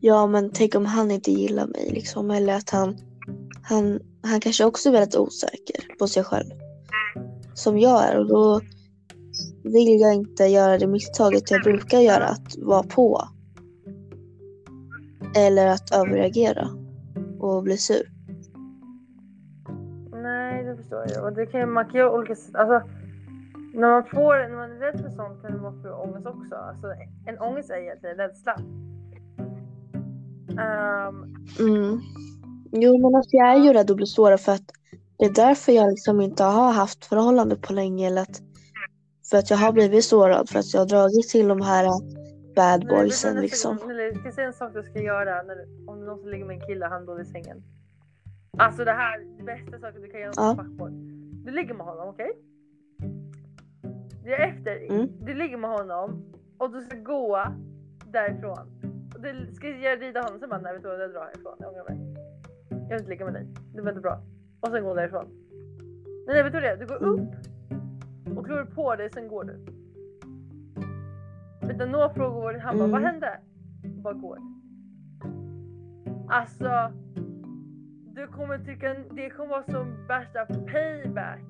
ja 0.00 0.26
men 0.26 0.50
tänk 0.52 0.74
om 0.74 0.86
han 0.86 1.10
inte 1.10 1.32
gillar 1.32 1.66
mig 1.66 1.90
liksom 1.92 2.30
eller 2.30 2.54
att 2.54 2.70
han 2.70 2.96
han, 3.62 4.00
han 4.22 4.40
kanske 4.40 4.64
också 4.64 4.88
är 4.88 4.92
väldigt 4.92 5.16
osäker 5.16 5.96
på 5.98 6.08
sig 6.08 6.24
själv. 6.24 6.50
Som 7.54 7.78
jag 7.78 8.04
är 8.04 8.18
och 8.18 8.26
då 8.26 8.60
vill 9.62 10.00
jag 10.00 10.14
inte 10.14 10.44
göra 10.44 10.78
det 10.78 10.86
misstaget 10.86 11.50
jag 11.50 11.62
brukar 11.62 11.98
göra 11.98 12.24
att 12.24 12.56
vara 12.58 12.82
på. 12.82 13.20
Eller 15.36 15.66
att 15.66 15.94
överreagera 15.94 16.68
och 17.40 17.62
bli 17.62 17.76
sur. 17.76 18.12
Nej, 20.22 20.64
det 20.64 20.76
förstår 20.76 21.04
jag. 21.14 21.24
Och 21.24 21.32
det 21.32 21.46
kan 21.46 21.60
ju, 21.60 21.66
man 21.66 21.84
kan 21.84 21.94
göra 21.94 22.12
olika 22.12 22.34
sätt. 22.34 22.54
Alltså, 22.54 22.88
när 23.74 23.88
man 23.88 24.04
får, 24.04 24.48
när 24.48 24.56
man 24.56 24.70
är 24.70 24.78
rädd 24.78 25.00
för 25.00 25.10
sånt 25.10 25.42
kan 25.42 25.62
man 25.62 25.82
få 25.82 25.90
ångest 25.90 26.26
också. 26.26 26.54
Alltså, 26.54 26.86
en 27.26 27.38
ångest 27.38 27.70
är 27.70 27.76
egentligen 27.76 28.16
rädsla. 28.16 28.56
Ehm, 30.50 31.36
Mm. 31.60 32.00
Jo 32.72 32.98
men 32.98 33.14
alltså 33.14 33.36
jag 33.36 33.52
är 33.52 33.56
ju 33.56 33.72
rädd 33.72 33.90
att 33.90 33.96
bli 33.96 34.06
sårad 34.06 34.40
för 34.40 34.52
att 34.52 34.70
det 35.18 35.24
är 35.24 35.34
därför 35.34 35.72
jag 35.72 35.90
liksom 35.90 36.20
inte 36.20 36.44
har 36.44 36.72
haft 36.72 37.04
förhållande 37.04 37.56
på 37.56 37.72
länge. 37.72 38.06
Eller 38.06 38.22
att, 38.22 38.42
för 39.30 39.38
att 39.38 39.50
jag 39.50 39.56
har 39.58 39.72
blivit 39.72 40.04
sårad 40.04 40.48
för 40.48 40.58
att 40.58 40.74
jag 40.74 40.80
har 40.80 40.86
dragit 40.86 41.28
till 41.28 41.48
de 41.48 41.60
här 41.60 41.84
bad 42.56 42.80
vet 42.80 42.88
du 42.88 42.96
boysen 42.96 43.30
nästa 43.34 43.40
liksom. 43.42 43.78
Ska 43.78 43.92
jag 44.24 44.34
säga 44.34 44.46
en 44.46 44.52
sak 44.52 44.74
du 44.74 44.82
ska 44.82 45.02
göra 45.02 45.42
när, 45.42 45.56
du- 45.56 45.86
om 45.88 46.00
du 46.00 46.06
någonsin 46.06 46.30
ligger 46.30 46.44
med 46.44 46.54
en 46.60 46.66
kille 46.66 46.86
han 46.86 47.06
dålig 47.06 47.22
i 47.22 47.26
sängen? 47.26 47.62
Alltså 48.58 48.84
det 48.84 48.92
här, 48.92 49.20
det 49.38 49.42
bästa 49.44 49.78
saken 49.78 50.02
du 50.02 50.08
kan 50.10 50.20
göra 50.20 50.32
Ja. 50.36 50.54
som. 50.78 50.90
Du 51.44 51.50
ligger 51.52 51.74
med 51.74 51.86
honom, 51.86 52.08
okej? 52.08 52.30
Det 54.24 54.32
är 54.34 54.48
efter, 54.48 54.76
Mm. 54.94 55.08
du 55.26 55.34
ligger 55.34 55.56
med 55.56 55.70
honom 55.70 56.24
och 56.58 56.72
du 56.72 56.80
ska 56.80 56.96
gå 56.96 57.44
därifrån. 58.06 58.58
det, 59.22 59.54
ska 59.54 59.68
jag 59.68 60.02
rida 60.02 60.22
honom? 60.22 60.38
Sen 60.40 60.48
bara, 60.48 60.60
nej 60.60 60.72
vet 60.72 60.82
du 60.82 60.88
vad, 60.88 61.00
jag 61.00 61.10
drar 61.10 61.20
härifrån. 61.24 61.56
Jag 61.58 61.68
ångrar 61.72 61.84
mig. 61.88 61.98
Jag 62.70 62.88
vill 62.88 62.98
inte 62.98 63.10
ligga 63.10 63.24
med 63.24 63.34
dig. 63.34 63.46
Det 63.74 63.82
var 63.82 63.88
inte 63.88 64.00
bra. 64.00 64.22
Och 64.60 64.68
sen 64.68 64.84
går 64.84 64.94
därifrån. 64.96 65.26
Nej, 66.26 66.34
nej 66.34 66.42
vet 66.42 66.52
du 66.52 66.60
det? 66.60 66.76
Du 66.76 66.86
går 66.86 67.02
upp 67.02 67.30
och 68.38 68.46
klår 68.46 68.64
på 68.64 68.96
dig, 68.96 69.10
sen 69.10 69.28
går 69.28 69.44
du. 69.44 69.66
Utan 71.74 71.88
några 71.90 72.10
frågor, 72.14 72.54
han 72.54 72.78
bara, 72.78 72.84
Mm. 72.88 72.90
vad 72.90 73.02
hände? 73.12 73.40
Och 73.84 74.02
bara 74.02 74.14
går. 74.14 74.38
Alltså, 76.28 76.92
du 78.14 78.26
kommer 78.26 78.58
tycka 78.58 78.94
det 79.10 79.30
kommer 79.30 79.50
vara 79.50 79.62
som 79.62 80.06
värsta 80.08 80.46
payback. 80.46 81.40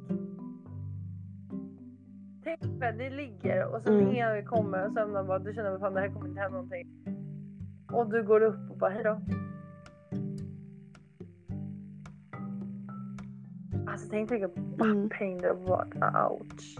Tänk 2.44 2.60
dig, 2.80 2.92
det 2.98 3.10
ligger 3.10 3.74
och 3.74 3.82
sen 3.82 3.94
Mm. 3.94 4.08
ingen 4.10 4.44
kommer 4.46 4.86
och 4.86 4.92
sen 4.92 5.12
bara, 5.12 5.38
du 5.38 5.52
känner 5.54 5.70
att 5.86 5.94
det 5.94 6.00
här 6.00 6.08
kommer 6.08 6.28
inte 6.28 6.40
hända 6.40 6.56
någonting. 6.56 6.88
Och 7.92 8.10
du 8.10 8.22
går 8.22 8.40
upp 8.42 8.70
och 8.70 8.78
bara 8.78 8.90
hejdå. 8.90 9.20
Alltså 13.90 14.06
tänk 14.10 14.28
dig 14.28 14.38
vilken 14.40 14.64
Mm. 14.80 15.38
det 15.38 15.52
var. 15.52 15.86
Ouch. 16.30 16.78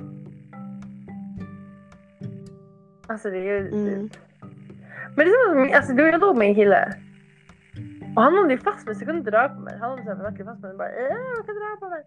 Alltså 3.06 3.30
det 3.30 3.36
är 3.38 3.42
ju 3.42 3.68
Mm. 3.68 4.08
typ. 4.08 4.18
Men 5.16 5.26
det 5.26 5.30
är 5.32 5.54
som, 5.54 5.76
alltså 5.76 5.92
du 5.92 6.02
jag 6.11 6.20
låg 6.20 6.36
med 6.36 6.48
en 6.48 6.54
kille. 6.54 6.94
Och 8.16 8.22
han 8.22 8.34
håller 8.34 8.50
ju 8.50 8.58
fast 8.58 8.86
mig 8.86 8.94
så 8.94 9.00
jag 9.00 9.06
kunde 9.06 9.18
inte 9.18 9.30
röra 9.30 9.48
på 9.48 9.61
mig. 9.61 9.78
Han 9.80 9.90
håller 9.90 10.14
verkligen 10.14 10.46
fast 10.46 10.62
mig 10.62 10.70
och 10.72 10.78
bara 10.78 10.88
äh, 10.88 11.02
jag 11.36 11.46
kan 11.46 11.54
inte 11.54 11.64
röra 11.66 11.76
på 11.76 11.88
mig. 11.88 12.04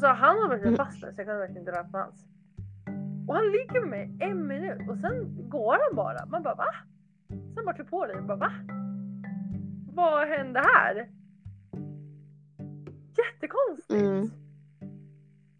Så 0.00 0.06
han 0.06 0.38
har 0.38 0.48
verkligen 0.48 0.74
Mm. 0.74 0.86
fast 0.86 1.02
mig 1.02 1.14
så 1.14 1.20
jag 1.20 1.26
kunde 1.26 1.40
verkligen 1.40 1.62
inte 1.62 1.72
röra 1.72 1.84
på 1.84 1.98
hans. 1.98 2.26
Och 3.28 3.34
han 3.34 3.44
ligger 3.50 3.80
med 3.80 3.90
mig 3.90 4.16
en 4.20 4.46
minut 4.46 4.88
och 4.90 4.98
sen 4.98 5.48
går 5.48 5.72
han 5.88 5.96
bara. 5.96 6.26
Man 6.26 6.42
bara 6.42 6.54
va? 6.54 6.66
Sen 7.28 7.64
bara 7.64 7.74
klär 7.74 7.84
på 7.84 8.06
dig 8.06 8.16
och 8.16 8.24
bara 8.24 8.36
va? 8.36 8.52
Vad 9.94 10.28
hände 10.28 10.60
här? 10.60 11.08
Jättekonstigt. 13.32 13.90
Mm. 14.02 14.30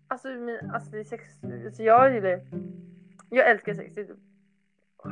Alltså, 0.08 0.28
min, 0.28 0.70
alltså 0.70 0.90
det 0.90 1.00
är 1.00 1.04
sex, 1.04 1.24
alltså 1.64 1.82
jag 1.82 2.14
gillar 2.14 2.40
Jag 3.30 3.50
älskar 3.50 3.74
sex, 3.74 3.94
det 3.94 4.00
är 4.00 4.04
typ 4.04 4.16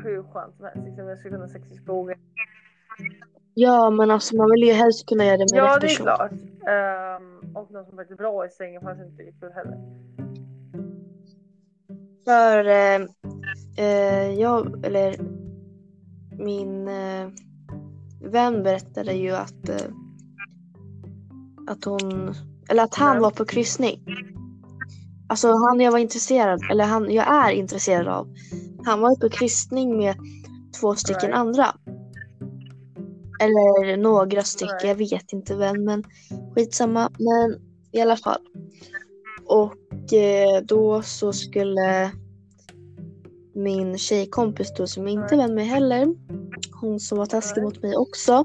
hur 0.04 0.22
skönt 0.22 0.56
som 0.56 0.64
helst. 0.64 0.84
Liksom, 0.84 1.08
jag 1.08 1.18
skulle 1.18 1.32
kunna 1.34 1.44
ha 1.44 1.52
sex 1.52 1.72
i 1.72 1.76
skogen. 1.76 2.18
Ja, 3.54 3.90
men 3.90 4.10
alltså 4.10 4.36
man 4.36 4.50
vill 4.50 4.62
ju 4.68 4.72
helst 4.72 5.08
kunna 5.08 5.24
göra 5.24 5.36
det 5.36 5.46
med 5.54 5.58
Ja 5.58 5.74
rätt 5.74 5.80
det 5.80 5.86
är 5.86 5.88
person. 5.88 6.04
klart. 6.06 6.32
Ehm, 6.68 7.56
och 7.56 7.70
någon 7.70 7.84
som 7.84 7.96
faktiskt 7.96 8.20
är 8.20 8.22
bra 8.22 8.46
i 8.46 8.50
sängen 8.50 8.82
fanns 8.82 9.00
inte 9.00 9.32
kul 9.40 9.52
heller. 9.52 9.78
För 12.24 12.64
eh, 12.66 13.06
eh, 13.86 14.30
jag, 14.40 14.86
eller 14.86 15.14
min 16.38 16.88
eh, 16.88 17.28
vän 18.20 18.62
berättade 18.62 19.12
ju 19.12 19.30
att, 19.30 19.68
eh, 19.68 19.76
att 21.66 21.84
hon, 21.84 22.34
eller 22.68 22.82
att 22.82 22.94
han 22.94 23.20
var 23.22 23.30
på 23.30 23.44
kryssning. 23.44 24.04
Alltså 25.28 25.48
han 25.48 25.80
jag 25.80 25.92
var 25.92 25.98
intresserad, 25.98 26.60
eller 26.70 26.84
han 26.84 27.10
jag 27.10 27.26
är 27.34 27.50
intresserad 27.50 28.08
av. 28.08 28.28
Han 28.84 29.00
var 29.00 29.20
på 29.20 29.28
kryssning 29.28 29.96
med 29.96 30.16
två 30.80 30.94
stycken 30.94 31.20
Right. 31.30 31.36
andra. 31.38 31.66
Eller 33.40 33.96
några 33.96 34.42
stycken, 34.42 34.68
Right. 34.82 34.88
jag 34.88 34.94
vet 34.94 35.32
inte 35.32 35.56
vem 35.56 35.84
men 35.84 36.04
skitsamma. 36.54 37.10
Men 37.18 37.60
i 37.92 38.00
alla 38.00 38.16
fall. 38.16 38.40
Och 39.46 40.12
eh, 40.12 40.62
då 40.64 41.02
så 41.02 41.32
skulle 41.32 42.10
min 43.54 43.98
tjejkompis 43.98 44.72
då 44.76 44.86
som 44.86 45.08
inte 45.08 45.34
är 45.34 45.38
vän 45.38 45.54
med 45.54 45.66
heller. 45.66 46.14
Hon 46.80 47.00
som 47.00 47.18
var 47.18 47.26
taskig 47.26 47.62
mot 47.62 47.82
mig 47.82 47.96
också. 47.96 48.44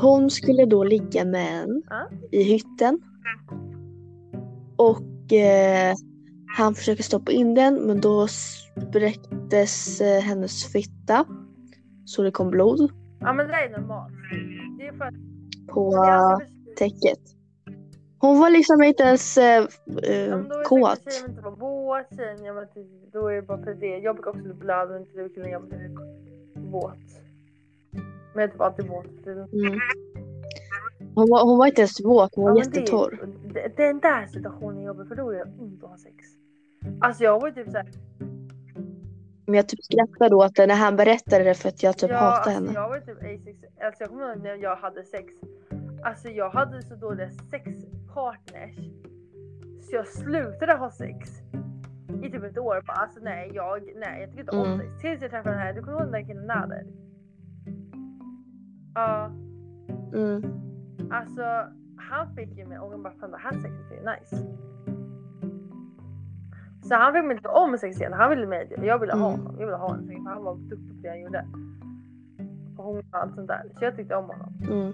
Hon 0.00 0.30
skulle 0.30 0.64
då 0.66 0.84
ligga 0.84 1.24
med 1.24 1.62
en 1.62 1.82
Ja. 1.90 2.08
i 2.30 2.42
hytten. 2.42 3.00
Och 4.76 5.32
eh, 5.32 5.94
han 6.56 6.74
försöker 6.74 7.02
stoppa 7.02 7.32
in 7.32 7.54
den 7.54 7.74
men 7.74 8.00
då 8.00 8.26
spräcktes 8.28 10.00
eh, 10.00 10.20
hennes 10.22 10.72
fitta. 10.72 11.24
Så 12.04 12.22
det 12.22 12.30
kom 12.30 12.50
blod 12.50 12.90
Ja 13.20 13.32
men 13.32 13.46
det 13.48 13.54
är 13.54 13.70
normalt. 13.70 14.12
Det 14.78 14.86
är 14.86 14.92
för 14.92 15.12
på 15.72 15.96
alltid 15.96 16.46
för- 16.48 16.74
täcket. 16.76 17.18
Hon 18.18 18.40
var 18.40 18.50
liksom 18.50 18.82
inte 18.82 19.02
ens 19.02 19.38
eh, 19.38 19.44
Ja, 19.44 20.02
eh, 20.02 20.30
men 20.36 20.48
då 20.48 20.54
är 20.54 20.58
det 20.58 20.64
kåt. 20.64 21.00
tjejen 21.12 21.30
inte 21.30 21.42
vara 21.42 21.54
våt, 21.54 22.16
tjejen 22.16 22.44
ja, 22.44 22.52
men 22.54 22.64
det- 22.74 23.10
då 23.18 23.28
är 23.28 23.34
det 23.34 23.42
bara 23.42 23.62
för 23.64 23.74
det. 23.74 23.98
Jag 23.98 24.14
brukar 24.16 24.30
också 24.30 24.54
blöda 24.54 24.92
men 24.92 25.02
inte 25.02 25.34
killen 25.34 25.50
jag 25.50 25.68
blir 25.68 25.90
våt. 26.70 26.94
Men 28.36 28.42
jag 28.42 28.52
typ 28.52 28.60
alltid 28.60 28.88
våt. 28.88 29.06
för 29.06 29.22
tiden. 29.24 29.48
Mm. 29.52 29.78
Hon, 31.14 31.30
var, 31.30 31.44
hon 31.44 31.58
var 31.58 31.66
inte 31.66 31.80
ens 31.80 32.04
våt, 32.04 32.34
hon 32.34 32.44
var 32.44 32.50
Ja, 32.58 32.64
jättetorr. 32.64 33.28
det- 33.54 33.76
Den 33.76 34.00
där 34.00 34.26
situationen 34.26 34.78
är 34.78 34.86
jobbig 34.86 35.08
för 35.08 35.14
då 35.16 35.30
det 35.30 35.44
ont 35.58 35.84
att 35.84 35.90
ha 35.90 35.96
sex. 35.96 36.16
Alltså 37.00 37.24
jag 37.24 37.40
var 37.40 37.48
ju 37.48 37.54
typ 37.54 37.70
såhär. 37.70 37.86
Men 39.46 39.54
jag 39.54 39.68
typ 39.68 39.84
skrattade 39.84 40.34
åt 40.34 40.54
det 40.56 40.66
när 40.66 40.74
han 40.74 40.96
berättade 40.96 41.44
det 41.44 41.54
för 41.54 41.68
att 41.68 41.82
jag 41.82 41.98
typ 41.98 42.10
ja, 42.10 42.16
hatar 42.16 42.36
alltså, 42.36 42.50
henne. 42.50 42.70
Jag 42.74 42.88
var 42.88 43.00
typ 43.00 43.18
asexuell. 43.18 43.70
Alltså 43.80 44.02
jag 44.02 44.10
kommer 44.10 44.28
ihåg 44.32 44.42
när 44.42 44.54
jag 44.54 44.76
hade 44.76 45.04
sex. 45.04 45.32
Alltså 46.04 46.28
jag 46.28 46.50
hade 46.50 46.82
så 46.82 46.94
dåliga 46.94 47.30
sexpartners. 47.30 48.76
Så 49.82 49.96
jag 49.96 50.06
slutade 50.08 50.72
ha 50.74 50.90
sex. 50.90 51.28
I 52.22 52.30
typ 52.30 52.42
ett 52.44 52.58
år. 52.58 52.82
Bara, 52.86 52.96
alltså 52.96 53.20
nej, 53.22 53.50
jag, 53.54 53.92
nej, 53.96 54.20
jag 54.20 54.28
tycker 54.30 54.40
inte 54.40 54.56
om 54.56 54.66
Mm. 54.66 54.78
sex. 54.78 54.90
Tills 55.00 55.22
jag 55.22 55.30
träffade 55.30 55.54
den 55.54 55.62
här. 55.66 55.72
Du 55.72 55.80
kommer 55.80 55.92
ihåg 55.92 56.02
den 56.02 56.12
där 56.12 56.28
killen 56.28 56.46
Nader? 56.46 56.86
Ja, 58.96 59.30
Mm. 60.14 60.42
alltså 61.10 61.42
han 61.96 62.34
fick 62.34 62.56
ju 62.58 62.66
mig 62.66 62.78
och 62.78 63.00
bara 63.00 63.12
fan 63.12 63.30
det 63.30 63.36
här 63.38 63.52
sexet 63.52 63.92
är 63.92 64.16
nice. 64.20 64.36
Så 66.82 66.94
han 66.94 67.12
fick 67.14 67.24
mig 67.24 67.36
inte 67.36 67.48
om 67.48 67.78
sex 67.78 67.96
igen. 68.00 68.12
Han 68.12 68.30
ville 68.30 68.46
mig 68.46 68.74
Jag 68.82 68.98
ville 68.98 69.12
ha 69.12 69.28
Mm. 69.28 69.40
honom. 69.40 69.56
Jag 69.58 69.66
ville 69.66 69.76
ha 69.76 69.88
honom. 69.88 70.06
För 70.06 70.30
han 70.30 70.44
var 70.44 70.56
duktig 70.56 70.88
på 70.96 71.02
det 71.02 71.08
han 71.08 71.20
gjorde. 71.20 71.46
Och 72.76 72.84
hon 72.84 72.98
och 72.98 73.04
allt 73.10 73.34
sånt 73.34 73.48
där. 73.48 73.62
Så 73.78 73.84
jag 73.84 73.96
tyckte 73.96 74.16
om 74.16 74.24
honom. 74.24 74.52
Mm. 74.62 74.92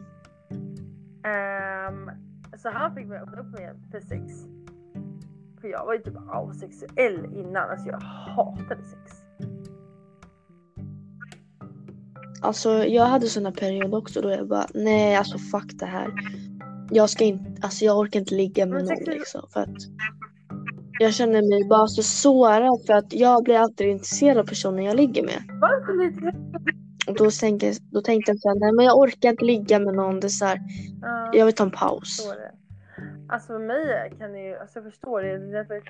Ehm, 1.24 2.10
så 2.56 2.70
han 2.70 2.94
fick 2.94 3.06
mig 3.06 3.18
öppna 3.18 3.40
upp 3.40 3.52
mig 3.52 3.72
för 3.90 4.00
sex. 4.00 4.32
För 5.60 5.68
jag 5.68 5.86
var 5.86 5.94
ju 5.94 6.00
typ 6.00 6.14
asexuell 6.28 7.24
innan. 7.34 7.70
Alltså 7.70 7.88
jag 7.88 8.00
hatade 8.00 8.82
sex. 8.82 9.21
Alltså 12.42 12.84
jag 12.84 13.06
hade 13.06 13.26
såna 13.26 13.52
perioder 13.52 13.98
också 13.98 14.20
då 14.20 14.30
jag 14.30 14.48
bara 14.48 14.66
nej 14.74 15.16
alltså 15.16 15.38
fuck 15.38 15.72
det 15.74 15.86
här. 15.86 16.08
Jag 16.90 17.10
ska 17.10 17.24
inte, 17.24 17.62
alltså 17.62 17.84
jag 17.84 17.98
orkar 17.98 18.20
inte 18.20 18.34
ligga 18.34 18.66
med 18.66 18.84
någon 18.84 19.04
liksom 19.06 19.42
för 19.52 19.60
att 19.60 19.76
jag 20.98 21.14
känner 21.14 21.42
mig 21.50 21.68
bara 21.68 21.86
så 21.86 22.02
sårad 22.02 22.86
för 22.86 22.94
att 22.94 23.12
jag 23.12 23.44
blir 23.44 23.58
alltid 23.58 23.86
intresserad 23.86 24.38
av 24.38 24.44
personen 24.44 24.84
jag 24.84 24.96
ligger 24.96 25.22
med. 25.22 25.42
Och 27.08 27.14
då 27.14 27.30
tänkte, 27.30 27.72
då 27.92 28.00
tänkte 28.00 28.30
jag 28.30 28.38
så 28.38 28.48
här, 28.48 28.60
nej 28.60 28.72
men 28.72 28.84
jag 28.84 28.98
orkar 28.98 29.30
inte 29.30 29.44
ligga 29.44 29.78
med 29.78 29.94
någon. 29.94 30.20
Det 30.20 30.26
är 30.26 30.28
så 30.28 30.44
här, 30.44 30.58
Ja, 31.02 31.30
jag 31.32 31.46
vill 31.46 31.54
ta 31.54 31.64
en 31.64 31.70
paus. 31.70 32.32
Alltså 33.28 33.46
för 33.46 33.58
mig 33.58 34.12
kan 34.18 34.32
det 34.32 34.38
ju, 34.38 34.56
alltså 34.56 34.78
jag 34.78 34.84
förstår 34.84 35.22
det. 35.22 35.38
det 35.38 35.44
är 35.44 35.52
därför, 35.52 35.82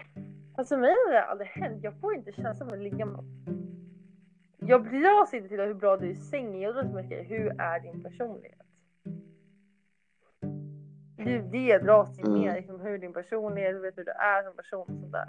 alltså 0.54 0.74
för 0.74 0.80
mig 0.80 0.94
har 1.06 1.12
det 1.12 1.24
aldrig 1.24 1.48
hänt. 1.48 1.78
Jag 1.82 2.00
får 2.00 2.14
inte 2.14 2.32
känslan 2.32 2.68
av 2.68 2.74
att 2.74 2.82
ligga 2.82 3.06
med 3.06 3.14
någon. 3.14 3.71
Jag 4.66 4.84
dras 4.90 5.34
inte 5.34 5.48
till 5.48 5.60
hur 5.60 5.74
bra 5.74 5.96
du 5.96 6.06
är 6.06 6.10
i 6.10 6.14
sängen. 6.14 6.60
Jag 6.60 6.74
dras 6.74 6.92
mycket 6.94 7.30
hur 7.30 7.60
är 7.60 7.80
din 7.80 8.02
personlighet? 8.02 8.58
Det 11.16 11.34
är 11.34 11.42
det 11.42 11.66
jag 11.66 11.84
dras 11.84 12.16
till 12.16 12.26
Mm. 12.26 12.40
mer. 12.40 12.54
Liksom, 12.56 12.80
hur 12.80 12.98
din 12.98 13.12
personlighet, 13.12 13.82
vet 13.82 13.96
du 13.96 14.00
hur 14.00 14.04
du 14.06 14.10
är 14.12 14.42
som 14.44 14.56
person 14.56 14.80
och 14.80 14.86
sånt 14.86 15.12
där. 15.12 15.28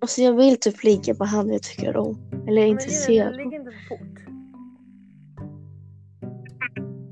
Alltså 0.00 0.22
jag 0.22 0.32
vill 0.32 0.60
typ 0.60 0.84
ligga 0.84 1.14
med 1.18 1.28
han 1.28 1.48
jag 1.52 1.62
tycker 1.62 1.96
om. 1.96 2.16
Eller 2.48 2.62
är 2.62 2.66
intresserad. 2.66 3.36
Ligger 3.36 3.56
inte 3.58 3.70
för 3.70 3.88
fort. 3.88 4.20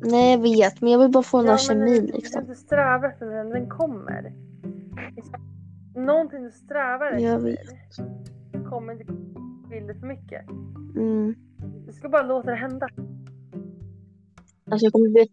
Nej 0.04 0.32
jag 0.32 0.42
vet 0.42 0.80
men 0.80 0.90
jag 0.92 0.98
vill 0.98 1.10
bara 1.10 1.22
få 1.22 1.38
den 1.38 1.46
här 1.46 1.54
men 1.54 1.58
kemin 1.58 2.06
Du 2.06 2.12
kan 2.12 2.20
liksom. 2.20 2.40
inte 2.40 2.54
sträva 2.54 3.08
efter 3.08 3.26
den, 3.26 3.48
den 3.50 3.68
kommer. 3.68 4.32
Liksom, 5.16 5.40
Någonting 5.96 6.42
du 6.42 6.50
strävar 6.50 7.12
Jag 7.12 7.48
efter 7.48 8.31
kommer 8.72 8.92
inte 8.92 9.04
vill 9.70 9.86
det 9.86 9.94
för 9.94 10.06
mycket. 10.06 10.48
Mm. 10.96 11.34
Du 11.86 11.92
ska 11.92 12.08
bara 12.08 12.22
låta 12.22 12.50
det 12.50 12.56
hända. 12.56 12.88
Alltså 14.70 14.84
jag 14.86 14.92
kommer 14.92 15.08
bli... 15.08 15.26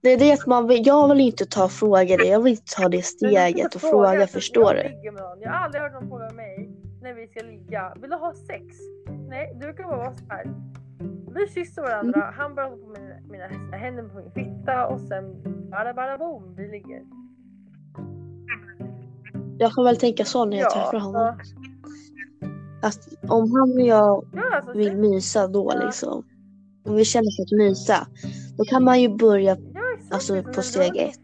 Det 0.00 0.12
är 0.12 0.18
det 0.18 0.32
att 0.32 0.46
man 0.46 0.66
vill, 0.68 0.86
jag 0.86 1.08
vill 1.08 1.20
inte 1.20 1.46
ta 1.46 1.68
frågor, 1.68 2.24
jag 2.24 2.42
vill 2.42 2.56
ta 2.76 2.88
det 2.88 3.02
steget 3.02 3.58
inte 3.58 3.76
och 3.78 3.80
fråga, 3.80 4.20
för 4.20 4.26
förstår 4.26 4.74
jag 4.76 4.92
du? 5.04 5.10
någon. 5.10 5.40
Jag 5.40 5.50
har 5.50 5.56
aldrig 5.64 5.82
hört 5.82 5.92
någon 5.92 6.08
fråga 6.08 6.30
mig 6.32 6.70
när 7.02 7.14
vi 7.14 7.26
ska 7.28 7.40
ligga. 7.46 7.94
Vill 8.00 8.10
du 8.10 8.16
ha 8.16 8.34
sex? 8.34 8.64
Nej, 9.28 9.56
du 9.60 9.72
kan 9.72 9.88
bara 9.88 9.96
vara 9.96 10.16
så 10.16 10.24
här. 10.28 10.54
Vi 11.34 11.48
kysser 11.48 11.82
varandra, 11.82 12.22
Mm. 12.22 12.34
han 12.38 12.54
bara 12.54 12.68
på 12.70 12.76
mina, 12.76 13.14
mina 13.30 13.76
händer 13.76 14.02
på 14.02 14.14
min 14.18 14.30
fitta 14.30 14.86
och 14.86 15.00
sen 15.00 15.24
bara 15.70 15.94
bara 15.94 16.18
boom, 16.18 16.54
vi 16.56 16.68
ligger. 16.68 17.02
Jag 19.58 19.74
får 19.74 19.84
väl 19.84 19.96
tänka 19.96 20.24
så 20.24 20.44
när 20.44 20.56
jag 20.56 20.64
Ja, 20.66 20.70
träffar 20.70 20.98
honom. 20.98 21.38
Att 22.82 23.08
om 23.28 23.52
han 23.52 23.72
och 23.72 23.86
jag 23.86 24.24
Ja, 24.32 24.56
alltså, 24.56 24.72
vill 24.72 24.96
mysa 24.96 25.46
då 25.48 25.72
liksom. 25.84 26.24
Om 26.84 26.94
vi 26.94 27.04
känner 27.04 27.36
för 27.36 27.42
att 27.42 27.58
mysa. 27.68 28.06
Då 28.58 28.64
kan 28.64 28.84
man 28.84 29.00
ju 29.00 29.08
börja. 29.08 29.56
Alltså, 30.10 30.42
på 30.42 30.62
steg 30.62 30.96
ett. 30.96 31.18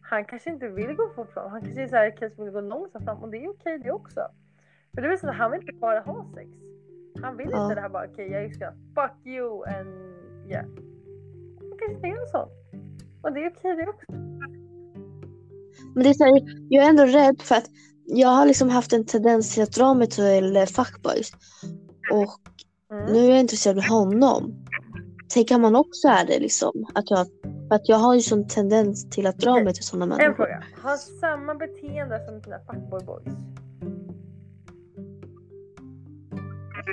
han 0.00 0.24
kanske 0.24 0.50
inte 0.50 0.68
vill 0.68 0.94
gå 0.96 1.10
fort 1.16 1.32
fram. 1.32 1.50
Han 1.50 1.60
kanske 1.60 1.88
så 1.88 1.96
här, 1.96 2.16
kanske 2.16 2.42
vill 2.44 2.52
gå 2.52 2.60
långsamt 2.60 3.04
fram 3.04 3.18
och 3.22 3.30
det 3.30 3.36
är 3.44 3.48
okej 3.50 3.78
det 3.78 3.92
också. 3.92 4.20
För 4.94 5.02
det 5.02 5.08
är 5.08 5.16
så 5.16 5.28
att 5.28 5.36
han 5.36 5.50
vill 5.50 5.60
inte 5.60 5.72
bara 5.72 6.00
ha 6.00 6.26
sex. 6.34 6.48
Han 7.22 7.36
vill 7.36 7.48
Ja. 7.50 7.62
inte 7.62 7.74
det 7.74 7.80
här 7.80 7.88
bara 7.88 8.06
okej 8.12 8.30
jag 8.30 8.54
ska 8.54 8.66
fuck 8.70 9.26
you 9.26 9.64
and 9.64 9.88
yeah. 10.50 10.66
Han 11.60 11.78
kanske 11.78 11.94
inte 11.94 12.06
är 12.06 12.26
så. 12.26 12.48
Och 13.22 13.32
det 13.32 13.40
är 13.44 13.50
okej 13.50 13.76
det 13.76 13.88
också. 13.88 14.12
Men 15.94 16.04
det 16.04 16.08
är 16.10 16.14
så 16.14 16.24
här, 16.24 16.66
jag 16.68 16.84
är 16.84 16.88
ändå 16.88 17.04
rädd 17.04 17.42
för 17.42 17.54
att 17.54 17.66
jag 18.06 18.28
har 18.28 18.46
liksom 18.46 18.68
haft 18.68 18.92
en 18.92 19.06
tendens 19.06 19.54
till 19.54 19.62
att 19.62 19.72
dra 19.72 19.94
mig 19.94 20.06
till 20.10 20.66
fuckboys. 20.68 21.32
Och 22.12 22.28
Mm. 22.92 23.12
nu 23.12 23.18
är 23.24 23.30
jag 23.30 23.40
intresserad 23.40 23.78
av 23.78 23.84
honom. 23.84 24.64
Tänk 25.34 25.50
om 25.50 25.62
man 25.62 25.76
också 25.76 26.08
är 26.08 26.26
det 26.26 26.38
liksom. 26.38 26.86
Att 26.94 27.10
jag, 27.10 27.26
för 27.68 27.74
att 27.74 27.88
jag 27.88 27.96
har 27.96 28.14
ju 28.14 28.20
sån 28.20 28.48
tendens 28.48 29.10
till 29.10 29.26
att 29.26 29.38
dra 29.38 29.64
mig 29.64 29.74
till 29.74 29.84
sådana 29.84 30.14
En 30.14 30.18
människor. 30.20 30.34
fråga. 30.36 30.62
Har 30.82 30.96
samma 30.96 31.54
beteende 31.54 32.26
som 32.26 32.40
dina 32.42 32.58
fuckboy 32.58 33.04
boys? 33.06 33.34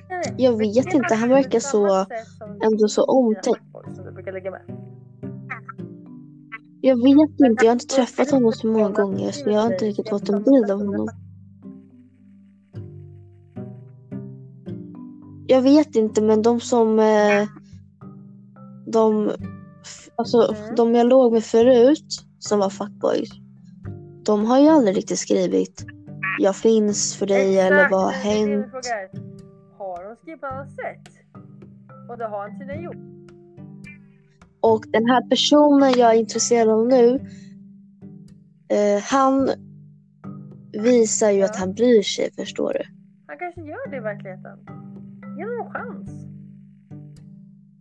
Nej, 0.10 0.22
nej. 0.24 0.36
Jag 0.38 0.58
vet 0.58 0.94
inte, 0.94 1.16
han 1.16 1.30
verkar 1.30 1.60
så- 1.60 2.06
Ändå 2.64 2.88
så 2.88 3.04
omtänkt. 3.04 3.62
Som 3.96 4.06
du 4.06 4.12
brukar 4.12 4.32
lägga 4.32 4.52
med. 4.52 4.62
Jag 6.82 6.96
vet 6.96 7.40
inte, 7.40 7.66
jag 7.66 7.70
har 7.70 7.74
inte 7.74 7.96
träffat 7.96 8.32
honom 8.32 8.52
så 8.52 8.68
många 8.68 8.90
gånger 8.90 9.32
så 9.32 9.50
jag 9.50 9.60
har 9.62 9.74
inte 9.74 9.86
riktigt 9.86 10.10
fått 10.10 10.30
en 10.30 10.44
bild 10.44 10.72
av 10.72 10.78
honom. 10.86 11.10
Jag 15.48 15.62
vet 15.62 15.96
inte 15.96 16.22
men 16.22 16.42
de 16.42 16.60
som 16.60 17.00
eh, 17.00 17.48
de, 18.86 19.32
alltså, 20.16 20.56
Mm. 20.56 20.76
de 20.76 20.96
jag 20.96 21.08
låg 21.08 21.34
med 21.34 21.44
förut 21.44 22.26
som 22.40 22.60
var 22.60 22.70
fuckboys. 22.70 23.30
De 24.26 24.46
har 24.46 24.60
ju 24.60 24.68
aldrig 24.68 24.98
riktigt 24.98 25.20
skrivit 25.20 25.86
jag 26.40 26.56
finns 26.56 27.16
för 27.16 27.26
dig 27.26 27.60
eller 27.60 27.90
vad 27.90 28.02
har 28.02 28.12
hänt. 28.12 28.66
Har 29.78 30.10
de 30.10 30.16
skrivit 30.16 30.42
på 30.42 30.48
annat 30.48 30.72
sätt? 30.72 31.14
Och 32.10 32.18
det 32.18 32.28
har 32.28 32.40
han 32.40 32.60
tydligen 32.60 32.84
gjort. 32.84 33.19
Och 34.62 34.84
den 34.88 35.06
här 35.10 35.30
personen 35.30 35.92
jag 35.98 36.16
är 36.16 36.20
intresserad 36.20 36.70
av 36.70 36.88
nu, 36.88 37.16
eh, 38.70 39.02
han 39.12 39.50
visar 40.84 41.30
ju 41.32 41.40
Ja. 41.40 41.46
att 41.46 41.56
han 41.60 41.74
bryr 41.74 42.02
sig, 42.02 42.32
förstår 42.32 42.74
du? 42.74 42.80
Han 43.28 43.38
kanske 43.38 43.62
gör 43.62 43.90
det 43.90 43.98
i 43.98 44.00
verkligheten. 44.00 44.60
Ge 45.38 45.44
honom 45.46 45.66
en 45.68 45.72
chans. 45.74 46.10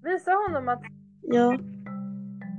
Visa 0.03 0.31
honom 0.33 0.68
att 0.68 0.83
Ja. 1.22 1.59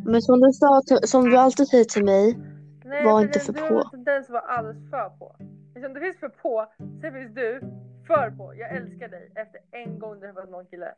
Men 0.06 0.22
som 0.22 0.40
du 0.42 0.52
sa, 0.54 0.82
som 1.04 1.24
du 1.30 1.38
alltid 1.38 1.68
säger 1.68 1.84
till 1.86 2.06
mig, 2.06 2.38
nej, 2.86 3.06
Var 3.06 3.22
inte 3.22 3.40
den- 3.40 3.46
för 3.46 3.54
du 3.54 3.60
på. 3.60 3.74
har 3.74 3.84
en 3.84 3.90
tendens 3.92 4.26
att 4.26 4.32
vara 4.32 4.42
alldeles 4.42 4.90
för 4.90 5.10
på. 5.20 5.36
Liksom, 5.76 5.94
det 5.94 6.00
finns 6.00 6.18
för 6.20 6.30
på, 6.30 6.66
sen 7.02 7.14
finns 7.14 7.34
du 7.36 7.60
för 8.08 8.32
på. 8.38 8.54
Jag 8.56 8.76
älskar 8.78 9.08
dig 9.10 9.32
efter 9.36 9.60
en 9.72 10.00
gång 10.00 10.20
du 10.20 10.26
har 10.28 10.34
träffat 10.34 10.52
någon 10.52 10.66
kille. 10.66 10.92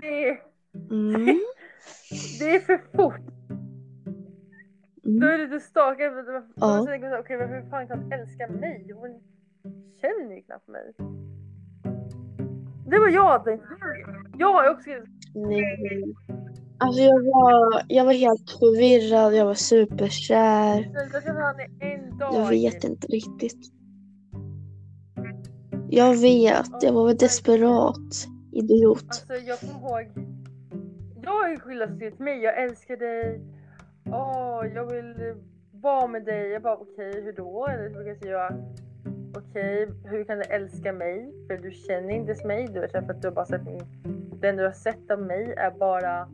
Det 0.00 0.28
är, 0.28 0.36
mm, 0.94 1.24
det 2.38 2.56
är 2.56 2.60
för 2.60 2.78
fort. 2.96 3.20
Då 5.02 5.10
mm, 5.10 5.22
är 5.22 5.38
det 5.38 5.44
lite 5.44 5.60
stakad. 5.60 6.12
Ja. 6.12 6.42
Ja. 6.56 7.18
Okej, 7.20 7.36
varför 7.36 7.70
fan 7.70 7.88
kan 7.88 7.98
hon 7.98 8.12
älska 8.12 8.48
mig? 8.48 8.92
Hon 8.94 9.20
känner 10.00 10.34
ju 10.34 10.42
knappt 10.42 10.68
mig. 10.68 10.94
Det 12.86 12.98
var 12.98 13.08
jag 13.08 13.44
tänkte. 13.44 13.68
Jag 14.38 14.52
har 14.52 14.70
också 14.70 14.82
skrivit 14.82 15.08
nej. 15.34 16.14
Alltså 16.78 17.02
jag 17.02 17.24
var, 17.24 17.82
jag 17.88 18.04
var 18.04 18.12
helt 18.12 18.50
förvirrad, 18.50 19.34
jag 19.34 19.44
var 19.44 19.54
superkär. 19.54 20.90
Jag 22.32 22.48
vet 22.48 22.84
inte 22.84 23.06
riktigt. 23.06 23.72
Jag 25.90 26.14
vet, 26.14 26.82
jag 26.82 26.92
var 26.92 27.06
väl 27.06 27.16
desperat. 27.16 28.26
Idiot. 28.52 29.04
Alltså 29.08 29.34
jag 29.34 29.60
kommer 29.60 29.74
ihåg. 29.74 30.43
Jag 31.24 31.62
skillat 31.62 31.98
sig 31.98 32.10
till 32.10 32.24
mig. 32.24 32.38
Jag 32.42 32.62
älskar 32.62 32.96
dig. 32.96 33.40
Åh, 34.06 34.66
jag 34.74 34.92
vill 34.92 35.34
vara 35.72 36.06
med 36.06 36.24
dig. 36.24 36.50
Jag 36.50 36.62
bara 36.62 36.76
okej, 36.76 37.22
hur 37.22 37.32
då? 37.32 37.66
Eller 37.66 37.88
så 37.88 37.94
brukar 37.94 38.10
jag 38.10 38.18
säga 38.18 38.50
okej, 39.36 39.88
hur 40.04 40.24
kan 40.24 40.38
du 40.38 40.44
älska 40.44 40.92
mig? 40.92 41.32
För 41.46 41.56
du 41.56 41.70
känner 41.70 42.10
inte 42.10 42.30
ens 42.30 42.44
mig. 42.44 42.68
Du 42.72 42.80
har 42.80 42.86
träffat, 42.86 43.22
du 43.22 43.28
har 43.28 43.34
bara 43.34 43.46
sett 43.46 43.64
min. 43.64 43.82
Den 44.40 44.56
du 44.56 44.64
har 44.64 44.72
sett 44.72 45.10
av 45.10 45.22
mig 45.22 45.54
är 45.56 45.70
bara. 45.70 46.28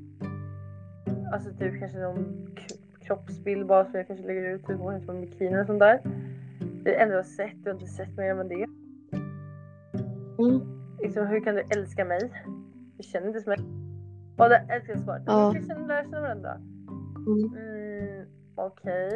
Alltså 1.32 1.50
typ 1.50 1.80
kanske 1.80 1.98
någon 1.98 2.46
kroppsbild 3.00 3.66
bara 3.66 3.84
som 3.84 3.94
jag 3.94 4.06
kanske 4.06 4.26
lägger 4.26 4.54
ut. 4.54 4.66
Typ 4.66 4.78
hon 4.78 5.00
från 5.00 5.20
bikini 5.20 5.62
och 5.62 5.66
sånt 5.66 5.80
där. 5.80 6.00
Det 6.84 6.90
är 6.90 6.94
det 6.94 7.02
enda 7.02 7.14
du 7.14 7.18
har 7.18 7.22
sett. 7.22 7.64
Du 7.64 7.70
har 7.70 7.74
inte 7.74 7.86
sett 7.86 8.16
mer 8.16 8.30
än 8.30 8.48
det. 8.48 8.66
Mm. 10.38 10.60
Liksom, 10.98 11.26
hur 11.26 11.40
kan 11.40 11.54
du 11.54 11.62
älska 11.76 12.04
mig? 12.04 12.30
Du 12.96 13.02
känner 13.02 13.26
inte 13.26 13.36
ens 13.36 13.46
mig. 13.46 13.69
Ja, 14.40 14.48
det 14.48 14.56
älskar 14.74 14.92
jag 14.92 15.02
svaret. 15.02 15.22
Ja. 15.26 15.50
Vi 15.54 15.66
kanske 15.66 15.86
lära 15.86 16.02
känna 16.04 16.20
varandra. 16.20 16.54
Mm. 17.26 17.54
Mm, 17.56 18.26
Okej, 18.54 19.10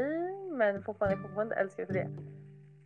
men 0.59 0.83
fortfarande, 0.83 1.17
fortfarande 1.23 1.55
älskar 1.55 1.83
jag 1.83 1.87
för 1.89 1.95
det. 1.95 2.09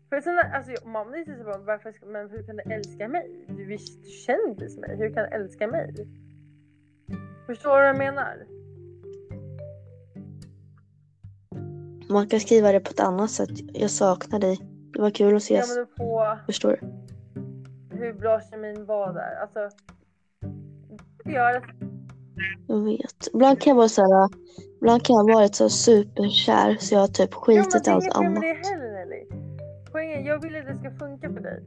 För 0.09 0.21
sen, 0.21 0.39
alltså, 0.55 0.73
jag- 0.73 0.87
mamma 0.87 1.17
är 1.17 1.39
så 1.39 1.45
bara, 1.45 1.59
varför 1.59 1.93
ska, 1.93 2.07
men 2.07 2.31
hur 2.31 2.43
kan 2.43 2.57
du 2.57 2.63
älska 2.63 3.09
mig? 3.09 3.45
Du, 3.49 3.65
visst, 3.65 4.03
du 4.05 4.09
känner 4.11 4.81
mig. 4.81 4.97
Hur 4.97 5.15
kan 5.15 5.23
du 5.25 5.29
älska 5.31 5.67
mig? 5.67 5.95
Förstår 7.47 7.71
du 7.71 7.77
vad 7.77 7.89
jag 7.89 7.99
menar? 7.99 8.47
Man 12.11 12.29
kan 12.29 12.41
skriva 12.41 12.73
det 12.73 12.81
på 12.81 12.91
ett 12.91 13.01
annat 13.01 13.31
sätt. 13.31 13.51
Jag 13.73 13.91
saknar 13.91 14.39
dig. 14.41 14.59
Det 14.93 15.01
var 15.01 15.11
kul 15.11 15.27
att 15.37 15.51
Ja, 15.51 15.59
ses. 15.61 15.77
då 15.77 15.87
på 15.87 16.39
Förstår 16.47 16.71
du? 16.81 16.87
hur 17.97 18.13
bra 18.13 18.41
kemin 18.41 18.87
var 18.87 19.13
där. 19.13 19.35
Alltså, 19.43 19.77
det 21.25 21.33
gör 21.33 21.55
att 21.57 21.65
Jag 22.67 22.85
vet. 22.85 23.29
Ibland 23.35 23.61
kan 23.61 23.71
jag 23.71 23.77
vara 23.77 23.89
så 23.89 24.03
här. 24.03 24.29
Ibland 24.81 25.03
kan 25.05 25.17
jag 25.17 25.35
varit 25.35 25.55
så 25.55 25.69
superkär 25.69 26.77
så 26.81 26.95
jag 26.95 27.01
har 27.01 27.09
typ 27.09 27.31
Ja, 27.33 27.39
skitit 27.41 27.87
i 27.87 27.91
är 27.91 27.95
allt 27.95 28.17
annat. 28.17 28.41
det 28.43 28.69
heller 28.69 28.93
Nelly. 28.93 29.25
Poängen, 29.93 30.25
jag 30.25 30.43
vill 30.43 30.57
att 30.57 30.67
det 30.67 30.79
ska 30.79 30.91
funka 30.91 31.33
för 31.33 31.41
dig. 31.41 31.63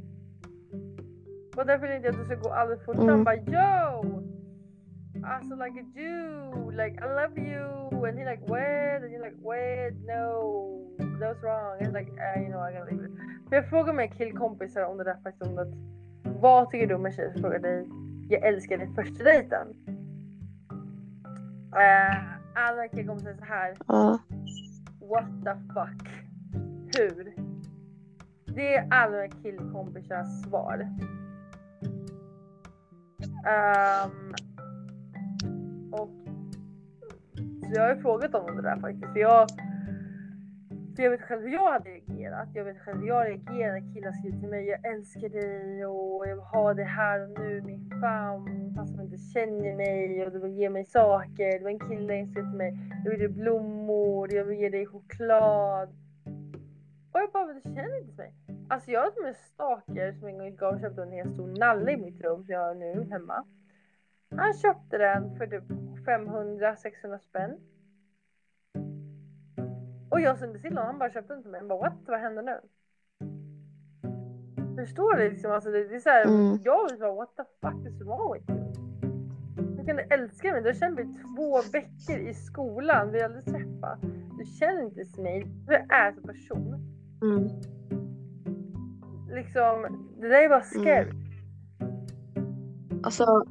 Och 1.58 1.66
därför 1.66 1.82
vill 1.82 1.90
jag 1.90 1.98
inte 1.98 2.10
att 2.10 2.18
du 2.18 2.26
ska 2.26 2.36
gå 2.36 2.50
alldeles 2.50 2.86
fort 2.86 2.96
fram 2.96 3.10
Mm. 3.10 3.24
bara 3.24 3.36
yo! 3.36 4.22
Alltså 5.24 5.56
like 5.56 5.80
a 5.84 5.86
Jew, 5.96 6.72
like 6.72 6.96
I 7.06 7.08
love 7.20 7.34
you 7.50 8.06
and 8.08 8.18
he 8.20 8.26
like 8.32 8.42
what? 8.48 9.04
And 9.04 9.12
you're 9.14 9.26
like 9.30 9.38
what? 9.50 9.94
No, 10.14 10.24
that's 11.20 11.42
wrong. 11.44 11.76
And 11.86 11.94
like 11.94 12.10
uh, 12.12 12.42
you 12.42 12.50
know 12.52 12.62
I 12.70 12.72
gotta 12.74 12.86
leave 12.92 13.06
it. 13.06 13.12
För 13.50 13.56
jag 13.56 13.70
frågar 13.70 13.94
mig 13.94 14.12
killkompisar 14.18 14.82
om 14.84 14.98
det 14.98 15.04
där 15.04 15.12
att 15.12 15.74
vad 16.42 16.70
tycker 16.72 16.88
du 16.88 16.96
om 16.96 17.06
en 17.06 17.12
tjej 17.12 17.32
som 17.34 17.42
frågar 17.42 17.60
dig 17.60 17.88
jag 18.30 18.48
älskar 18.48 18.78
dig 18.78 18.90
första 18.96 19.24
dejten? 19.24 19.68
Uh, 21.76 22.34
alla 22.56 22.88
killkompisar 22.88 23.30
är 23.30 23.36
så 23.36 23.46
här 23.46 23.76
Ja. 23.88 24.20
What 25.00 25.26
the 25.44 25.74
fuck? 25.74 26.08
Hur? 26.98 27.34
Det 28.46 28.76
är 28.76 28.88
alla 28.92 29.28
killkompisars 29.28 30.44
svar. 30.46 30.88
Ehm, 33.46 34.34
och 35.92 36.10
så 37.64 37.72
jag 37.74 37.82
har 37.82 37.96
ju 37.96 38.02
frågat 38.02 38.36
om 38.36 38.56
det 38.56 38.62
där 38.62 38.80
faktiskt. 38.80 39.14
För 39.14 39.20
jag, 39.20 39.50
för 40.96 41.04
jag 41.04 41.12
vet 41.12 41.22
själv 41.22 41.42
hur 41.42 41.54
jag 41.54 41.72
hade 41.72 42.01
reagerat. 42.22 42.50
Jag 42.54 42.66
vet 42.66 42.80
själv 42.80 43.06
jag 43.06 43.28
reagerar 43.28 43.72
när 43.72 43.94
killar 43.94 44.12
skriver 44.12 44.40
till 44.40 44.50
mig. 44.50 44.66
Jag 44.66 44.86
älskar 44.86 45.30
dig 45.30 45.86
och 45.86 46.28
jag 46.28 46.36
vill 46.36 46.44
ha 46.44 46.74
det 46.74 46.84
här 46.84 47.24
och 47.24 47.40
nu, 47.40 47.62
min 47.62 47.90
famn. 48.02 48.74
Fast 48.76 48.96
man 48.96 49.06
inte 49.06 49.18
känner 49.18 49.76
mig 49.76 50.26
och 50.26 50.32
du 50.32 50.40
vill 50.40 50.58
ge 50.58 50.70
mig 50.70 50.86
saker. 50.86 51.60
Det 51.60 51.64
var 51.64 51.70
en 51.70 51.80
kille 51.80 52.26
som 52.26 52.32
skrev 52.32 52.44
till 52.44 52.58
mig. 52.58 52.78
Jag 53.04 53.12
vill 53.12 53.22
ge 53.22 53.28
dig 53.28 53.36
blommor, 53.36 54.34
jag 54.34 54.46
vill 54.46 54.60
ge 54.60 54.70
dig 54.70 54.86
choklad. 54.86 55.90
Och 57.12 57.20
jag 57.20 57.32
bara, 57.32 57.46
men 57.46 57.56
du 57.56 57.62
känner 57.62 58.00
inte 58.00 58.18
mig. 58.18 58.34
Alltså 58.70 58.92
jag 58.92 59.02
har 59.02 59.12
som 59.12 59.26
en 59.26 59.34
stalker 59.34 60.12
som 60.12 60.28
en 60.28 60.38
gång 60.38 60.56
gav 60.56 60.74
och 60.74 60.82
köpte 60.82 61.02
en 61.02 61.12
hel 61.12 61.34
stor 61.34 61.48
nalle 61.60 61.92
i 61.92 61.98
mitt 61.98 62.22
rum 62.22 62.44
som 62.44 62.54
jag 62.54 62.68
har 62.68 62.76
nu 62.76 63.08
hemma. 63.12 63.46
Han 64.36 64.54
köpte 64.54 64.98
den 64.98 65.38
för 65.38 65.48
typ 65.48 65.64
500-600 66.08 67.18
spänn. 67.18 67.60
Och 70.12 70.22
jag 70.22 70.40
sände 70.40 70.60
till 70.60 70.70
honom, 70.70 70.86
han 70.86 71.00
bara 71.00 71.12
köpte 71.12 71.42
till 71.42 71.52
mig. 71.52 71.60
Han 71.60 71.68
bara 71.68 71.80
what? 71.80 71.94
Vad 72.08 72.20
händer 72.20 72.44
nu? 72.44 72.60
Förstår 74.76 75.16
du 75.16 75.30
liksom? 75.30 75.52
Alltså 75.52 75.72
det, 75.72 75.88
det 75.88 75.96
är 75.96 76.00
såhär, 76.00 76.26
Mm. 76.26 76.60
jag 76.64 76.90
vill 76.90 77.00
bara 77.00 77.14
what 77.16 77.36
the 77.38 77.44
fuck 77.62 77.88
is 77.88 78.02
wrong 78.02 78.34
with 78.34 78.50
you? 78.52 78.62
Hur 79.78 79.86
kan 79.86 79.96
du 79.96 80.02
älska 80.04 80.52
mig? 80.52 80.62
Du 80.62 80.68
har 80.70 80.74
känt 80.74 80.96
mig 80.96 81.06
två 81.36 81.62
veckor 81.74 82.18
i 82.30 82.34
skolan, 82.34 83.12
vi 83.12 83.20
har 83.20 83.26
aldrig 83.26 83.46
träffat. 83.46 84.00
Du 84.40 84.46
känner 84.46 84.82
inte 84.82 85.22
mig. 85.22 85.48
Jag 85.68 85.94
är 85.94 86.12
som 86.14 86.24
person. 86.24 86.74
Mm. 87.22 87.48
liksom, 89.36 90.08
det 90.20 90.28
där 90.28 90.44
är 90.44 90.50
bara 90.50 90.62
scary. 90.62 91.12
Alltså, 93.04 93.46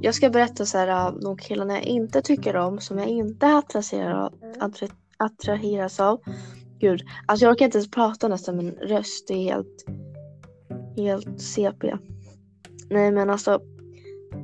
jag 0.00 0.14
ska 0.14 0.30
berätta 0.30 0.64
så 0.64 0.78
här, 0.78 0.88
äh, 1.08 1.14
de 1.20 1.36
killarna 1.36 1.72
jag 1.74 1.82
inte 1.82 2.22
tycker 2.22 2.56
om, 2.56 2.78
som 2.78 2.98
jag 2.98 3.06
inte 3.08 3.46
attraheras, 3.46 4.32
Mm. 4.42 4.54
attra, 4.60 4.88
attraheras 5.18 6.00
av. 6.00 6.20
Gud, 6.78 7.02
alltså 7.26 7.44
jag 7.44 7.52
orkar 7.52 7.64
inte 7.64 7.78
ens 7.78 7.90
prata 7.90 8.28
nästan, 8.28 8.56
min 8.56 8.70
röst 8.70 9.30
är 9.30 9.34
helt, 9.34 9.84
helt 10.96 11.40
CP. 11.40 11.96
Nej 12.90 13.12
men 13.12 13.30
alltså, 13.30 13.60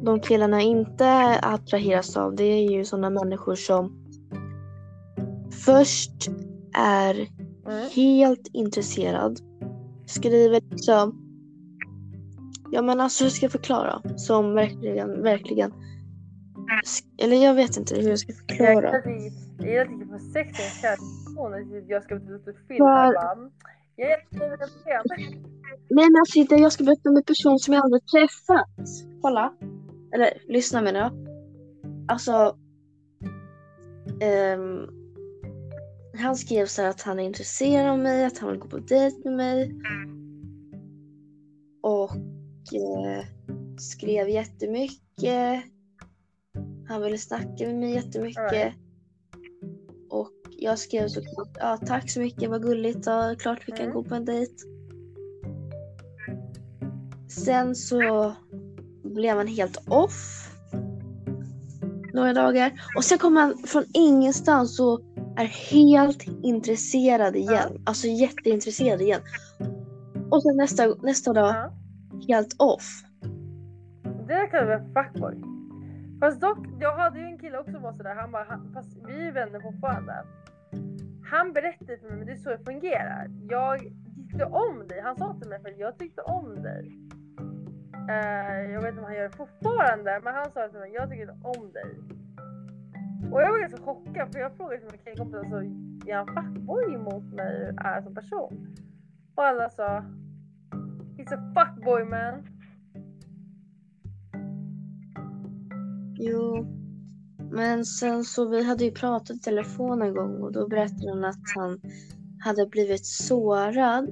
de 0.03 0.20
killarna 0.20 0.61
inte 0.61 1.39
attraheras 1.43 2.16
av, 2.16 2.37
det 2.37 2.45
är 2.45 2.70
ju 2.70 2.85
sådana 2.85 3.11
människor 3.11 3.55
som 3.55 4.05
först 5.64 6.29
är 6.77 7.29
Mm. 7.66 7.89
helt 7.95 8.49
intresserad. 8.53 9.41
Skriver 10.07 10.61
liksom 10.70 11.20
Ja 12.70 12.83
men 12.83 13.01
alltså 13.01 13.25
hur 13.25 13.31
ska 13.31 13.45
jag 13.45 13.53
förklara? 13.53 14.03
Som 14.16 14.55
verkligen, 14.55 15.22
verkligen 15.22 15.72
Eller 17.22 17.37
jag 17.45 17.55
vet 17.55 17.77
inte 17.77 17.95
hur 17.95 18.09
jag 18.09 18.18
ska 18.18 18.33
Jag 18.33 18.39
förklara. 18.39 18.93
jag 19.59 19.89
titta 19.89 20.07
på 20.12 20.18
sex 20.18 20.61
i 20.61 20.62
en 20.62 20.70
kärleksrelation. 20.70 21.85
Jag 21.89 22.03
ska 22.03 22.14
berätta 22.16 22.51
ett 22.51 22.57
film 22.68 22.79
För-. 22.79 23.14
Jag. 23.97 24.20
Nej 25.91 26.11
men 26.11 26.20
alltså 26.20 26.39
inte 26.39 26.55
jag 26.55 26.72
ska 26.72 26.85
berätta 26.85 27.09
om 27.11 27.16
en 27.16 27.22
person 27.22 27.59
som 27.59 27.75
jag 27.75 27.85
aldrig 27.85 28.03
träffat. 28.07 28.68
Kolla. 29.22 29.55
Eller 30.14 30.31
lyssna 30.49 30.83
menar 30.83 31.01
jag. 31.01 31.12
Alltså. 32.09 32.57
ehm, 34.20 34.87
han 36.18 36.37
skrev 36.37 36.66
så 36.66 36.83
här 36.83 36.91
att 36.91 37.03
han 37.03 37.18
är 37.18 37.25
intresserad 37.25 37.91
av 37.91 37.99
mig, 37.99 38.25
att 38.25 38.39
han 38.39 38.51
vill 38.51 38.59
gå 38.61 38.68
på 38.68 38.79
dejt 38.79 39.16
med 39.25 39.37
mig. 39.37 39.75
Och 41.83 42.11
eh, 42.75 43.25
skrev 43.79 44.29
jättemycket. 44.29 45.64
Han 46.89 47.03
ville 47.03 47.18
snacka 47.18 47.66
med 47.66 47.74
mig 47.74 47.95
jättemycket. 47.95 48.43
Alright. 48.43 48.74
Och 50.11 50.30
jag 50.59 50.78
skrev 50.78 51.09
såklart 51.09 51.57
ja, 51.61 51.76
tack 51.87 52.11
så 52.11 52.20
mycket, 52.20 52.51
vad 52.51 52.62
gulligt. 52.62 53.07
Ja, 53.07 53.35
klart 53.39 53.59
vi 53.66 53.72
kan 53.72 53.80
Mm. 53.87 53.95
gå 53.95 54.03
på 54.05 54.14
en 54.14 54.24
dejt. 54.24 54.53
Sen 57.28 57.74
så 57.74 58.35
blev 59.03 59.37
han 59.37 59.47
helt 59.47 59.89
off. 59.89 60.51
Några 62.14 62.32
dagar. 62.32 62.72
Och 62.97 63.05
sen 63.05 63.18
kom 63.18 63.37
han 63.37 63.59
från 63.59 63.85
ingenstans 63.95 64.80
och 64.80 65.01
är 65.37 65.45
helt 65.45 66.22
intresserad 66.43 67.37
igen. 67.37 67.82
Alltså 67.87 68.07
jätteintresserad 68.07 69.01
igen. 69.03 69.20
Och 70.30 70.43
sen 70.43 70.57
nästa, 70.57 70.95
nästa 71.03 71.32
dag 71.32 71.55
Ja. 71.55 71.72
helt 72.28 72.55
off. 72.59 73.03
Det 74.28 74.47
kallar 74.51 74.66
vi 74.66 74.72
en 74.72 74.93
fuckboy. 74.95 75.53
Fast 76.21 76.41
dock, 76.41 76.59
jag 76.81 76.97
hade 76.97 77.19
ju 77.19 77.25
en 77.25 77.39
kille 77.39 77.59
också 77.59 77.73
som 77.73 77.83
var 77.83 77.93
sådär. 77.93 78.15
Han 78.15 78.33
bara, 78.33 78.45
han, 78.49 78.73
fast 78.75 78.97
vi 79.07 79.29
är 79.29 79.33
vänner 79.33 79.61
fortfarande. 79.61 80.25
Han 81.31 81.53
berättade 81.53 81.99
för 81.99 82.09
mig, 82.09 82.17
men 82.17 82.27
det 82.27 82.33
är 82.33 82.37
så 82.37 82.51
det 82.51 82.65
fungerar. 82.65 83.31
Jag 83.49 83.81
tyckte 84.17 84.45
om 84.45 84.89
dig. 84.89 85.01
Han 85.01 85.17
sa 85.17 85.35
till 85.35 85.49
mig, 85.49 85.62
för 85.62 85.75
jag 85.79 85.99
tyckte 85.99 86.23
om 86.23 86.62
dig. 86.62 86.99
Uh, 88.11 88.73
jag 88.73 88.81
vet 88.83 88.89
inte 88.89 89.01
om 89.01 89.05
han 89.05 89.15
gör 89.15 89.23
det 89.23 89.37
fortfarande, 89.37 90.21
men 90.25 90.35
han 90.35 90.51
sa 90.51 90.69
till 90.69 90.79
mig, 90.79 90.93
jag 90.93 91.11
tycker 91.11 91.31
om 91.31 91.73
dig. 91.73 92.01
Och 93.33 93.43
jag 93.43 93.51
var 93.51 93.59
ganska 93.59 93.83
chockad, 93.83 94.33
för 94.33 94.41
jag 94.41 94.57
frågade 94.57 94.77
till 94.79 94.87
mina 94.87 95.05
killkompisar, 95.05 95.39
alltså, 95.39 95.57
är 96.07 96.15
han 96.15 96.27
fuckboy 96.27 96.97
mot 96.97 97.35
mig 97.35 97.75
är 97.79 98.03
som 98.03 98.15
person? 98.15 98.77
Och 99.35 99.45
alla 99.45 99.71
sa, 99.71 100.05
he's 101.17 101.35
a 101.35 101.55
fuckboy 101.55 102.05
man. 102.05 102.53
Jo. 106.17 106.67
Men 107.53 107.85
sen 107.85 108.25
så 108.25 108.49
vi 108.49 108.62
hade 108.62 108.85
ju 108.85 108.93
pratat 108.93 109.37
i 109.37 109.41
telefon 109.41 110.03
en 110.03 110.15
gång 110.15 110.43
och 110.43 110.53
då 110.53 110.69
berättade 110.69 111.11
han 111.11 111.25
att 111.25 111.41
han 111.55 111.81
hade 112.45 112.67
blivit 112.67 113.07
sårad 113.07 114.09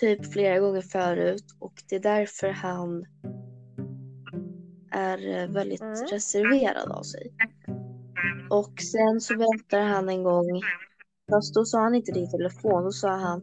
typ 0.00 0.32
flera 0.32 0.58
gånger 0.58 0.82
förut 0.82 1.44
och 1.58 1.72
det 1.88 1.96
är 1.96 2.00
därför 2.00 2.48
han 2.48 3.04
är 4.90 5.42
eh, 5.42 5.50
väldigt 5.50 5.80
Mm. 5.80 6.06
reserverad 6.12 6.90
av 6.90 7.02
sig. 7.02 7.32
Och 8.50 8.80
sen 8.92 9.20
så 9.20 9.36
berättade 9.36 9.82
han 9.82 10.08
en 10.08 10.22
gång, 10.22 10.62
fast 11.30 11.54
då 11.54 11.64
sa 11.64 11.80
han 11.80 11.94
inte 11.94 12.12
det 12.12 12.20
i 12.20 12.26
telefon, 12.26 12.84
då 12.84 12.92
sa 12.92 13.08
han 13.08 13.42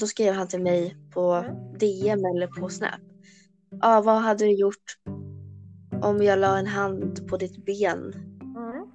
då 0.00 0.06
skrev 0.06 0.34
han 0.34 0.48
till 0.48 0.62
mig 0.62 0.96
på 1.10 1.32
Mm. 1.32 1.78
DM 1.78 2.18
eller 2.24 2.46
på 2.60 2.68
Snap. 2.68 3.00
Ja, 3.70 3.78
ah, 3.96 4.00
vad 4.00 4.22
hade 4.22 4.44
du 4.44 4.52
gjort 4.52 4.84
om 6.02 6.22
jag 6.22 6.38
la 6.38 6.58
en 6.58 6.66
hand 6.66 7.28
på 7.28 7.36
ditt 7.36 7.64
ben? 7.64 8.14
Mm. 8.42 8.86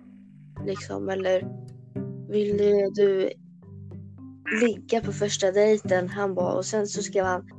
Liksom, 0.65 1.09
eller 1.09 1.47
vill 2.29 2.57
du, 2.93 3.29
ligga 4.61 5.01
på 5.01 5.11
första 5.11 5.51
dejten? 5.51 6.09
Han 6.09 6.35
bara, 6.35 6.53
och 6.53 6.65
sen 6.65 6.87
så 6.87 7.01
skrev 7.01 7.25
han 7.25 7.49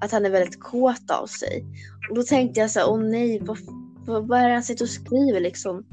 att 0.00 0.12
han 0.12 0.26
är 0.26 0.30
väldigt 0.30 0.60
kåt 0.60 1.10
av 1.10 1.26
sig. 1.26 1.64
Och 2.10 2.16
då 2.16 2.22
tänkte 2.22 2.60
jag 2.60 2.70
så 2.70 2.80
här, 2.80 2.90
åh 2.90 3.00
nej, 3.00 3.40
vad, 3.42 3.58
vad, 4.06 4.28
vad 4.28 4.40
är 4.40 4.48
det 4.48 4.54
han 4.54 4.62
sitter 4.62 4.84
och 4.84 4.88
skriver 4.88 5.40
liksom? 5.40 5.84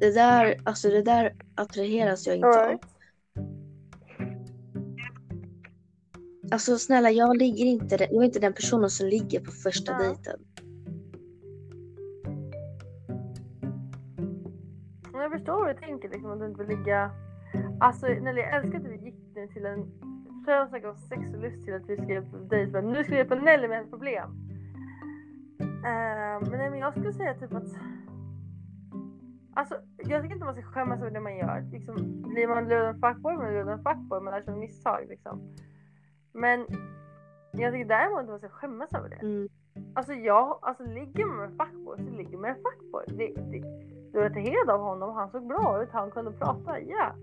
Det 0.00 0.10
där, 0.10 0.60
alltså 0.64 0.88
det 0.88 1.02
där 1.02 1.34
attraheras 1.54 2.26
jag 2.26 2.36
inte 2.36 2.48
av. 2.48 2.54
Alright. 2.54 2.80
Alltså 6.50 6.78
snälla, 6.78 7.10
jag 7.10 7.36
ligger 7.36 7.64
inte, 7.64 7.96
jag 8.10 8.22
är 8.22 8.26
inte 8.26 8.38
den 8.38 8.52
personen 8.52 8.90
som 8.90 9.06
ligger 9.06 9.40
på 9.40 9.50
första 9.50 9.92
Ja. 9.92 9.98
dejten. 9.98 10.40
Jag 15.24 15.32
förstår 15.32 15.60
vad 15.60 15.76
du 15.76 15.80
tänker, 15.80 16.08
liksom, 16.08 16.30
att 16.30 16.40
du 16.40 16.46
inte 16.46 16.64
vill 16.64 16.78
ligga... 16.78 17.10
Alltså 17.80 18.06
Nelly, 18.06 18.40
jag 18.40 18.54
älskar 18.54 18.78
att 18.78 18.84
vi 18.84 18.96
gick 18.96 19.14
nu 19.34 19.46
till 19.46 19.66
en... 19.66 19.90
Från 20.44 20.54
att 20.54 20.68
snacka 20.68 20.90
om 20.90 20.96
sex 20.96 21.34
och 21.34 21.40
lust 21.40 21.64
till 21.64 21.74
att 21.74 21.88
vi 21.88 21.96
skrev 21.96 22.30
på 22.30 22.36
dejt. 22.36 22.72
Men 22.72 22.92
nu 22.92 23.04
ska 23.04 23.10
vi 23.10 23.18
hjälpa 23.18 23.34
Nelly 23.34 23.68
med 23.68 23.80
ett 23.80 23.90
problem. 23.90 24.30
Eh, 25.60 26.40
men, 26.40 26.58
nej, 26.58 26.70
men 26.70 26.78
jag 26.78 26.92
skulle 26.92 27.12
säga 27.12 27.34
typ 27.34 27.54
att... 27.54 27.68
Alltså, 29.54 29.74
jag 29.96 30.22
tycker 30.22 30.34
inte 30.34 30.44
man 30.44 30.54
ska 30.54 30.62
skämmas 30.62 31.00
över 31.00 31.10
det 31.10 31.20
man 31.20 31.36
gör. 31.36 31.68
Liksom, 31.72 32.22
blir 32.22 32.48
man 32.48 32.68
lurad 32.68 32.94
en 32.94 33.00
fuckboy, 33.00 33.36
man 33.36 33.52
lurad 33.52 33.68
en 33.68 33.82
fuckboy. 33.82 34.20
Man 34.20 34.34
lär 34.34 34.42
sig 34.42 34.52
av 34.52 34.58
misstag 34.58 35.06
liksom. 35.08 35.40
Men 36.32 36.66
jag 37.52 37.72
tycker 37.72 37.88
däremot 37.88 38.20
inte 38.20 38.30
man 38.30 38.38
ska 38.38 38.48
skämmas 38.48 38.94
över 38.94 39.08
det. 39.08 39.26
Mm. 39.26 39.48
Alltså 39.94 40.12
jag, 40.12 40.58
alltså 40.62 40.82
ligger 40.82 41.26
man 41.26 41.36
med 41.36 41.44
en 41.44 41.56
fuckboy 41.56 41.98
så 41.98 42.16
ligger 42.16 42.32
man 42.32 42.40
med 42.40 42.50
en 42.50 42.56
fuckboy. 42.56 43.04
Det, 43.06 43.34
det, 43.50 43.93
du 44.14 44.20
är 44.20 44.30
hed 44.30 44.70
av 44.70 44.80
honom, 44.80 45.14
han 45.14 45.30
såg 45.30 45.46
bra 45.46 45.82
ut, 45.82 45.88
han 45.92 46.10
kunde 46.10 46.32
prata, 46.32 46.80
ja. 46.80 47.14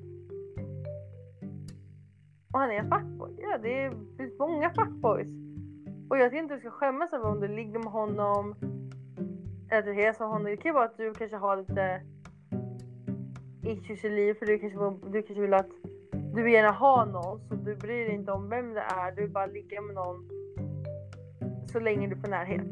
Och 2.54 2.60
han 2.60 2.72
är 2.72 2.76
en 2.76 2.90
fuckboy, 2.90 3.32
ja 3.38 3.58
det 3.58 3.90
det 3.90 4.18
finns 4.18 4.40
många 4.40 4.70
fuckboys. 4.70 5.28
Och 6.10 6.18
jag 6.18 6.30
tycker 6.30 6.44
inte 6.44 6.54
du 6.54 6.60
ska 6.60 6.72
skämmas 6.72 7.14
över 7.14 7.26
om 7.26 7.40
du 7.40 7.48
ligger 7.48 7.80
med 7.80 7.92
honom. 7.92 8.56
Eller 9.70 9.80
attraheras 9.80 10.22
av 10.22 10.28
honom. 10.28 10.44
Det 10.44 10.58
kan 10.58 10.70
ju 10.70 10.74
vara 10.74 10.86
att 10.86 10.98
du 10.98 11.14
kanske 11.14 11.38
har 11.38 11.58
lite 11.58 12.02
issues 13.64 14.06
i 14.06 14.10
livet 14.10 14.40
för 14.40 14.46
du 14.46 14.60
kanske, 14.60 15.10
du 15.10 15.22
kanske 15.22 15.42
vill 15.42 15.54
att 15.54 15.70
du 16.12 16.44
vill 16.44 16.54
gärna 16.54 16.72
ha 16.72 17.06
någon 17.06 17.40
så 17.40 17.56
du 17.56 17.76
bryr 17.76 18.06
dig 18.06 18.16
inte 18.16 18.32
om 18.32 18.50
vem 18.50 18.74
det 18.74 18.82
är, 18.82 19.12
du 19.12 19.22
vill 19.22 19.32
bara 19.32 19.46
ligga 19.46 19.82
med 19.82 19.96
någon 19.96 20.30
så 21.72 21.80
länge 21.80 22.08
du 22.08 22.16
får 22.16 22.28
närhet. 22.28 22.68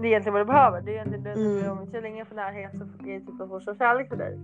Det 0.00 0.06
är 0.06 0.06
egentligen 0.06 0.32
vad 0.32 0.42
du 0.42 0.46
behöver. 0.46 0.80
Det 0.82 0.90
är 0.90 0.94
egentligen 0.94 1.24
det 1.24 1.34
du 1.34 1.40
Mm. 1.40 1.52
bryr 1.52 1.62
dig 1.62 1.70
om. 1.70 1.86
Så 1.86 2.00
länge 2.00 2.18
jag 2.18 2.28
får 2.28 2.36
närhet 2.36 2.72
så 2.72 2.78
får 2.78 3.08
jag 3.08 3.26
typ 3.26 3.36
få 3.38 3.60
så 3.60 3.74
kärlek 3.74 4.08
för 4.08 4.16
dig. 4.16 4.38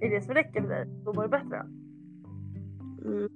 Det 0.00 0.06
är 0.06 0.10
det 0.10 0.22
som 0.22 0.34
räcker 0.34 0.60
för 0.60 0.68
dig. 0.68 0.86
Då 1.04 1.12
mår 1.12 1.22
du 1.22 1.28
bättre. 1.28 1.56
Mm. 3.04 3.28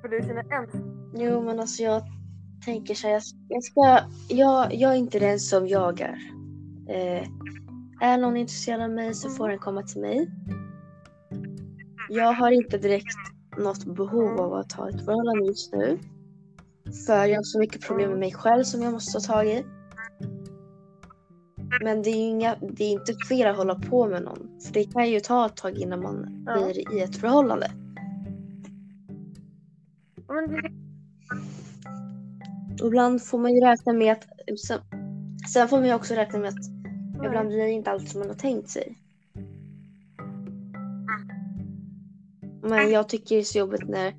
För 0.00 0.08
du 0.08 0.20
känner 0.26 0.52
ensam. 0.52 1.12
Jo, 1.14 1.42
men 1.42 1.60
alltså 1.60 1.82
jag 1.82 2.02
tänker 2.64 2.94
så 2.94 3.06
här, 3.06 3.14
jag, 3.14 3.22
jag 3.48 3.62
ska, 3.62 3.98
jag, 4.28 4.74
jag 4.74 4.92
är 4.92 4.96
inte 4.96 5.18
den 5.18 5.38
som 5.38 5.66
jagar. 5.68 6.18
Eh, 6.88 7.28
är 8.00 8.18
någon 8.18 8.36
intresserad 8.36 8.80
av 8.82 8.90
mig 8.90 9.14
så 9.14 9.30
får 9.30 9.48
den 9.48 9.58
komma 9.58 9.82
till 9.82 10.00
mig. 10.00 10.30
Jag 12.08 12.32
har 12.32 12.50
inte 12.50 12.78
direkt 12.78 13.16
något 13.58 13.84
behov 13.84 14.40
av 14.40 14.52
att 14.54 14.72
ha 14.72 14.88
ett 14.88 15.04
förhållande 15.04 15.46
just 15.46 15.72
nu. 15.74 15.98
För 17.06 17.24
jag 17.26 17.36
har 17.36 17.42
så 17.42 17.58
mycket 17.58 17.86
problem 17.86 18.10
med 18.10 18.18
mig 18.18 18.32
själv 18.32 18.62
som 18.64 18.82
jag 18.82 18.92
måste 18.92 19.12
ta 19.20 19.32
tag 19.34 19.46
i. 19.46 19.64
Men 21.80 22.02
det 22.02 22.10
är, 22.10 22.16
ju 22.16 22.20
inga, 22.22 22.56
det 22.60 22.84
är 22.84 22.92
inte 22.92 23.14
fel 23.28 23.46
att 23.46 23.56
hålla 23.56 23.74
på 23.74 24.06
med 24.06 24.22
någon. 24.22 24.60
För 24.60 24.72
det 24.72 24.84
kan 24.84 25.10
ju 25.10 25.20
ta 25.20 25.46
ett 25.46 25.56
tag 25.56 25.78
innan 25.78 26.02
man 26.02 26.44
Ja. 26.46 26.54
blir 26.54 26.94
i 26.96 27.00
ett 27.00 27.16
förhållande. 27.16 27.70
Det, 30.26 30.70
Och 32.82 32.86
ibland 32.88 33.22
får 33.22 33.38
man 33.38 33.54
ju 33.54 33.60
räkna 33.60 33.92
med 33.92 34.12
att... 34.12 34.26
Sen, 34.58 34.80
sen 35.52 35.68
får 35.68 35.78
man 35.78 35.88
ju 35.88 35.94
också 35.94 36.14
räkna 36.14 36.38
med 36.38 36.48
att 36.48 36.66
ibland 37.26 37.48
blir 37.48 37.58
det 37.58 37.70
inte 37.70 37.90
allt 37.90 38.08
som 38.08 38.20
man 38.20 38.28
har 38.28 38.36
tänkt 38.36 38.68
sig. 38.68 38.98
Men 42.62 42.90
jag 42.90 43.08
tycker 43.08 43.34
det 43.34 43.40
är 43.40 43.44
så 43.44 43.58
jobbigt 43.58 43.88
när, 43.88 44.14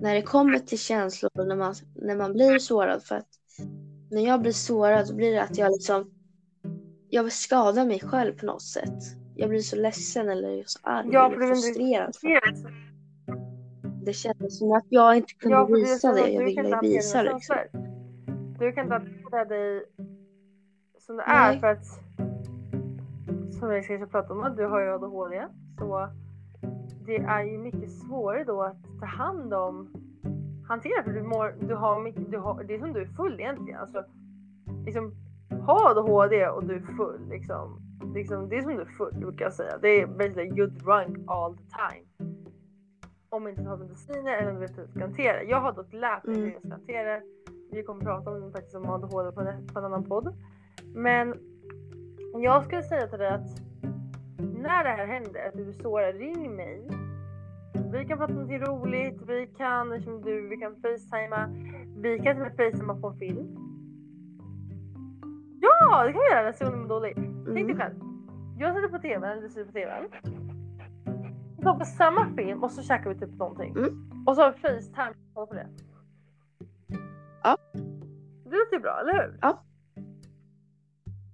när 0.00 0.14
det 0.14 0.22
kommer 0.22 0.58
till 0.58 0.78
känslor 0.78 1.46
när 1.46 1.56
man, 1.56 1.74
när 1.94 2.16
man 2.16 2.32
blir 2.32 2.58
sårad. 2.58 3.02
För 3.02 3.14
att 3.14 3.28
när 4.10 4.26
jag 4.26 4.42
blir 4.42 4.52
sårad 4.52 5.06
så 5.06 5.14
blir 5.14 5.32
det 5.32 5.42
att 5.42 5.58
jag 5.58 5.72
liksom 5.72 6.10
jag 7.10 7.22
vill 7.22 7.32
skada 7.32 7.84
mig 7.84 8.00
själv 8.00 8.38
på 8.38 8.46
något 8.46 8.62
sätt. 8.62 9.02
Jag 9.34 9.50
blir 9.50 9.60
så 9.60 9.76
ledsen 9.76 10.28
eller 10.28 10.62
så 10.66 10.78
arg 10.82 11.08
Ja, 11.12 11.26
eller 11.26 11.40
det 11.40 11.46
frustrerad. 11.46 12.14
Det 14.04 14.12
kändes 14.12 14.58
som 14.58 14.72
att 14.72 14.86
jag 14.88 15.16
inte 15.16 15.34
kunde 15.34 15.56
Ja, 15.56 15.66
det 15.66 15.74
visa 15.74 16.12
det 16.12 16.28
jag 16.28 16.46
du 16.46 16.54
kan 16.54 16.64
ville 16.64 16.78
visa. 16.80 17.22
Liksom. 17.22 17.56
Du 18.58 18.72
kan 18.72 18.84
inte 18.84 18.94
hantera 18.94 19.44
dig 19.44 19.84
som 20.98 21.16
Nej. 21.16 21.26
är 21.26 21.60
för 21.60 21.66
att 21.66 21.86
som 23.58 23.70
vi 23.70 23.82
ska 23.82 24.06
prata 24.06 24.32
om, 24.32 24.42
att 24.42 24.56
du 24.56 24.66
har 24.66 24.80
ju 24.80 24.94
ADHD. 24.94 25.46
Så 25.78 26.08
det 27.06 27.16
är 27.16 27.42
ju 27.42 27.58
mycket 27.58 27.90
svårare 27.90 28.44
då 28.44 28.62
att 28.62 28.76
ta 29.00 29.06
hand 29.06 29.54
om, 29.54 29.90
hantera 30.68 31.02
för 31.04 31.10
du 31.10 31.22
mår, 31.22 31.54
du 31.68 31.74
har 31.74 32.00
mycket, 32.00 32.30
du 32.30 32.38
har, 32.38 32.64
det 32.64 32.74
är 32.74 32.78
som 32.78 32.92
du 32.92 33.02
är 33.02 33.06
full 33.06 33.40
egentligen. 33.40 33.80
Alltså, 33.80 34.04
liksom, 34.84 35.12
ha 35.50 35.90
ADHD 35.90 36.46
och 36.48 36.64
du 36.64 36.74
är 36.74 36.80
full 36.96 37.28
liksom. 37.28 37.80
liksom 38.14 38.48
det 38.48 38.56
är 38.56 38.62
som 38.62 38.76
du 38.76 38.80
är 38.80 38.84
full 38.84 39.14
brukar 39.14 39.44
jag 39.44 39.52
säga. 39.54 39.78
Det 39.82 40.00
är 40.00 40.06
basically 40.06 40.50
you're 40.50 40.66
drunk 40.84 41.18
all 41.26 41.56
the 41.56 41.62
time. 41.62 42.34
Om 43.30 43.48
inte 43.48 43.62
du 43.62 43.68
har 43.68 43.76
mediciner 43.76 44.32
eller 44.32 44.50
om 44.50 44.54
du 44.54 44.60
vet 44.60 44.78
hur 44.78 44.82
du 44.82 44.88
ska 44.88 45.00
hantera. 45.00 45.42
Jag 45.42 45.60
har 45.60 45.72
dock 45.72 45.92
lärt 45.92 46.24
mig 46.24 46.36
hur 46.36 46.42
Mm. 46.42 46.52
jag 46.54 46.62
ska 46.62 46.70
hantera. 46.70 47.20
Vi 47.72 47.82
kommer 47.82 48.04
prata 48.04 48.30
om 48.30 48.52
faktiskt 48.52 48.74
om 48.76 48.90
ADHD 48.90 49.32
på 49.32 49.40
en, 49.40 49.66
på 49.66 49.78
en 49.78 49.84
annan 49.84 50.04
podd. 50.04 50.34
Men 50.94 51.34
jag 52.34 52.64
skulle 52.64 52.82
säga 52.82 53.06
till 53.06 53.18
dig 53.18 53.28
att 53.28 53.48
när 54.38 54.84
det 54.84 54.90
här 54.90 55.06
händer, 55.06 55.48
att 55.48 55.54
du 55.54 55.68
är 55.68 55.72
sårad, 55.72 56.14
ring 56.14 56.56
mig. 56.56 56.88
Vi 57.92 58.04
kan 58.04 58.18
prata 58.18 58.32
om 58.32 58.38
något 58.38 58.68
roligt, 58.68 59.22
vi 59.26 59.46
kan, 59.46 60.02
som 60.02 60.22
du, 60.22 60.48
vi 60.48 60.56
kan 60.56 60.76
facetima, 60.76 61.48
vi 61.96 62.18
kan 62.18 62.34
till 62.36 62.42
och 62.42 62.48
med 62.48 62.56
facetima 62.56 62.94
på 63.00 63.08
en 63.08 63.16
film. 63.16 63.67
Ja, 65.90 66.04
det 66.04 66.12
kan 66.12 66.20
vi 66.20 66.34
göra 66.34 66.42
när 66.44 66.52
solen 66.52 66.84
är 66.84 66.88
dålig. 66.88 67.14
Tänk 67.14 67.54
dig 67.54 67.62
Mm. 67.62 67.78
själv. 67.78 67.94
Jag 68.58 68.74
sitter 68.74 68.88
på 68.88 68.98
tvn, 68.98 69.40
du 69.40 69.48
sitter 69.48 69.64
på 69.64 69.72
tvn. 69.72 70.08
Vi 71.56 71.62
tar 71.62 71.78
på 71.78 71.84
samma 71.84 72.34
film 72.36 72.62
och 72.64 72.70
så 72.70 72.82
käkar 72.82 73.14
vi 73.14 73.20
typ 73.20 73.34
någonting. 73.38 73.70
Mm. 73.76 74.10
Och 74.26 74.34
så 74.36 74.42
har 74.42 74.52
vi 74.52 74.58
Facetime 74.58 75.14
kolla 75.34 75.46
på 75.46 75.54
det. 75.54 75.66
Ja. 77.42 77.56
Det 78.44 78.56
låter 78.56 78.72
ju 78.76 78.78
bra, 78.80 79.00
eller 79.00 79.12
hur? 79.12 79.38
Ja. 79.40 79.64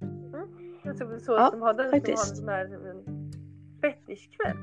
Mm. 0.02 0.48
Jag 0.84 0.96
tror 0.98 1.08
det 1.08 1.14
är 1.14 1.18
så 1.18 1.32
Ja, 1.32 1.50
som 1.50 1.62
har 1.62 1.74
den 1.74 1.84
som 1.86 1.92
har 1.92 2.00
faktiskt. 2.00 2.30
en 2.30 2.36
sån 2.36 2.48
här 2.48 2.68
fetischkväll. 3.80 4.56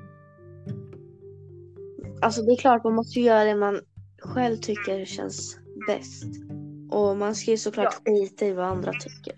Alltså 2.21 2.41
det 2.41 2.51
är 2.51 2.57
klart 2.57 2.83
man 2.83 2.93
måste 2.95 3.19
göra 3.19 3.43
det 3.43 3.55
man 3.55 3.79
själv 4.19 4.55
tycker 4.57 5.05
känns 5.05 5.59
bäst. 5.87 6.25
Och 6.91 7.17
man 7.17 7.35
ska 7.35 7.51
ju 7.51 7.57
såklart 7.57 7.93
skita 8.05 8.45
i 8.45 8.53
vad 8.53 8.65
andra 8.65 8.91
tycker. 8.91 9.33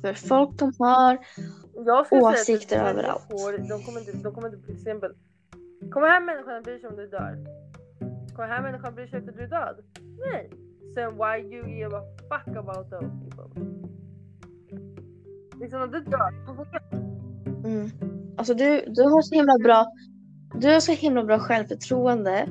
För 0.00 0.14
folk 0.14 0.58
de 0.58 0.72
har, 0.78 1.18
skulle 2.04 2.22
Åsikter 2.22 2.82
att 2.82 2.90
överallt. 2.90 3.28
människor, 3.28 3.58
de 3.68 3.82
kommer 3.82 4.00
inte, 4.00 4.12
de 4.12 4.34
kommer 4.34 4.48
inte 4.48 4.66
till 4.66 4.76
exempel. 4.76 5.12
Kommer 5.92 6.08
här 6.08 6.20
människan 6.20 6.56
och 6.56 6.62
bryr 6.62 6.78
sig 6.78 6.88
om 6.88 6.96
du 6.96 7.06
dör? 7.06 7.44
Kommer 8.34 8.48
här 8.48 8.62
människan 8.62 8.88
och 8.88 8.94
bryr 8.94 9.06
sig 9.06 9.18
efter 9.18 9.32
du 9.32 9.42
är 9.42 9.48
död? 9.48 9.76
Nej. 10.18 10.50
Sen 10.94 11.14
why 11.16 11.54
you 11.54 11.68
give 11.68 11.96
a 11.96 12.02
fuck 12.30 12.56
about 12.56 12.90
those 12.90 13.12
people? 13.22 13.48
Liksom 15.60 15.80
när 15.80 15.86
du 15.86 16.00
dör, 16.00 16.46
får 16.46 16.66
mm, 17.68 17.90
alltså 18.38 18.54
du, 18.54 18.84
du 18.86 19.02
har 19.02 19.22
så 19.22 19.34
himla 19.34 19.58
bra, 19.58 19.86
du 20.54 20.72
har 20.72 20.80
så 20.80 20.92
himla 20.92 21.24
bra 21.24 21.38
självförtroende. 21.38 22.48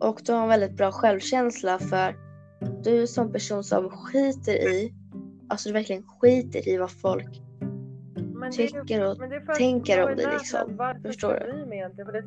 Och 0.00 0.20
du 0.24 0.32
har 0.32 0.42
en 0.42 0.48
väldigt 0.48 0.76
bra 0.76 0.92
självkänsla 0.92 1.78
för 1.78 2.16
du 2.84 3.06
som 3.06 3.32
person 3.32 3.64
som 3.64 3.90
skiter 3.90 4.52
i, 4.52 4.94
alltså 5.52 5.68
du 5.68 5.72
verkligen 5.72 6.02
skiter 6.02 6.68
i 6.68 6.76
vad 6.78 6.90
folk 6.90 7.40
Men 8.34 8.50
det- 8.50 8.56
tycker 8.56 9.04
och 9.10 9.18
det 9.28 9.36
att 9.48 9.54
tänker 9.54 10.10
om 10.10 10.16
dig, 10.16 10.26
liksom. 10.32 10.76
Varför 10.76 11.00
Förstår 11.00 11.34
du? 11.52 11.66
mig 11.66 11.78
egentligen? 11.78 12.12
Det, 12.12 12.22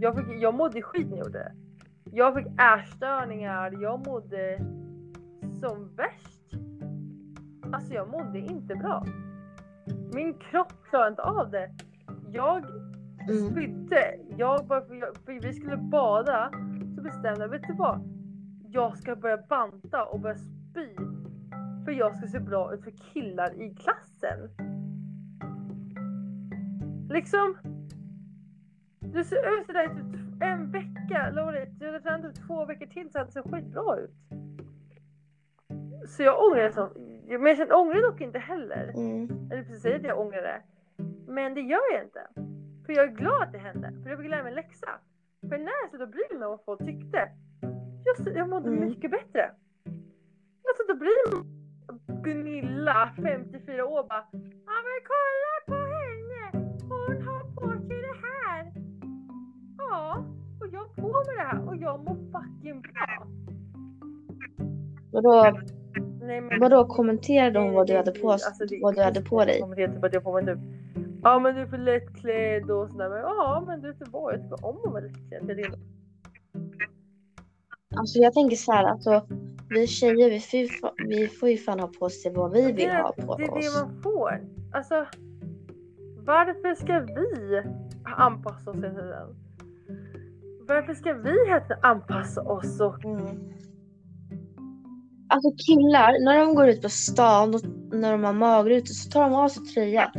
jag, 0.00 0.16
fick, 0.16 0.24
jag 0.40 0.54
mådde 0.54 0.82
skit 0.82 1.06
när 1.10 1.16
jag 1.16 1.26
gjorde 1.26 1.38
det. 1.38 1.52
Jag 2.12 2.34
fick 2.34 2.46
ätstörningar, 2.46 3.82
jag 3.82 4.06
mådde 4.06 4.58
som 5.60 5.90
värst. 5.96 6.52
Alltså 7.72 7.94
jag 7.94 8.08
mådde 8.10 8.38
inte 8.38 8.74
bra. 8.74 9.04
Min 10.14 10.34
kropp 10.34 10.72
klarade 10.90 11.08
inte 11.10 11.22
av 11.22 11.50
det. 11.50 11.70
Jag 12.32 12.64
Mm. 13.30 13.50
spydde. 13.50 14.14
Jag 14.36 14.66
bara, 14.66 14.80
för, 14.86 14.94
jag, 14.94 15.16
för 15.24 15.32
vi 15.42 15.52
skulle 15.52 15.76
bada 15.76 16.50
så 16.96 17.02
bestämde 17.02 17.40
jag, 17.40 17.48
vet 17.48 17.62
du 17.62 17.74
vad? 17.74 18.00
Jag 18.70 18.98
ska 18.98 19.16
börja 19.16 19.36
banta 19.48 20.04
och 20.04 20.20
börja 20.20 20.36
spy. 20.36 20.88
För 21.86 21.92
jag 21.92 22.16
ska 22.16 22.26
se 22.26 22.40
bra 22.40 22.74
ut 22.74 22.84
för 22.84 22.90
killar 22.90 23.60
i 23.62 23.74
klassen. 23.74 24.50
Liksom. 27.10 27.56
Du 29.00 29.24
ser 29.24 29.58
ut 29.60 29.66
sådär 29.66 29.84
i 29.84 29.88
typ 29.88 30.42
en 30.42 30.70
vecka. 30.70 31.30
Lovar 31.32 31.66
Du 31.78 31.86
hade 31.86 32.00
tränat 32.00 32.34
typ 32.34 32.46
två 32.46 32.64
veckor 32.64 32.86
till 32.86 33.10
så 33.10 33.18
hade 33.18 33.28
det 33.28 33.32
sett 33.32 33.50
skitbra 33.52 33.96
ut. 33.96 34.10
Så 36.08 36.22
jag 36.22 36.44
ångrar 36.44 36.70
så. 36.70 36.88
Men 37.28 37.46
jag 37.46 37.56
känner- 37.56 37.76
ångrar 37.76 38.02
dock 38.12 38.20
inte 38.20 38.38
heller. 38.38 38.92
Mm. 38.96 39.50
Eller 39.50 39.62
precis 39.62 39.82
säger 39.82 39.96
att 39.96 40.04
jag 40.04 40.20
ångrar 40.20 40.42
det. 40.42 40.62
Men 41.32 41.54
det 41.54 41.60
gör 41.60 41.92
jag 41.94 42.04
inte. 42.04 42.26
För 42.86 42.92
jag 42.92 43.04
är 43.04 43.16
glad 43.16 43.42
att 43.42 43.52
det 43.52 43.58
hände. 43.58 43.92
För 44.02 44.10
jag 44.10 44.18
fick 44.20 44.30
lära 44.30 44.42
mig 44.42 44.50
en 44.50 44.56
läxa. 44.56 44.88
För 45.40 45.58
när 45.58 45.72
jag 45.82 45.90
slutade 45.90 46.10
bry 46.12 46.38
mig 46.38 46.46
om 46.46 46.50
vad 46.50 46.64
folk 46.64 46.80
tyckte. 46.80 47.28
Jag, 48.04 48.36
jag 48.36 48.48
mådde 48.48 48.68
Mm. 48.68 48.80
mycket 48.88 49.10
bättre. 49.10 49.50
Jag 50.62 50.76
slutade 50.76 50.98
bry 50.98 51.08
mig 51.08 51.55
Gunilla, 52.22 53.10
54 53.16 53.84
år 53.84 54.08
bara. 54.08 54.24
Ja 54.32 54.76
men 54.86 54.98
kolla 55.12 55.54
på 55.66 55.74
henne. 55.94 56.66
Hon 56.88 57.22
har 57.26 57.54
på 57.54 57.70
sig 57.86 57.96
det 58.02 58.16
här. 58.26 58.72
Ja, 59.78 60.24
och 60.60 60.66
jag 60.72 60.80
har 60.80 60.88
på 60.88 61.02
mig 61.08 61.36
det 61.36 61.42
här 61.42 61.68
och 61.68 61.76
jag 61.76 62.04
mår 62.04 62.14
fucking 62.32 62.82
bra. 62.82 63.26
Vadå, 65.12 65.58
Nej, 66.20 66.40
men... 66.40 66.60
vadå 66.60 66.86
kommenterade 66.86 67.50
de 67.50 67.64
Nej, 67.66 67.74
vad 67.74 67.86
du 67.86 67.96
hade 67.96 68.12
på, 68.12 68.30
alltså 68.32 68.64
det- 68.66 68.80
vad 68.82 68.94
du 68.94 69.02
hade 69.02 69.22
på 69.22 69.44
dig? 69.44 69.62
Typ 69.76 70.04
att 70.04 70.12
jag 70.14 70.22
får 70.22 70.32
mig 70.42 70.54
typ 70.54 70.58
Ja 71.22 71.38
men 71.38 71.54
du 71.54 71.60
är 71.60 71.66
för 71.66 71.78
lättklädd 71.78 72.70
och 72.70 72.88
sådär. 72.90 73.08
Men 73.08 73.18
ja 73.18 73.64
men 73.66 73.80
du 73.80 73.92
vet 73.92 74.08
vad, 74.08 74.34
jag 74.34 74.42
tycker 74.42 74.64
om 74.66 74.76
att 74.76 74.92
vara 74.92 75.00
lättklädd. 75.00 75.74
Alltså 77.96 78.18
jag 78.18 78.32
tänker 78.34 78.56
så 78.56 78.72
här, 78.72 78.84
alltså 78.84 79.26
vi 79.68 79.86
tjejer 79.86 80.30
vi 80.30 80.68
får, 80.68 81.08
vi 81.08 81.28
får 81.28 81.48
ju 81.48 81.56
fan 81.56 81.80
ha 81.80 81.88
på 81.88 82.04
oss 82.04 82.26
vad 82.30 82.52
vi 82.52 82.66
vill 82.66 82.76
det, 82.76 83.02
ha 83.02 83.12
på 83.12 83.36
det 83.36 83.44
är 83.44 83.52
oss. 83.52 83.74
det 83.74 83.80
man 83.80 84.02
får. 84.02 84.40
Alltså 84.72 85.06
varför 86.26 86.74
ska 86.74 87.00
vi 87.00 87.62
anpassa 88.04 88.70
oss 88.70 88.76
hela 88.76 88.88
tiden? 88.88 89.36
Varför 90.68 90.94
ska 90.94 91.12
vi 91.12 91.50
tiden 91.50 91.78
anpassa 91.82 92.42
oss 92.42 92.80
och 92.80 93.04
Mm. 93.04 93.52
Alltså 95.28 95.50
killar, 95.66 96.24
när 96.24 96.38
de 96.38 96.54
går 96.54 96.68
ut 96.68 96.82
på 96.82 96.88
stan 96.88 97.54
och 97.54 97.60
när 97.92 98.12
de 98.12 98.24
har 98.24 98.32
magrutor 98.32 98.94
så 98.94 99.10
tar 99.10 99.20
de 99.20 99.34
av 99.34 99.48
sig 99.48 99.62
tröjan. 99.62 100.10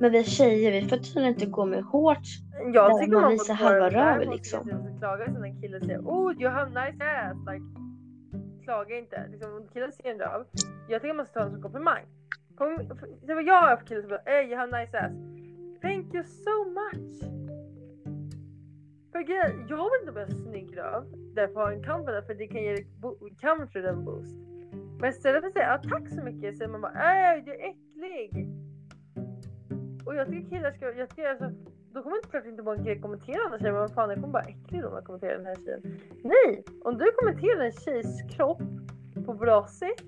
Men 0.00 0.12
vi 0.12 0.24
tjejer 0.24 0.72
vi 0.72 0.88
får 0.88 0.96
tydligen 0.96 1.28
inte 1.28 1.46
gå 1.46 1.64
med 1.64 1.84
shorts. 1.84 2.28
Jag 2.74 3.00
tycker 3.00 3.12
man 3.12 3.22
man 3.22 3.30
visar 3.30 3.54
halva 3.54 3.90
röven, 3.90 4.30
liksom. 4.30 4.60
tycker 4.60 4.76
jag 4.76 4.80
inte 4.80 4.92
att 4.92 4.98
klaga 4.98 5.24
sen 5.24 5.34
när 5.34 5.44
en 5.44 5.60
kille 5.60 5.80
säger 5.80 6.00
oh 6.00 6.42
you 6.42 6.50
have 6.50 6.68
nice 6.68 7.04
ass. 7.04 7.36
Like, 7.52 7.85
klaga 8.66 8.98
inte. 8.98 9.26
Liksom, 9.30 9.54
om 9.54 9.68
killen 9.72 9.92
ser 9.92 10.10
en 10.10 10.18
röv. 10.18 10.44
Jag 10.88 11.02
tycker 11.02 11.14
man 11.14 11.26
ska 11.26 11.34
ta 11.34 11.40
den 11.44 11.52
som 11.52 11.62
komplimang. 11.62 12.04
Kom, 12.56 12.70
det 13.26 13.34
var 13.34 13.42
jag 13.42 13.60
har 13.62 13.86
killar 13.86 14.00
som 14.00 14.10
bara 14.10 14.22
“Ey, 14.34 14.46
you 14.48 14.56
have 14.56 14.80
nice 14.80 14.98
ass. 14.98 15.12
Thank 15.82 16.14
you 16.14 16.24
so 16.24 16.54
much. 16.78 17.14
För 19.12 19.20
grejen, 19.28 19.66
jag 19.68 19.90
vill 19.90 20.00
inte 20.00 20.12
vara 20.12 20.24
en 20.24 20.30
snygg 20.44 20.78
röv. 20.78 21.02
Därför 21.34 21.54
har 21.60 21.70
jag 21.70 21.78
en 21.78 21.84
confidence 21.90 22.26
för 22.26 22.34
det 22.34 22.46
kan 22.46 22.62
ge 22.62 22.72
dig 22.72 22.86
bo- 23.02 23.18
confidence 23.40 24.02
boost. 24.04 24.36
Men 25.00 25.10
istället 25.10 25.40
för 25.40 25.48
att 25.48 25.52
säga 25.52 25.72
ah, 25.74 25.88
tack 25.90 26.08
så 26.08 26.22
mycket 26.22 26.56
säger 26.56 26.70
man 26.70 26.80
bara 26.80 26.92
“Ey, 26.92 27.40
du 27.40 27.50
är 27.52 27.68
äcklig. 27.70 28.48
Och 30.06 30.14
jag 30.14 30.26
tycker 30.28 30.50
killar 30.50 30.70
ska, 30.72 30.92
jag 30.92 31.08
tycker 31.08 31.28
alltså, 31.30 31.50
då 31.96 32.02
kommer 32.02 32.16
inte 32.16 32.28
klart 32.28 32.46
inte 32.46 32.62
bara 32.62 32.76
en 32.76 32.84
kille 32.84 32.98
kommentera 32.98 33.42
den 33.42 33.52
här 33.52 33.58
tjejen, 33.58 33.74
men 33.74 33.82
vad 33.82 33.92
fan 33.94 34.10
jag 34.10 34.20
kommer 34.20 34.32
bara 34.32 34.42
äcklig 34.42 34.82
då 34.82 34.88
om 34.88 34.94
jag 34.94 35.04
kommenterar 35.04 35.36
den 35.36 35.46
här 35.46 35.56
tjejen. 35.64 35.82
Nej! 36.24 36.64
Om 36.84 36.98
du 36.98 37.12
kommenterar 37.16 37.64
en 37.64 37.72
tjejs 37.72 38.22
kropp 38.36 38.62
på 39.26 39.34
bra 39.34 39.66
sätt, 39.66 40.06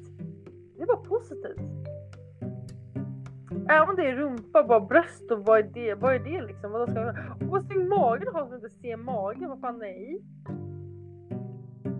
det 0.77 0.83
är 0.83 0.87
bara 0.87 0.97
positivt. 0.97 1.61
Även 3.69 3.89
om 3.89 3.97
det 3.97 4.11
är 4.11 4.17
rumpa, 4.17 4.65
bara 4.65 4.81
bröst 4.81 5.31
och 5.31 5.45
vad 5.45 5.59
är 5.59 5.63
det? 5.63 5.95
Vad 5.95 6.15
är 6.15 6.19
det 6.19 6.43
liksom? 6.43 6.73
Vad 6.73 6.91
ska. 6.91 7.11
Och 7.41 7.47
vad 7.47 7.65
snygg 7.65 7.89
mage 7.89 8.25
du 8.25 8.31
har 8.31 8.47
som 8.47 8.55
inte 8.55 8.71
ser 8.71 8.97
magen, 8.97 9.49
vad 9.49 9.61
fan 9.61 9.79
nej? 9.79 10.23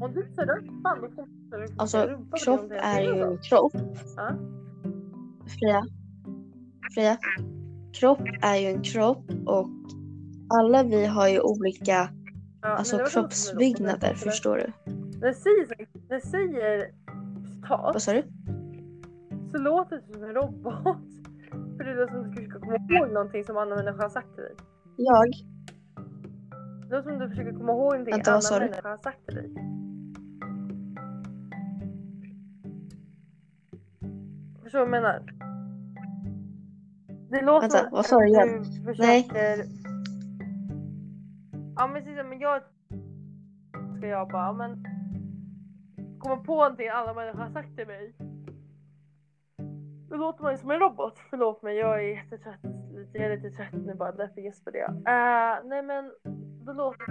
Om 0.01 0.13
du 0.15 0.23
visar 0.23 0.47
rumpan 0.47 0.99
då 1.01 1.09
man 1.17 1.63
inte 1.63 1.83
Alltså 1.83 1.99
rumpa 1.99 2.37
kropp 2.37 2.71
är 2.71 3.01
ju 3.01 3.39
kropp. 3.39 3.73
Ja. 4.17 4.33
Freja. 5.59 5.83
Freja. 6.95 7.19
Kropp 7.93 8.21
är 8.43 8.57
ju 8.57 8.67
en 8.67 8.83
kropp 8.83 9.25
och 9.47 9.69
alla 10.59 10.83
vi 10.83 11.07
har 11.07 11.29
ju 11.29 11.41
olika 11.41 12.09
Ja, 12.63 12.69
Alltså 12.69 12.99
kroppsbyggnader, 12.99 14.15
förstår 14.15 14.57
du? 14.57 14.93
När 15.21 15.33
säger, 15.33 15.67
när 16.09 16.21
säger 16.21 16.91
citat 17.47 17.81
Vad 17.95 18.03
sa 18.03 18.13
du? 18.13 18.23
så 19.53 19.59
låter 19.59 19.97
det 19.97 20.13
som 20.13 20.23
en 20.23 20.35
robot. 20.35 20.75
För 21.77 21.85
det 21.85 21.95
låter 21.95 22.13
som 22.15 22.31
att 22.31 22.37
du 22.37 22.45
ska 22.49 22.61
komma 22.61 22.77
ihåg 22.77 23.13
någonting 23.13 23.45
som 23.45 23.57
annan 23.57 23.85
människa 23.85 24.03
har 24.03 24.09
sagt 24.09 24.35
till 24.35 24.43
dig. 24.45 24.55
Jag? 24.97 25.31
Det 26.89 26.97
låter 26.97 27.03
som 27.03 27.13
att 27.13 27.21
du 27.21 27.29
försöker 27.29 27.53
komma 27.53 27.73
ihåg 27.73 27.93
någonting 27.93 28.15
Vänta, 28.15 28.31
annan 28.31 28.43
du? 28.51 28.59
människa 28.61 28.89
har 28.89 28.97
sagt 28.97 29.27
till 29.27 29.35
dig. 29.35 29.51
Förstår 34.63 34.79
du 34.79 34.87
vad 34.87 34.97
jag 34.97 35.03
menar? 35.03 35.38
Det 37.31 37.43
låter 37.43 37.69
Vänta, 37.69 37.89
vad 37.93 38.07
sa 38.07 38.19
du 38.19 38.29
igen? 38.29 38.63
du 38.63 38.85
försöker... 38.85 39.65
Ja 41.77 41.87
men 41.87 41.95
precis, 41.95 42.17
men 42.25 42.39
jag... 42.39 42.63
Ska 43.99 44.07
jag 44.07 44.29
bara, 44.29 44.53
men... 44.53 44.85
Komma 46.19 46.37
på 46.37 46.55
någonting 46.55 46.89
alla 46.89 47.15
människor 47.15 47.39
har 47.39 47.51
sagt 47.51 47.77
till 47.77 47.87
mig. 47.87 48.15
Då 50.11 50.17
låter 50.17 50.43
man 50.43 50.53
ju 50.53 50.59
som 50.59 50.71
en 50.71 50.79
robot. 50.79 51.15
Förlåt 51.31 51.63
mig, 51.63 51.77
jag 51.77 52.05
är 52.05 52.09
jättetrött. 52.09 52.61
Lite, 52.95 53.19
jag 53.19 53.33
är 53.33 53.37
lite 53.37 53.57
trött 53.57 53.87
nu 53.87 53.95
bara, 53.95 54.13
därför 54.13 54.41
gäspar 54.41 54.73
jag. 54.77 54.91
Uh, 54.91 55.69
nej 55.69 55.83
men, 55.83 56.13
då 56.65 56.73
låter 56.73 57.07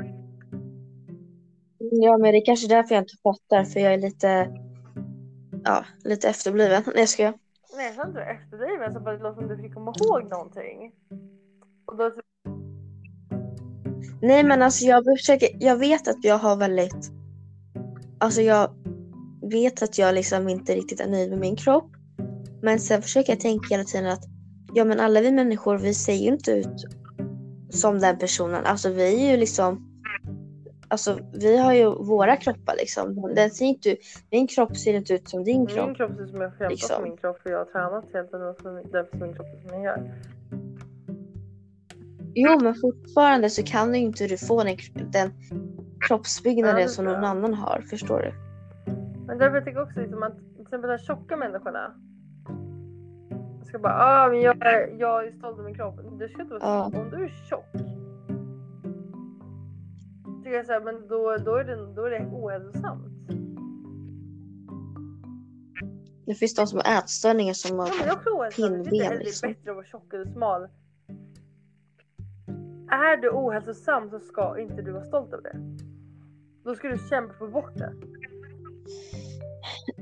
Ja, 1.80 2.18
men 2.18 2.32
det 2.32 2.38
är 2.38 2.46
kanske 2.46 2.68
därför 2.68 2.96
jag 2.96 3.02
inte 3.02 3.18
fattar, 3.24 3.64
för 3.64 3.80
jag 3.80 3.94
är 3.94 3.98
lite, 3.98 4.54
ja, 5.64 5.86
lite 6.04 6.30
efterbliven. 6.30 6.84
Nej, 6.86 6.96
jag 6.96 7.10
skojar. 7.10 7.34
Nej, 7.78 7.94
jag 7.98 8.08
inte 8.08 8.22
efterbliven, 8.22 8.94
så 8.94 9.00
bara 9.00 9.18
det 9.18 9.24
låter 9.24 9.42
som 9.42 9.52
att 9.52 9.58
du 9.58 9.64
fick 9.64 9.74
komma 9.74 9.94
ihåg 10.00 10.30
någonting. 10.30 10.92
Och 11.86 11.98
då, 11.98 12.12
Nej, 14.22 14.44
men 14.44 14.62
alltså 14.62 14.86
jag 14.86 15.04
försöker, 15.18 15.50
jag 15.60 15.78
vet 15.78 16.08
att 16.08 16.24
jag 16.24 16.38
har 16.38 16.56
väldigt, 16.56 17.12
alltså 18.20 18.42
jag 18.42 18.70
vet 19.42 19.82
att 19.84 19.98
jag 19.98 20.16
liksom 20.16 20.50
inte 20.50 20.76
riktigt 20.76 21.00
är 21.00 21.08
nöjd 21.08 21.30
med 21.30 21.40
min 21.40 21.56
kropp. 21.56 21.92
Men 22.62 22.80
sen 22.80 23.02
försöker 23.02 23.34
jag 23.34 23.40
tänka 23.40 23.68
hela 23.70 23.84
tiden 23.84 24.08
att, 24.08 24.24
ja 24.74 24.86
men 24.86 25.00
alla 25.00 25.22
vi 25.22 25.32
människor, 25.32 25.78
vi 25.78 25.94
ser 25.94 26.14
ju 26.14 26.28
inte 26.28 26.52
ut 26.52 26.86
som 27.70 28.00
den 28.00 28.18
personen. 28.18 28.66
Alltså 28.66 28.90
vi 28.90 29.28
är 29.28 29.32
ju 29.32 29.38
liksom, 29.38 29.87
alltså 30.88 31.20
vi 31.34 31.58
har 31.58 31.74
ju 31.74 31.86
våra 31.90 32.36
kroppar 32.36 32.76
liksom. 32.78 33.34
Den 33.36 33.50
ser 33.50 33.66
inte 33.66 33.96
min 34.32 34.48
kropp 34.48 34.78
ser 34.78 34.94
inte 34.94 35.14
ut 35.14 35.30
som 35.30 35.44
din 35.44 35.58
min 35.58 35.68
kropp. 35.68 35.98
kropp 35.98 36.12
ser 36.16 36.24
ut 36.24 36.30
som 36.30 36.42
jag 36.42 36.52
kämpar 36.52 36.70
Liksom. 36.70 37.04
min 37.04 37.18
kropp 37.18 37.42
för 37.42 37.50
jag 37.50 37.58
har 37.58 37.66
tränat 37.66 38.06
helt 38.14 38.32
min- 38.66 38.92
därför 38.92 39.18
ser 39.18 39.26
min 39.26 39.34
kropp 39.36 39.48
ut 39.56 39.62
som 39.62 39.72
den 39.72 39.82
gör. 39.82 40.12
Jo, 42.40 42.60
men 42.62 42.76
fortfarande 42.76 43.50
så 43.50 43.64
kan 43.64 43.94
ju 43.94 44.00
inte 44.00 44.28
du 44.28 44.38
få 44.38 44.64
den, 44.64 44.78
den 45.12 45.32
kroppsbyggnaden 46.08 46.78
Ja, 46.80 46.84
det 46.84 46.90
som 46.90 47.06
någon 47.06 47.24
annan 47.24 47.54
har, 47.54 47.82
förstår 47.90 48.20
du? 48.20 48.34
Men 49.28 49.38
därför 49.38 49.60
tycker 49.62 49.78
jag 49.78 49.88
också 49.88 50.00
liksom 50.00 50.24
att 50.24 50.38
till 50.56 50.62
exempel 50.62 50.90
de 50.90 50.98
tjocka 50.98 51.38
människorna. 51.38 51.94
Ska 53.66 53.80
bara, 53.80 53.94
ah 53.94 54.30
men 54.30 54.42
jag 54.42 54.66
är, 54.66 54.96
jag 55.00 55.28
är 55.28 55.32
stolt 55.32 55.54
över 55.54 55.64
min 55.64 55.76
kropp. 55.76 55.96
Du 56.20 56.28
ska 56.30 56.42
inte 56.42 56.54
vara 56.54 56.64
Ja. 56.64 56.86
Om 56.86 57.10
du 57.10 57.24
är 57.24 57.30
tjock. 57.50 57.66
Tycker 60.48 60.58
jag 60.58 60.66
så 60.66 60.72
här, 60.72 60.82
men 60.82 61.08
då, 61.08 61.38
då, 61.46 61.56
är 61.56 61.64
det, 61.64 61.94
då 61.96 62.06
är 62.06 62.10
det 62.10 62.26
ohälsosamt. 62.32 63.08
Det 66.26 66.36
finns 66.36 66.56
de 66.56 66.68
som 66.68 66.82
har 66.86 66.98
ätstörningar 66.98 67.54
som 67.54 67.80
har... 67.80 67.88
Ja, 67.88 67.94
men 67.98 68.06
det 68.08 68.12
är 68.12 68.16
också 68.16 68.30
ohälsosamt. 68.30 68.72
Det 68.72 68.90
är 68.90 68.90
Pinnben, 68.90 69.04
inte- 69.04 69.10
det 69.10 69.22
är 69.22 69.26
liksom. 69.26 69.50
bättre 69.50 69.72
att 69.72 69.76
vara 69.76 69.86
tjock 69.86 70.14
eller 70.14 70.26
smal. 70.26 70.62
Är 72.92 73.18
du 73.22 73.30
ohälsosam 73.30 74.10
så 74.10 74.20
ska 74.20 74.60
inte 74.60 74.82
du 74.82 74.92
vara 74.92 75.04
stolt 75.04 75.34
över 75.34 75.44
det. 75.44 75.58
Då 76.64 76.76
ska 76.76 76.88
du 76.88 76.98
kämpa 77.10 77.34
för 77.34 77.48
bort 77.48 77.76
det. 77.78 77.94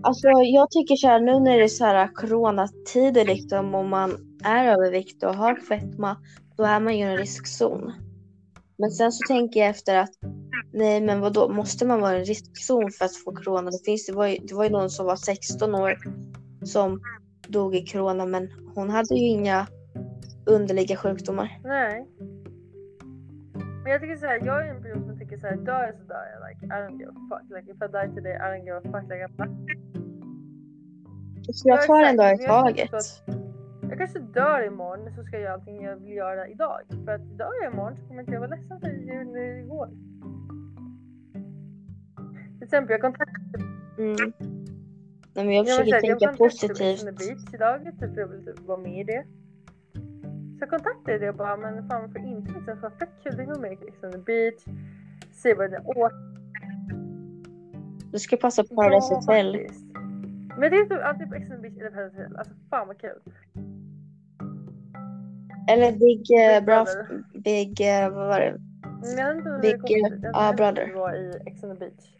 Alltså 0.03 0.27
jag 0.27 0.71
tycker 0.71 0.95
så 0.95 1.07
här 1.07 1.19
nu 1.19 1.39
när 1.39 1.57
det 1.57 1.63
är 1.63 1.67
så 1.67 1.85
här 1.85 2.07
coronatider 2.13 3.25
liksom 3.25 3.75
om 3.75 3.89
man 3.89 4.11
är 4.43 4.67
övervikt 4.67 5.23
och 5.23 5.35
har 5.35 5.55
fetma 5.55 6.17
då 6.55 6.63
är 6.63 6.79
man 6.79 6.97
ju 6.97 6.99
i 6.99 7.07
en 7.09 7.17
riskzon. 7.17 7.91
Men 8.77 8.91
sen 8.91 9.11
så 9.11 9.27
tänker 9.27 9.59
jag 9.59 9.69
efter 9.69 9.97
att 9.97 10.09
nej 10.73 11.01
men 11.01 11.19
vad 11.19 11.33
då 11.33 11.49
måste 11.49 11.85
man 11.85 12.01
vara 12.01 12.15
en 12.15 12.25
riskzon 12.25 12.91
för 12.91 13.05
att 13.05 13.15
få 13.15 13.35
corona? 13.35 13.71
Det, 13.71 13.85
finns, 13.85 14.05
det, 14.05 14.13
var 14.13 14.27
ju, 14.27 14.37
det 14.37 14.53
var 14.53 14.63
ju 14.63 14.69
någon 14.69 14.89
som 14.89 15.05
var 15.05 15.15
16 15.15 15.75
år 15.75 15.97
som 16.63 17.01
dog 17.47 17.75
i 17.75 17.85
corona 17.85 18.25
men 18.25 18.51
hon 18.75 18.89
hade 18.89 19.15
ju 19.15 19.27
inga 19.27 19.67
underliga 20.45 20.95
sjukdomar. 20.95 21.59
Nej. 21.63 22.07
Men 23.83 23.91
jag 23.91 24.01
tycker 24.01 24.15
såhär, 24.15 24.41
jag 24.45 24.67
är 24.67 24.75
en 24.75 24.83
person 24.83 25.05
som 25.05 25.19
tycker 25.19 25.37
såhär, 25.37 25.55
dör 25.55 25.83
jag 25.83 25.95
så 25.95 26.03
dör 26.03 26.25
jag. 26.33 26.49
Like, 26.49 26.65
I 26.65 26.69
don't 26.69 26.99
give 26.99 27.11
a 27.11 27.27
fuck. 27.29 27.57
Like 27.57 27.71
if 27.71 27.77
I 27.81 27.87
die 27.87 28.15
today, 28.15 28.35
I 28.35 28.47
don't 28.51 28.65
give 28.65 28.77
a 28.77 28.81
fuck. 28.81 29.03
Like, 29.11 29.25
I'm 29.25 29.65
Så 31.53 31.69
jag 31.69 31.77
Ja, 31.77 31.81
tar 31.81 32.03
en 32.03 32.17
dag 32.17 32.33
i 32.33 32.37
taget. 32.37 32.91
Jag 33.89 33.97
kanske 33.97 34.19
dör 34.19 34.67
imorgon 34.67 35.15
så 35.15 35.23
ska 35.23 35.35
jag 35.35 35.41
göra 35.41 35.53
allting 35.53 35.83
jag 35.83 35.95
vill 35.95 36.11
göra 36.11 36.47
idag. 36.47 36.81
För 37.05 37.11
att 37.11 37.37
dör 37.37 37.51
jag 37.63 37.73
imorgon 37.73 37.95
så 37.97 38.07
kommer 38.07 38.21
inte 38.21 38.33
jag 38.33 38.39
vara 38.39 38.49
ledsen 38.49 38.79
för 38.79 38.87
det 38.87 39.39
det 39.39 39.61
går. 39.61 39.89
Till 42.53 42.63
exempel 42.63 42.91
jag 42.91 43.01
kontaktade 43.01 43.75
Mm. 43.97 44.15
Nej 45.33 45.45
men 45.45 45.55
jag 45.55 45.67
jag, 45.67 45.77
försöker 45.77 45.91
jag 45.91 46.01
tänka 46.01 46.27
kontaktade 46.27 46.37
positivt. 46.37 46.79
Ex 46.81 47.03
on 47.03 47.15
the 47.15 47.25
beach 47.25 47.53
idag 47.53 47.99
typ 47.99 48.17
jag 48.17 48.27
vill 48.27 48.45
typ 48.45 48.59
vara 48.59 48.77
med 48.77 48.99
i 48.99 49.03
det. 49.03 49.25
Så 50.55 50.59
jag 50.59 50.69
kontaktade 50.69 51.17
det 51.17 51.29
och 51.29 51.35
bara 51.35 51.57
men 51.57 51.89
fan 51.89 52.01
varför 52.01 52.19
inte 52.19 52.51
liksom 52.51 52.77
för 52.77 52.89
fett 52.89 53.09
kul 53.23 53.39
att 53.41 53.47
vara 53.47 53.59
med 53.59 53.71
Ex 53.71 54.03
on 54.03 54.11
the 54.11 54.17
beach. 54.17 54.63
Se 55.33 55.53
vad 55.53 55.71
det 55.71 55.79
åt. 55.79 56.11
Du 58.11 58.19
ska 58.19 58.37
passa 58.37 58.63
på 58.63 58.75
Paradise 58.75 59.07
Ja, 59.11 59.15
Hotel. 59.15 59.67
Men 60.57 60.71
det 60.71 60.77
är 60.77 60.85
typ 60.85 61.03
alltid 61.03 61.29
på 61.29 61.35
Ex 61.35 61.49
on 61.49 61.55
the 61.55 61.61
beach 61.61 61.77
eller 61.77 61.91
Paradise 61.91 62.17
Hotel. 62.17 62.35
Alltså 62.35 62.53
fan 62.69 62.87
vad 62.87 63.01
kul. 63.01 63.19
Eller 65.67 65.91
Big, 65.91 66.31
eh, 66.31 66.59
Big 66.59 66.65
bra, 66.65 66.83
Brother. 66.83 67.23
Big, 67.33 67.81
eh, 67.81 68.09
vad 68.09 68.27
var 68.27 68.39
det? 68.39 68.57
Men 69.01 69.17
jag 69.17 69.35
vet 69.35 69.45
inte 69.45 69.59
Big, 69.61 69.81
kommer 69.81 70.09
dit. 70.09 70.23
Jag 70.23 70.49
om 70.49 70.55
brother. 70.55 70.87
det 70.87 70.93
var 70.93 71.13
i 71.13 71.41
Ex 71.45 71.63
on 71.63 71.69
the 71.69 71.79
beach. 71.79 72.15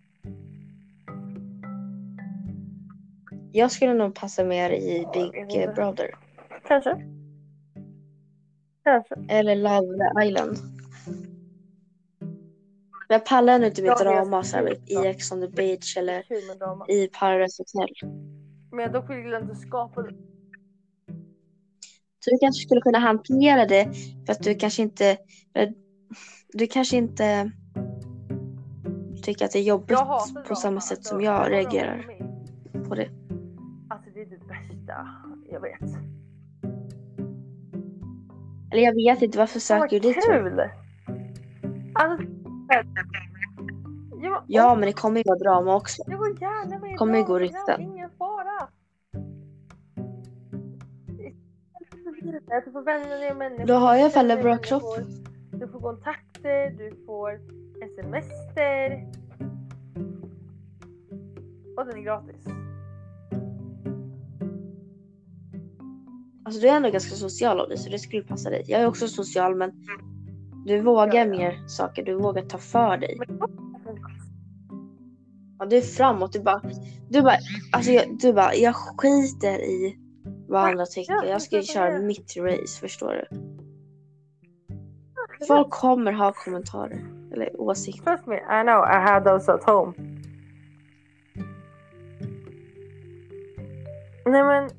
Jag 3.51 3.71
skulle 3.71 3.93
nog 3.93 4.15
passa 4.15 4.43
mer 4.43 4.69
i 4.69 4.97
Ja, 4.97 5.11
jag 5.15 5.47
Big 5.47 5.61
eh, 5.63 5.73
Brother. 5.73 6.11
Kanske. 6.67 7.01
Kanske. 8.83 9.15
Eller 9.29 9.55
Love 9.55 10.25
Island. 10.25 10.57
Jag 13.07 13.25
pallar 13.25 13.59
nu 13.59 13.65
inte 13.65 13.81
med 13.81 13.89
Ja, 13.91 13.95
jag 14.03 14.05
drama 14.05 14.43
så 14.43 14.57
här, 14.57 14.73
i 14.91 15.07
Ex 15.07 15.31
on 15.31 15.41
the 15.41 15.47
beach 15.47 15.97
eller 15.97 16.23
i 16.91 17.07
Paradise 17.07 17.63
Hotel. 17.63 18.09
Men 18.71 18.79
jag 18.79 18.93
dock 18.93 19.09
vill 19.09 19.33
inte 19.33 19.55
skapa. 19.55 20.07
Så 22.25 22.31
du 22.31 22.37
kanske 22.41 22.61
skulle 22.65 22.81
kunna 22.81 22.99
hantera 22.99 23.65
det 23.65 23.89
för 24.25 24.31
att 24.33 24.43
du 24.43 24.55
kanske 24.55 24.81
inte 24.81 25.17
du 26.53 26.67
kanske 26.67 26.97
inte 26.97 27.51
tycker 29.23 29.45
att 29.45 29.51
det 29.51 29.59
är 29.59 29.63
jobbigt 29.63 29.97
hatar 29.97 30.33
drama. 30.33 30.47
på 30.47 30.55
samma 30.55 30.81
sätt 30.81 30.97
Alltså, 30.97 31.09
som 31.09 31.21
jag 31.21 31.51
reagerar 31.51 32.05
på 32.87 32.95
det. 32.95 33.09
Alltså 33.89 34.09
det 34.13 34.21
är 34.21 34.25
det 34.25 34.37
värsta 34.37 35.07
jag 35.51 35.61
vet. 35.61 35.81
Eller 38.71 38.83
jag 38.83 38.95
vet 38.95 39.21
inte 39.21 39.37
varför 39.37 39.59
söker 39.59 39.99
du 39.99 40.07
dit? 40.07 40.25
kul! 40.25 40.59
Alltså, 41.93 42.27
ja, 44.47 44.75
men 44.75 44.85
det 44.85 44.93
kommer 44.93 45.17
ju 45.17 45.23
vara 45.25 45.39
drama 45.39 45.75
också. 45.75 46.03
Det 46.07 46.95
Kommer 46.97 47.17
ju 47.17 47.23
gå 47.23 47.39
rykten. 47.39 48.04
Du 52.47 52.71
får 52.71 52.85
dig 52.85 53.29
med 53.29 53.37
människor. 53.37 53.65
Du 53.65 53.73
har 53.73 53.95
i 53.95 54.01
alla 54.01 54.09
fall 54.09 54.31
en 54.31 54.41
bra 54.41 54.57
kropp. 54.57 54.83
Du 55.51 55.67
får 55.67 55.79
kontakter, 55.81 56.69
du 56.77 57.05
får 57.05 57.39
smster. 57.95 59.07
Och 61.77 61.85
den 61.85 61.97
är 61.97 62.01
gratis. 62.01 62.45
Alltså 66.45 66.61
du 66.61 66.69
är 66.69 66.75
ändå 66.75 66.89
ganska 66.89 67.15
social 67.15 67.59
av 67.59 67.69
dig 67.69 67.77
så 67.77 67.89
det 67.89 67.99
skulle 67.99 68.23
passa 68.23 68.49
dig. 68.49 68.63
Jag 68.67 68.81
är 68.81 68.87
också 68.87 69.07
social 69.07 69.55
men 69.55 69.71
du 70.65 70.79
vågar 70.81 71.15
Ja, 71.15 71.25
ja. 71.25 71.25
mer 71.25 71.67
saker. 71.67 72.03
Du 72.03 72.13
vågar 72.15 72.41
ta 72.41 72.57
för 72.57 72.97
dig. 72.97 73.17
Ja, 75.59 75.65
du 75.65 75.77
är 75.77 75.81
framåt. 75.81 76.33
Du 76.33 76.39
bara, 76.39 76.61
du 77.09 77.21
bara, 77.21 77.37
alltså 77.71 77.91
jag, 77.91 78.17
du 78.19 78.33
bara, 78.33 78.55
jag 78.55 78.75
skiter 78.75 79.61
i 79.61 79.97
vad 80.47 80.69
andra 80.69 80.85
tycker. 80.85 81.13
Ja, 81.13 81.25
Jag 81.25 81.41
ska 81.41 81.61
köra 81.61 81.99
mitt 81.99 82.37
race, 82.37 82.79
förstår 82.79 83.11
du? 83.11 83.37
Folk 85.47 85.69
kommer 85.69 86.11
ha 86.11 86.31
kommentarer 86.31 87.05
eller 87.33 87.61
åsikter. 87.61 88.03
Trust 88.03 88.27
me, 88.27 88.35
I 88.35 88.63
know 88.63 88.83
I 88.83 88.95
have 88.95 89.25
those 89.25 89.53
at 89.53 89.63
home. 89.63 89.93
Nej 94.25 94.43
men, 94.43 94.69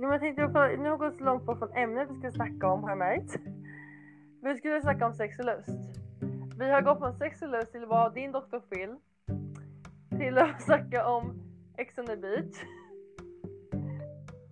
jag 0.00 0.20
tänkte 0.20 0.50
kolla, 0.52 0.66
nu 0.66 0.90
har 0.90 0.96
gått 0.96 1.18
så 1.18 1.24
långt 1.24 1.44
bort 1.46 1.58
från 1.58 1.72
ämnet 1.72 2.08
vi 2.10 2.18
ska 2.18 2.32
snacka 2.32 2.66
om 2.66 2.82
har 2.82 2.90
jag 2.90 2.98
märkt. 2.98 3.36
Vi 4.42 4.56
skulle 4.56 4.80
snacka 4.82 5.06
om 5.06 5.14
sex 5.14 5.38
och 5.38 5.44
lust. 5.44 6.00
Vi 6.58 6.70
har 6.70 6.82
gått 6.82 6.98
från 6.98 7.18
sexuelös 7.18 7.70
till 7.70 7.82
att 7.82 7.88
vara 7.88 8.10
din 8.10 8.32
Dr. 8.32 8.58
Phil. 8.70 8.96
Till 10.18 10.38
att 10.38 10.62
snacka 10.66 11.06
om 11.06 11.40
Ex 11.76 11.98
on 11.98 12.06
the 12.06 12.16
beach. 12.16 12.56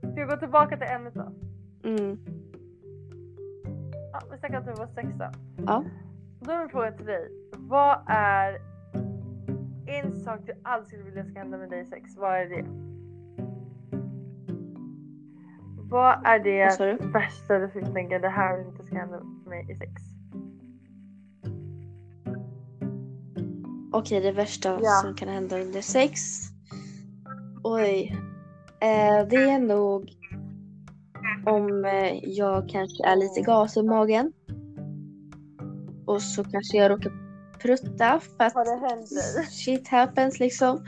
Ska 0.02 0.20
vi 0.20 0.24
gå 0.24 0.36
tillbaka 0.36 0.76
till 0.76 0.86
ämnet 0.86 1.14
då? 1.14 1.32
Mm. 1.88 2.18
Ja, 4.12 4.20
vi 4.32 4.38
snackar 4.38 4.58
om 4.58 4.64
vår 4.78 4.86
sexa. 4.86 5.32
Ja. 5.66 5.84
Då 6.40 6.50
är 6.52 6.58
min 6.58 6.68
fråga 6.68 6.92
till 6.92 7.06
dig. 7.06 7.28
Vad 7.56 7.98
är 8.06 8.58
en 9.86 10.12
sak 10.12 10.40
du 10.46 10.52
aldrig 10.62 10.88
skulle 10.88 11.04
vilja 11.04 11.24
ska 11.24 11.38
hända 11.38 11.58
med 11.58 11.70
dig 11.70 11.86
sex? 11.86 12.16
Vad 12.16 12.34
är 12.34 12.46
det? 12.48 12.64
Vad 15.90 16.26
är 16.26 16.38
det 16.38 16.76
Vad 16.78 16.88
du? 16.88 17.08
värsta 17.12 17.58
du 17.58 17.68
skulle 17.68 17.86
tänka 17.86 18.18
det 18.18 18.28
här 18.28 18.68
inte 18.68 18.84
ska 18.86 18.96
hända 18.96 19.20
med 19.20 19.46
mig 19.46 19.66
i 19.72 19.74
sex? 19.76 20.02
Okej, 23.92 24.20
det 24.20 24.32
värsta 24.32 24.68
Ja. 24.82 24.90
som 25.02 25.14
kan 25.14 25.28
hända 25.28 25.60
under 25.60 25.80
sex. 25.80 26.20
Oj. 27.64 28.16
Eh, 28.82 29.26
det 29.28 29.36
är 29.36 29.58
nog 29.58 30.10
om 31.46 31.84
eh, 31.84 32.18
jag 32.22 32.68
kanske 32.68 33.06
är 33.06 33.16
lite 33.16 33.40
gas 33.40 33.76
i 33.76 33.82
magen. 33.82 34.32
Och 36.06 36.22
så 36.22 36.44
kanske 36.44 36.76
jag 36.76 36.90
råkar 36.90 37.12
prutta 37.58 38.20
för 38.20 38.44
att 38.44 38.54
det 38.54 38.88
hänt 38.88 39.10
dig? 39.10 39.46
shit 39.46 39.88
happens 39.88 40.40
liksom. 40.40 40.84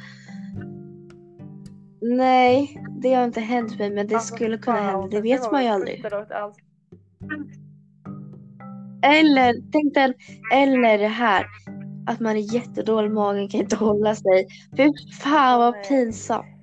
Nej, 2.01 2.82
det 3.03 3.14
har 3.14 3.24
inte 3.24 3.40
hänt 3.40 3.78
mig 3.78 3.90
men 3.90 4.07
det 4.07 4.14
Alltså, 4.14 4.34
skulle 4.34 4.59
kunna 4.59 4.76
fan, 4.76 4.86
hända. 4.86 5.16
Det 5.16 5.20
vet 5.20 5.53
man 5.53 5.64
ju 5.64 5.68
aldrig. 5.68 6.05
Eller, 9.03 9.70
tänk 9.72 9.95
dig, 9.95 10.14
eller 10.53 10.99
det 10.99 11.07
här. 11.07 11.47
Att 12.07 12.20
man 12.20 12.36
är 12.36 12.55
jättedålig 12.55 13.11
i 13.11 13.12
magen, 13.12 13.49
kan 13.49 13.61
inte 13.61 13.76
hålla 13.76 14.14
sig. 14.14 14.47
Fy 14.76 14.92
fan 15.22 15.59
vad 15.59 15.88
pinsamt. 15.88 16.53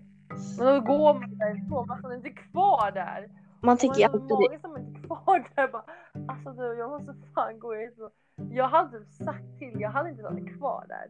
Men 0.58 0.66
då 0.66 0.82
går 0.82 1.14
man 1.14 1.38
därifrån, 1.38 1.88
man 1.88 2.12
är 2.12 2.16
inte 2.16 2.30
kvar 2.30 2.92
där. 2.92 3.30
Man 3.62 3.78
tänker 3.78 4.06
alltid 4.06 4.22
det. 4.22 4.34
magen 4.34 4.60
som 4.62 4.78
inte 4.78 5.00
är 5.00 5.04
kvar 5.08 5.50
där 5.56 5.68
bara, 5.68 5.86
alltså 6.28 6.52
du 6.52 6.78
jag 6.80 6.90
måste 6.90 7.14
fan 7.36 7.60
gå 7.60 7.76
in 7.76 7.92
så. 7.98 8.10
Jag 8.52 8.68
hade 8.68 9.00
typ 9.00 9.12
sagt 9.12 9.60
till, 9.60 9.82
jag 9.82 9.90
hade 9.90 10.10
inte 10.10 10.24
varit 10.24 10.58
kvar 10.58 10.86
där. 10.88 11.08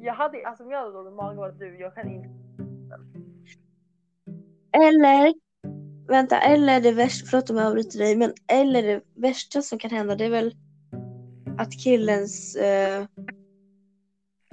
Jag 0.00 0.14
hade, 0.14 0.46
alltså 0.46 0.64
om 0.64 0.70
jag 0.70 0.78
hade 0.78 0.92
dålig 0.92 1.12
mage 1.12 1.36
var 1.36 1.52
du, 1.52 1.78
jag 1.78 1.94
kan 1.94 2.08
inte. 2.08 2.28
Eller, 4.72 5.34
vänta, 6.08 6.40
eller 6.40 6.80
det 6.80 6.92
värsta, 6.92 7.26
förlåt 7.26 7.50
om 7.50 7.56
jag 7.56 7.66
avbryter 7.66 7.98
dig, 7.98 8.16
men 8.16 8.32
eller 8.46 8.82
det 8.82 9.00
värsta 9.14 9.62
som 9.62 9.78
kan 9.78 9.90
hända 9.90 10.14
det 10.14 10.24
är 10.24 10.30
väl 10.30 10.54
att 11.58 11.72
killens 11.72 12.56
eh, 12.56 13.06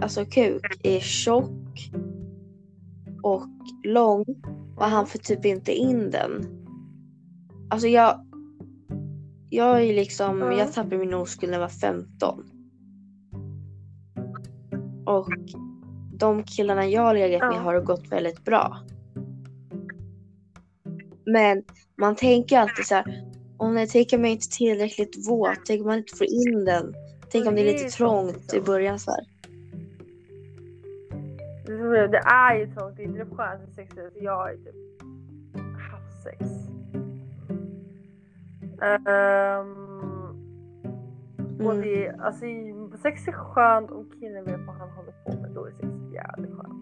alltså 0.01 0.25
kuk 0.25 0.79
är 0.83 0.99
tjock 0.99 1.91
och 3.33 3.47
lång 3.83 4.25
och 4.77 4.85
han 4.85 5.07
får 5.07 5.19
typ 5.19 5.45
inte 5.45 5.73
in 5.73 6.11
den. 6.11 6.45
Alltså 7.69 7.87
jag, 7.87 8.19
jag 9.49 9.83
är 9.83 9.93
liksom, 9.93 10.41
Mm. 10.41 10.57
jag 10.57 10.73
tappade 10.73 10.97
min 10.97 11.13
oskuld 11.13 11.51
när 11.51 11.59
jag 11.59 11.65
var 11.65 11.69
15. 11.69 12.43
Och 15.05 15.29
de 16.13 16.43
killarna 16.43 16.87
jag 16.87 17.01
har 17.01 17.13
legat 17.13 17.41
med 17.41 17.61
har 17.61 17.73
det 17.73 17.81
gått 17.81 18.11
väldigt 18.11 18.43
bra. 18.43 18.77
Men 21.25 21.63
man 21.97 22.15
tänker 22.15 22.59
alltid 22.59 22.85
så 22.85 22.95
här, 22.95 23.23
om 23.57 23.73
nej, 23.73 23.87
tänk 23.87 24.13
om 24.13 24.23
jag 24.23 24.31
inte 24.31 24.49
tillräckligt 24.49 25.29
våt, 25.29 25.59
tänk 25.65 25.81
om 25.81 25.87
man 25.87 25.97
inte 25.97 26.17
får 26.17 26.27
in 26.27 26.65
den. 26.65 26.93
Tänk 27.31 27.47
om 27.47 27.55
det 27.55 27.61
är 27.61 27.65
Det 27.65 27.71
lite 27.71 27.91
så, 27.91 27.97
trångt 27.97 28.53
i 28.53 28.61
början 28.61 28.99
så 28.99 29.11
här. 29.11 29.36
Det 31.67 32.17
är 32.25 32.55
ju 32.55 32.67
trångt, 32.73 32.97
det 32.97 33.03
är 33.03 33.05
inte 33.05 33.19
det 33.23 33.35
skönt 33.35 33.69
i 33.69 33.73
sex, 33.73 33.95
för 33.95 34.11
jag 34.23 34.35
har 34.35 34.51
ju 34.51 34.57
typ 34.57 34.75
haft 35.91 36.23
sex. 36.23 36.45
Ehm, 38.81 39.97
och 41.59 41.73
Mm. 41.73 41.81
det 41.81 42.09
alltså 42.19 42.45
sex 43.01 43.27
är 43.27 43.31
skönt 43.31 43.91
om 43.91 44.11
killen 44.19 44.45
vet 44.45 44.59
vad 44.67 44.75
han 44.75 44.89
håller 44.89 45.11
på 45.25 45.41
med, 45.41 45.51
då 45.51 45.65
är 45.65 45.71
sex 45.71 45.87
jävligt 46.13 46.51
skönt. 46.55 46.73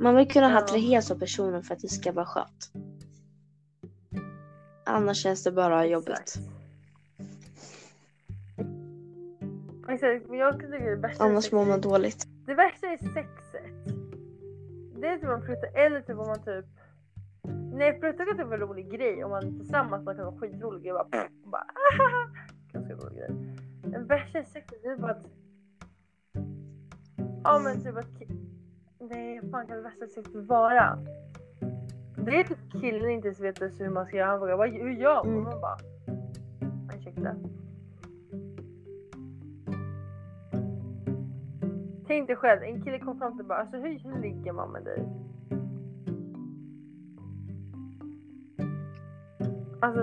Man 0.00 0.16
vill 0.16 0.28
kunna 0.28 0.50
Ja. 0.50 0.58
attraheras 0.58 1.10
av 1.10 1.18
personen 1.18 1.62
för 1.62 1.74
att 1.74 1.80
det 1.80 1.88
ska 1.88 2.12
vara 2.12 2.26
skönt. 2.26 2.72
Annars 4.86 5.16
känns 5.16 5.44
det 5.44 5.52
bara 5.52 5.86
jobbigt. 5.86 6.18
Exakt. 6.20 6.53
Exakt, 9.94 10.28
men 10.30 10.38
jag 10.38 10.54
tycker 10.60 10.90
det 10.90 10.96
värsta 10.96 11.24
Annars 11.24 11.52
mår 11.52 11.62
är- 11.62 11.66
man 11.66 11.80
dåligt. 11.80 12.26
Det 12.46 12.54
värsta 12.54 12.86
är 12.86 12.96
sexet. 12.96 13.64
Det 15.00 15.06
är 15.08 15.16
typ 15.18 15.28
man 15.28 15.40
pruttar 15.46 15.68
eller 15.74 16.00
typ 16.00 16.18
om 16.18 16.26
man 16.26 16.42
typ 16.44 16.64
Nej 17.72 18.00
prutta 18.00 18.24
kan 18.24 18.36
typ 18.36 18.46
vara 18.46 18.54
en 18.54 18.60
rolig 18.68 18.90
grej 18.90 19.24
om 19.24 19.30
man 19.30 19.44
är 19.46 19.50
tillsammans 19.58 20.04
man 20.04 20.16
kan 20.16 20.24
vara 20.24 20.36
skitrolig 20.36 20.92
och 20.92 20.98
bara, 20.98 21.04
pff, 21.22 21.30
och 21.44 21.50
bara 21.50 21.62
ahaha. 21.90 22.28
Ganska 22.72 22.94
rolig 22.94 23.18
grej. 23.18 23.30
Den 23.82 24.06
värsta 24.06 24.38
i 24.38 24.44
sexet 24.44 24.78
det 24.82 24.88
är 24.88 24.96
bara 24.96 25.10
att 25.12 25.26
Ja 27.44 27.60
men 27.64 27.82
typ 27.84 27.96
att 27.96 28.06
Nej 29.10 29.40
fan 29.50 29.66
kan 29.66 29.76
det 29.76 29.82
värsta 29.82 30.06
sexet 30.06 30.34
vara? 30.46 30.98
Det 32.16 32.40
är 32.40 32.44
typ 32.44 32.72
killen 32.80 33.10
inte 33.10 33.28
ens 33.28 33.40
vet 33.40 33.60
hur 33.60 33.90
man 33.90 34.06
ska 34.06 34.16
göra. 34.16 34.28
Han 34.28 34.38
frågar 34.38 34.56
"Vad- 34.56 34.70
hur 34.72 34.90
gör 34.90 35.24
man? 35.24 35.26
Mm. 35.34 35.38
Och 35.38 35.52
man 35.52 35.60
bara 35.60 35.76
ursäkta. 36.98 37.34
Tänk 42.14 42.26
dig 42.26 42.36
själv, 42.36 42.62
en 42.62 42.82
kille 42.82 42.98
kom 42.98 43.18
fram 43.18 43.32
till 43.32 43.36
dig 43.38 43.44
och 43.44 43.48
bara 43.48 43.58
alltså 43.58 43.76
hur, 43.76 43.98
hur 43.98 44.22
ligger 44.22 44.52
man 44.52 44.72
med 44.72 44.84
dig? 44.84 45.08
Alltså, 49.80 50.02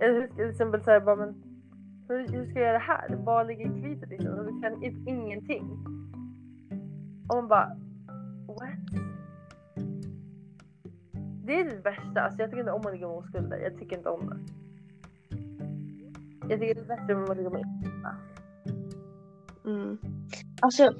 eller 0.00 0.20
hur- 0.20 0.28
till 0.36 0.50
exempel 0.50 0.82
såhär 0.84 1.00
bara 1.00 1.16
men 1.16 1.34
hur, 2.08 2.28
hur 2.28 2.46
ska 2.46 2.58
jag 2.58 2.66
göra 2.66 2.72
det 2.72 2.78
här? 2.78 3.16
Var 3.16 3.44
ligger 3.44 3.80
klitet 3.80 4.08
liksom? 4.08 4.30
Och 4.30 4.44
Du 4.44 4.60
kan 4.60 4.84
ingenting. 5.08 5.70
Och 7.28 7.36
man 7.36 7.48
bara 7.48 7.76
what? 8.46 9.02
Det 11.46 11.60
är 11.60 11.64
det 11.64 11.80
värsta, 11.84 12.20
alltså 12.20 12.40
jag 12.40 12.50
tycker 12.50 12.60
inte 12.60 12.72
om 12.72 12.86
att 12.86 12.92
ligga 12.92 13.08
med 13.08 13.16
oskulder. 13.16 13.58
Jag 13.58 13.78
tycker 13.78 13.96
inte 13.96 14.08
om 14.08 14.26
det. 14.30 14.38
Jag 16.48 16.60
tycker 16.60 16.74
det 16.74 16.80
är 16.80 16.96
bättre 16.96 17.14
om 17.14 17.24
man 17.28 17.36
ligger 17.36 17.50
med 17.50 17.64
Mm. 19.64 19.98
Alltså, 20.60 20.94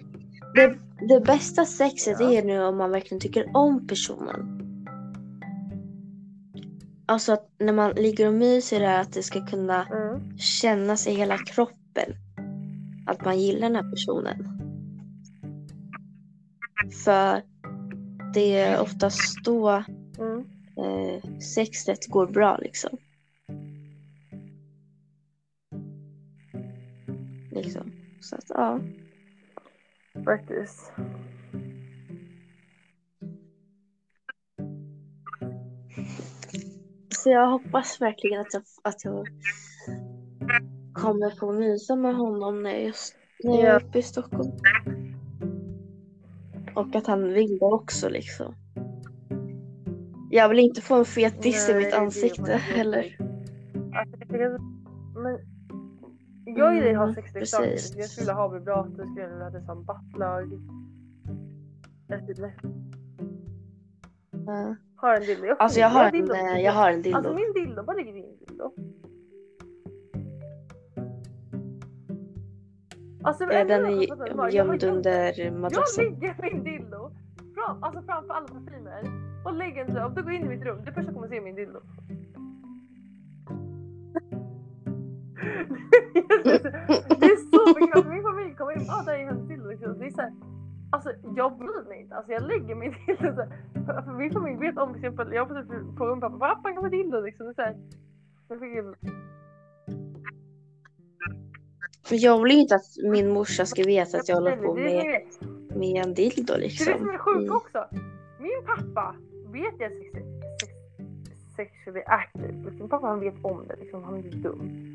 det, 0.54 0.78
det 1.08 1.20
bästa 1.20 1.64
sexet 1.64 2.20
är 2.20 2.42
nu 2.42 2.64
om 2.64 2.76
man 2.76 2.90
verkligen 2.90 3.20
tycker 3.20 3.56
om 3.56 3.86
personen. 3.86 4.54
Alltså 7.06 7.32
att 7.32 7.50
när 7.58 7.72
man 7.72 7.90
ligger 7.90 8.26
och 8.26 8.34
myser 8.34 8.80
är 8.80 9.00
att 9.00 9.12
det 9.12 9.22
ska 9.22 9.46
kunna 9.46 9.86
mm. 9.86 10.38
kännas 10.38 11.06
i 11.06 11.10
hela 11.10 11.38
kroppen. 11.38 12.12
Att 13.06 13.24
man 13.24 13.40
gillar 13.40 13.60
den 13.60 13.76
här 13.76 13.90
personen. 13.90 14.48
För 17.04 17.42
det 18.34 18.58
är 18.58 18.80
oftast 18.80 19.44
då 19.44 19.82
Mm. 20.18 20.44
eh, 20.76 21.40
sexet 21.40 22.06
går 22.06 22.26
bra 22.26 22.56
liksom. 22.56 22.98
Liksom. 27.50 27.92
Så 28.20 28.36
att 28.36 28.44
ja. 28.48 28.80
Faktiskt. 30.24 30.92
Så 37.08 37.30
jag 37.30 37.50
hoppas 37.50 38.00
verkligen 38.00 38.40
att 38.40 38.54
jag, 38.54 38.62
att 38.82 39.04
jag 39.04 39.26
kommer 40.92 41.30
få 41.30 41.52
mysa 41.52 41.96
med 41.96 42.14
honom 42.14 42.62
när 42.62 42.78
jag, 42.78 42.94
när 43.44 43.58
jag 43.58 43.74
är 43.74 43.84
uppe 43.84 43.98
i 43.98 44.02
Stockholm. 44.02 44.50
Och 46.74 46.94
att 46.94 47.06
han 47.06 47.32
vill 47.32 47.58
det 47.58 47.66
också 47.66 48.08
liksom. 48.08 48.54
Jag 50.30 50.48
vill 50.48 50.58
inte 50.58 50.80
få 50.80 50.94
en 50.94 51.04
fet 51.04 51.42
diss 51.42 51.68
i 51.68 51.74
mitt 51.74 51.94
ansikte 51.94 52.52
heller. 52.52 53.16
Jag 56.58 56.72
vill 56.84 56.96
ha 56.96 57.02
Mm, 57.04 57.14
sexleksaker. 57.14 57.70
precis. 57.70 57.96
Jag 57.96 58.04
skulle 58.08 58.22
vilja 58.24 58.34
ha 58.34 58.48
vibrator, 58.48 58.94
jag 58.98 59.08
skulle 59.08 59.26
vilja 59.28 59.44
ha 59.44 59.50
det 59.50 59.62
som 59.64 59.84
buttplug. 59.84 60.60
Jag 62.08 62.22
skulle 62.22 62.52
Ja. 64.46 64.76
ha 64.96 65.16
en 65.16 65.22
dildo. 65.22 65.46
Jag 65.46 65.56
Alltså 65.60 65.80
jag 65.80 65.88
har 65.88 66.04
en, 66.04 66.12
dildo. 66.12 66.34
eh, 66.34 66.60
jag 66.60 66.72
har 66.72 66.90
en 66.90 67.02
dildo. 67.02 67.16
Alltså 67.18 67.34
min 67.34 67.52
dildo, 67.52 67.82
var 67.82 67.94
ligger 67.94 68.12
din 68.12 68.38
dildo? 68.46 68.72
Alltså, 73.22 73.44
Eh, 73.44 73.66
Den 73.66 73.86
är 73.86 74.08
jag 74.28 74.36
har 74.36 74.50
gömd 74.50 74.84
under 74.84 75.40
Jag 75.40 75.52
madrassen. 75.52 76.04
lägger 76.04 76.36
min 76.42 76.64
dildo 76.64 77.10
fram, 77.54 77.82
alltså 77.82 78.02
framför 78.02 78.34
alla 78.34 78.48
parfymer 78.48 79.02
och 79.44 79.52
lägger 79.54 79.84
den 79.84 79.94
så 79.94 80.04
om 80.04 80.14
du 80.14 80.22
går 80.22 80.32
in 80.32 80.44
i 80.44 80.48
mitt 80.48 80.62
rum, 80.64 80.78
det 80.84 80.92
första 80.92 81.12
kommer 81.12 81.28
se 81.28 81.40
min 81.40 81.54
dildo. 81.54 81.80
Det 87.20 87.26
är 87.26 87.36
så 87.50 87.80
mycket. 87.80 87.96
Alltså, 87.96 88.10
min 88.12 88.22
familj 88.22 88.54
kommer 88.54 88.72
in 88.72 88.80
och 88.88 88.94
ah, 88.94 89.02
där 89.06 89.14
är 89.14 89.24
hennes 89.26 89.48
dildo. 89.48 89.68
Liksom. 89.68 89.98
Det 89.98 90.06
är 90.06 90.10
så 90.10 90.20
här, 90.20 90.32
alltså 90.92 91.10
jag 91.36 91.58
bryr 91.58 91.88
mig 91.88 92.00
inte. 92.00 92.14
Alltså 92.14 92.32
jag 92.32 92.42
lägger 92.42 92.74
min 92.74 92.90
dildo 93.06 93.34
så 93.34 93.42
här, 93.42 94.02
för 94.02 94.12
min 94.12 94.32
familj 94.32 94.56
vet 94.58 94.78
om 94.78 94.88
till 94.94 95.04
exempel, 95.04 95.32
jag 95.32 95.46
var 95.48 95.62
typ 95.62 95.96
på 95.98 96.06
min 96.06 96.20
pappa, 96.20 96.38
pappa 96.38 96.72
kan 96.72 96.82
få 96.82 96.88
dildo 96.88 97.20
liksom. 97.20 97.46
Det 97.46 97.50
är 97.52 97.54
så 97.54 97.62
här, 97.62 97.76
jag 98.48 98.60
fick, 98.60 98.98
Men 102.10 102.18
jag 102.18 102.42
vill 102.42 102.52
inte 102.52 102.74
att 102.74 103.10
min 103.12 103.28
morsa 103.32 103.66
ska 103.66 103.82
veta 103.84 104.18
att 104.18 104.28
jag 104.28 104.36
håller 104.36 104.56
på 104.56 104.74
med, 104.74 105.22
med 105.76 106.04
en 106.06 106.14
dildo 106.14 106.42
Det 106.46 106.52
är 106.52 106.58
det 106.58 106.64
liksom. 106.64 106.98
som 106.98 107.08
är 107.10 107.18
sjukt 107.18 107.46
i- 107.46 107.48
också. 107.50 107.84
Min 108.40 108.62
pappa 108.66 109.14
vet 109.52 109.74
jag 109.78 109.92
är 109.92 110.12
sex, 110.12 110.26
sex, 110.60 110.72
sexually 111.56 112.02
active. 112.06 112.46
Liksom, 112.52 112.76
Min 112.78 112.88
pappa 112.88 113.06
han 113.06 113.20
vet 113.20 113.34
om 113.44 113.66
det, 113.68 113.76
liksom, 113.80 114.04
han 114.04 114.14
är 114.14 114.22
dum. 114.22 114.87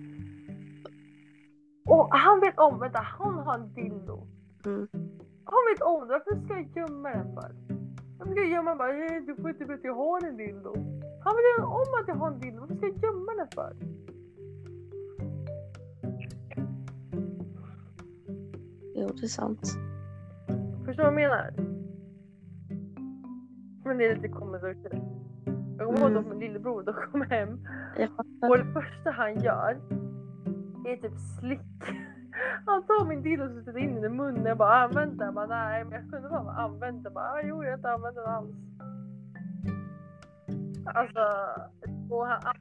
Och 1.85 2.09
han 2.15 2.39
vet 2.39 2.59
om, 2.59 2.79
vänta, 2.79 2.99
han 2.99 3.33
har 3.39 3.53
en 3.53 3.73
dildo. 3.73 4.27
Mm. 4.65 4.87
Han 5.45 5.61
vet 5.73 5.81
om 5.81 6.07
det, 6.07 6.13
varför 6.13 6.45
ska 6.45 6.53
jag 6.53 6.69
gömma 6.77 7.09
den 7.09 7.33
för? 7.33 7.51
Varför 8.19 8.31
ska 8.31 8.41
jag 8.41 8.49
gömma 8.49 8.69
den 8.69 8.77
bara, 8.77 8.93
"Eh, 9.05 9.21
du 9.27 9.35
får 9.35 9.49
inte 9.49 9.63
veta 9.63 9.73
att 9.73 9.83
jag 9.83 9.95
har 9.95 10.27
en 10.27 10.37
dildo. 10.37 10.73
Han 11.23 11.33
vet 11.35 11.43
redan 11.57 11.71
om 11.71 11.87
att 12.01 12.07
jag 12.07 12.15
har 12.15 12.27
en 12.31 12.39
dildo, 12.39 12.59
varför 12.59 12.75
ska 12.75 12.85
jag 12.87 13.03
gömma 13.03 13.31
den 13.37 13.47
för? 13.55 13.73
Jo, 18.95 19.07
det 19.07 19.23
är 19.23 19.27
sant. 19.27 19.61
Förstår 20.85 21.03
du 21.03 21.03
vad 21.03 21.05
jag 21.05 21.13
menar? 21.13 21.53
Men 23.85 23.97
det 23.97 24.05
är 24.05 24.15
lite 24.15 24.27
också. 24.29 24.67
Jag 25.77 25.87
kommer 25.87 25.99
ihåg 25.99 26.11
Mm. 26.11 26.17
att 26.17 26.27
min 26.29 26.39
lillebror 26.39 26.83
då 26.83 26.93
kom 26.93 27.21
hem 27.21 27.49
och 28.41 28.57
det 28.57 28.65
första 28.73 29.11
han 29.11 29.39
gör 29.39 29.77
är 30.85 30.97
typ 30.97 31.19
slick. 31.39 31.59
Han 32.65 32.83
tar 32.83 33.05
min 33.05 33.21
dildo 33.23 33.43
och 33.45 33.51
sätter 33.65 33.77
in 33.79 33.95
den 33.95 34.05
i 34.05 34.09
munnen. 34.15 34.45
Jag 34.45 34.57
bara 34.57 34.75
använd 34.83 35.17
den. 35.17 35.25
Jag 35.25 35.33
bara 35.33 35.47
nej 35.47 35.83
men 35.83 35.93
jag 35.93 36.09
kunde 36.09 36.27
ha 36.27 36.51
använt 36.51 36.95
den. 36.95 37.03
Jag 37.03 37.13
bara 37.13 37.29
"Ah, 37.31 37.41
jo 37.43 37.63
jag 37.63 37.69
har 37.71 37.77
inte 37.77 37.91
använt 37.91 38.15
den 38.15 38.25
alls. 38.25 38.49
Alltså. 40.85 41.19
Och 42.09 42.27
han, 42.27 42.55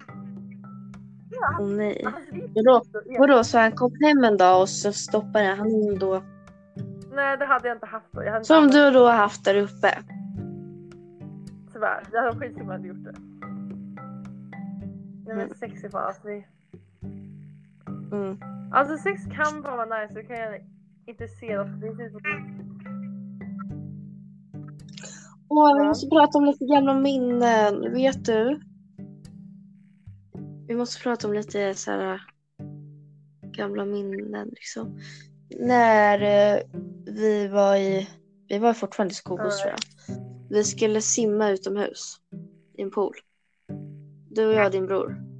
Åh 1.60 1.68
nej. 1.68 2.02
hans 2.04 2.28
Vadå? 2.54 2.82
dildo 2.92 2.98
är- 3.14 3.18
Vadå, 3.18 3.44
så 3.44 3.58
han 3.58 3.72
kom 3.72 3.92
hem 4.00 4.24
en 4.24 4.36
dag 4.36 4.60
och 4.60 4.68
så 4.68 4.92
stoppade 4.92 5.44
han 5.54 5.98
då? 5.98 6.22
Nej 7.14 7.36
det 7.36 7.44
hade 7.46 7.68
jag 7.68 7.76
inte 7.76 7.86
haft 7.86 8.06
då. 8.12 8.22
Jag 8.22 8.28
inte 8.36 8.46
Som 8.46 8.56
använt 8.56 8.72
du 8.72 8.90
då 8.90 9.08
haft 9.08 9.44
där 9.44 9.56
uppe? 9.56 9.98
Tyvärr. 11.72 12.02
Det 12.10 12.18
hade 12.18 12.36
skitkul 12.38 12.62
om 12.62 12.66
jag 12.68 12.72
hade 12.76 12.88
gjort 12.88 13.04
det. 13.04 13.14
Nej 15.26 15.36
men 15.36 15.40
Mm. 15.40 15.54
sex 15.54 15.84
är 15.84 15.88
fan 15.88 16.06
alltså. 16.06 16.26
det- 16.28 16.44
Mm. 18.12 18.38
Alltså 18.72 18.96
sex 18.96 19.22
kan 19.24 19.62
vara 19.62 19.84
nice. 19.84 20.14
Det 20.14 20.24
kan 20.24 20.36
jag 20.36 20.60
inte 21.06 21.28
se. 21.28 21.56
Det 21.56 21.96
typ 21.96 22.12
Åh, 25.48 25.78
vi 25.78 25.86
måste 25.86 26.08
prata 26.08 26.38
om 26.38 26.44
lite 26.44 26.64
gamla 26.64 26.94
minnen. 26.94 27.92
Vet 27.92 28.24
du? 28.24 28.60
Vi 30.66 30.76
måste 30.76 31.02
prata 31.02 31.28
om 31.28 31.34
lite 31.34 31.74
så 31.74 31.90
här 31.90 32.22
gamla 33.42 33.84
minnen 33.84 34.48
liksom. 34.48 34.98
När 35.60 36.22
eh, 36.22 36.62
vi 37.06 37.48
var 37.48 37.76
i, 37.76 38.08
vi 38.48 38.58
var 38.58 38.72
fortfarande 38.72 39.12
i 39.12 39.14
Skogås 39.14 39.62
tror 39.62 39.70
jag. 39.70 40.16
Vi 40.50 40.64
skulle 40.64 41.00
simma 41.00 41.50
utomhus 41.50 42.16
i 42.78 42.82
en 42.82 42.90
pool. 42.90 43.14
Du 44.30 44.46
och 44.46 44.54
jag 44.54 44.66
och 44.66 44.72
din 44.72 44.86
bror. 44.86 45.31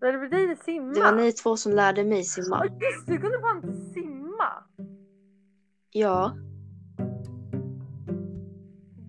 Det 0.00 0.18
blir 0.18 0.46
dig 0.46 0.56
simma. 0.56 0.92
Det 0.94 1.00
var 1.00 1.16
ni 1.16 1.32
två 1.32 1.56
som 1.56 1.72
lärde 1.72 2.04
mig 2.04 2.18
Ja 2.18 2.24
simma. 2.24 2.64
just 2.64 3.06
det, 3.06 3.12
du 3.12 3.18
kunde 3.20 3.40
fan 3.40 3.56
inte 3.56 3.72
simma. 3.92 4.44
Ja, 5.90 6.32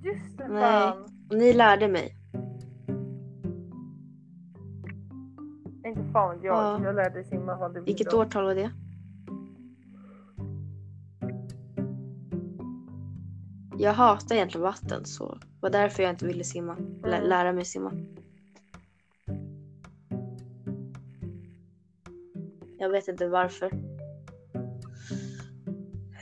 Just 0.03 0.37
det 0.37 0.47
Nej. 0.47 0.61
fan. 0.61 1.03
och 1.29 1.35
ni 1.37 1.53
lärde 1.53 1.87
mig. 1.87 2.15
Inte 5.85 6.03
fan 6.13 6.39
jag. 6.41 6.55
Ja. 6.55 6.83
Jag 6.83 6.95
lärde 6.95 7.09
dig 7.09 7.23
simma. 7.25 7.57
Fan, 7.57 7.73
det 7.73 7.81
blir 7.81 7.85
Vilket 7.93 8.09
bra. 8.09 8.19
årtal 8.19 8.43
var 8.45 8.55
det? 8.55 8.71
Jag 13.77 13.93
hatar 13.93 14.35
egentligen 14.35 14.63
vatten 14.63 15.05
så 15.05 15.35
det 15.35 15.45
var 15.59 15.69
därför 15.69 16.03
jag 16.03 16.09
inte 16.11 16.25
ville 16.27 16.43
simma. 16.43 16.75
Lä- 17.03 17.17
Mm. 17.17 17.29
lära 17.29 17.53
mig 17.53 17.65
simma. 17.65 17.91
Jag 22.79 22.89
vet 22.89 23.07
inte 23.07 23.27
varför. 23.27 23.71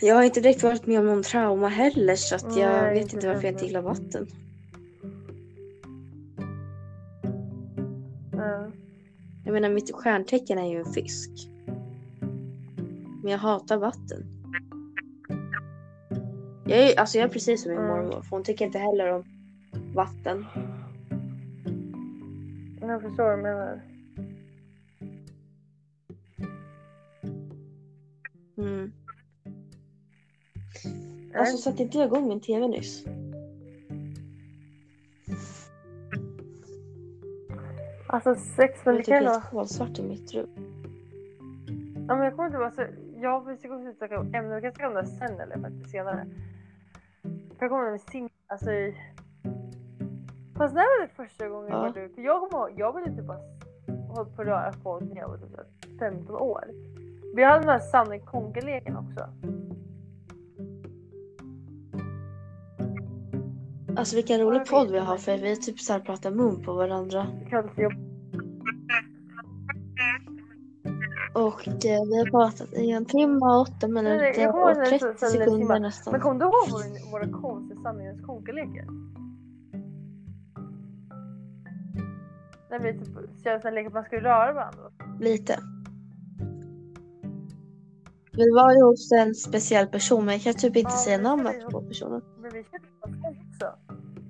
Jag 0.01 0.15
har 0.15 0.23
inte 0.23 0.41
direkt 0.41 0.63
varit 0.63 0.85
med 0.85 0.99
om 0.99 1.05
någon 1.05 1.23
trauma 1.23 1.67
heller 1.67 2.15
så 2.15 2.35
att 2.35 2.57
jag 2.57 2.83
Nej, 2.83 2.93
vet 2.93 3.13
inte 3.13 3.27
varför 3.27 3.43
jag 3.43 3.53
inte 3.53 3.65
gillar 3.65 3.81
vatten. 3.81 4.27
Ja. 8.31 8.71
Jag 9.45 9.53
menar 9.53 9.69
mitt 9.69 9.91
stjärntecken 9.95 10.57
är 10.57 10.71
ju 10.71 10.79
en 10.79 10.93
fisk. 10.93 11.29
Men 13.23 13.31
jag 13.31 13.37
hatar 13.37 13.77
vatten. 13.77 14.25
Jag 16.67 16.79
är, 16.79 16.99
alltså 16.99 17.17
jag 17.17 17.25
är 17.25 17.33
precis 17.33 17.63
som 17.63 17.71
min 17.71 17.79
Mm. 17.79 17.91
mormor 17.91 18.21
för 18.21 18.29
hon 18.29 18.43
tycker 18.43 18.65
inte 18.65 18.79
heller 18.79 19.13
om 19.13 19.23
vatten. 19.93 20.45
Jag 22.81 23.01
förstår 23.01 23.23
vad 23.23 23.37
du 23.39 23.43
menar. 23.43 23.86
Alltså 31.39 31.57
satte 31.57 31.83
inte 31.83 31.97
jag 31.97 32.07
igång 32.07 32.27
min 32.27 32.41
tv 32.41 32.67
nyss? 32.67 33.05
Alltså 38.09 38.35
sex 38.35 38.79
men 38.85 38.93
Jag 38.95 39.01
det 39.01 39.05
tycker 39.05 39.15
kan 39.17 39.23
det 39.23 39.29
vara... 39.29 39.41
är 39.43 39.49
kolsvart 39.51 39.99
i 39.99 40.03
mitt 40.03 40.33
rum. 40.33 40.49
Ja, 42.07 42.15
men 42.15 42.23
jag 42.25 42.35
kommer 42.35 42.45
inte 42.47 42.57
ihåg. 42.57 42.65
Alltså, 42.65 42.85
jag 43.15 43.45
försöker 43.45 43.75
också 43.75 43.99
söka 43.99 44.15
ämnen. 44.15 44.55
Vi 44.55 44.61
kan 44.61 44.71
snacka 44.71 44.87
om 44.87 44.93
det 44.95 45.05
sen 45.05 45.39
eller 45.39 45.59
faktiskt 45.59 45.89
senare. 45.91 46.27
Jag 47.59 47.69
kommer 47.69 47.83
ihåg 47.83 47.91
med 47.91 48.01
sim... 48.01 48.29
Alltså 48.47 48.71
i... 48.71 48.95
Fast 50.57 50.73
när 50.75 50.81
var 50.81 51.07
det 51.07 51.13
första 51.13 51.49
gången 51.49 51.69
Ja. 51.71 51.91
du? 51.95 52.09
För 52.09 52.21
jag 52.21 52.49
kommer 52.49 52.67
ihåg, 52.69 52.79
jag 52.79 52.95
ville 52.95 53.15
typ 53.17 53.25
bara 53.27 53.39
hållit 54.13 54.35
på 54.35 54.41
att 54.41 54.47
röra 54.47 54.71
folk 54.73 55.03
när 55.03 55.17
jag 55.21 55.27
var 55.29 55.37
typ 55.37 55.49
så 55.49 55.57
här 55.57 55.99
15 56.11 56.35
år. 56.35 56.63
Vi 57.35 57.43
hade 57.43 57.59
den 57.59 57.69
här 57.69 57.79
Sanne 57.79 58.19
Konke-leken 58.19 58.97
också. 58.97 59.29
Alltså 63.97 64.15
vilken 64.15 64.39
rolig 64.39 64.65
podd 64.65 64.91
vi 64.91 64.99
har 64.99 65.17
för 65.17 65.37
vi 65.37 65.55
typ 65.55 65.79
så 65.79 65.93
här 65.93 65.99
pratar 65.99 66.31
mun 66.31 66.63
på 66.63 66.73
varandra. 66.73 67.27
Och 71.33 71.67
eh, 71.67 72.03
vi 72.09 72.17
har 72.17 72.29
pratat 72.31 72.73
i 72.73 72.91
en 72.91 73.05
timme 73.05 73.45
och 73.45 73.61
åtta 73.61 73.87
minuter 73.87 74.51
kommer 74.51 74.71
och 74.71 74.77
när 74.77 74.83
det 74.83 74.89
30 74.89 74.99
så- 74.99 75.13
så 75.17 75.25
lite 75.25 75.27
sekunder 75.27 75.57
timmar. 75.59 75.73
Men 75.75 75.81
nästan. 75.81 76.19
kom 76.21 76.39
du 76.39 76.45
ihåg 76.45 76.53
vår, 76.71 77.11
våra 77.11 77.41
konstiga 77.41 77.81
Sanningens 77.81 78.21
Konke-lekar? 78.25 78.85
När 82.69 82.79
vi 82.79 82.99
typ 82.99 83.43
körde 83.43 83.61
såna 83.61 83.71
lekar 83.73 83.87
att 83.87 83.93
man 83.93 84.03
skulle 84.03 84.21
röra 84.21 84.53
varandra. 84.53 84.91
Lite. 85.19 85.59
Vi 88.31 88.51
var 88.51 88.71
ju 88.73 88.83
hos 88.83 89.11
en 89.11 89.35
speciell 89.35 89.87
person 89.87 90.25
men 90.25 90.33
jag 90.33 90.43
kan 90.43 90.53
typ 90.53 90.75
inte 90.75 90.91
Ja, 90.93 90.97
säga 90.97 91.17
namnet 91.17 91.69
på 91.71 91.81
personen. 91.81 92.21
Men 92.41 92.51
vi 92.53 92.63
körde 92.63 92.83
dig 93.21 93.41
också. 93.53 93.86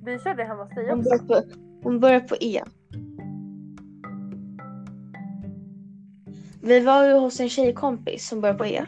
Vi 0.08 0.20
körde 0.20 0.44
hemma 0.44 0.64
hos 0.64 0.76
dig 0.76 0.90
Hon 0.90 1.00
också. 1.00 1.10
börjar 1.26 1.42
på, 1.42 1.50
hon 1.84 2.00
börjar 2.00 2.20
på 2.20 2.36
E. 2.40 2.64
Vi 6.62 6.80
var 6.80 7.08
ju 7.08 7.14
hos 7.14 7.40
en 7.40 7.50
tjejkompis 7.50 8.28
som 8.28 8.42
börjar 8.42 8.56
på 8.56 8.66
E 8.66 8.86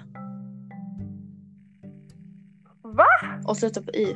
Va? 2.82 3.06
och 3.48 3.58
slutar 3.58 3.82
på 3.82 3.92
Y. 3.92 4.16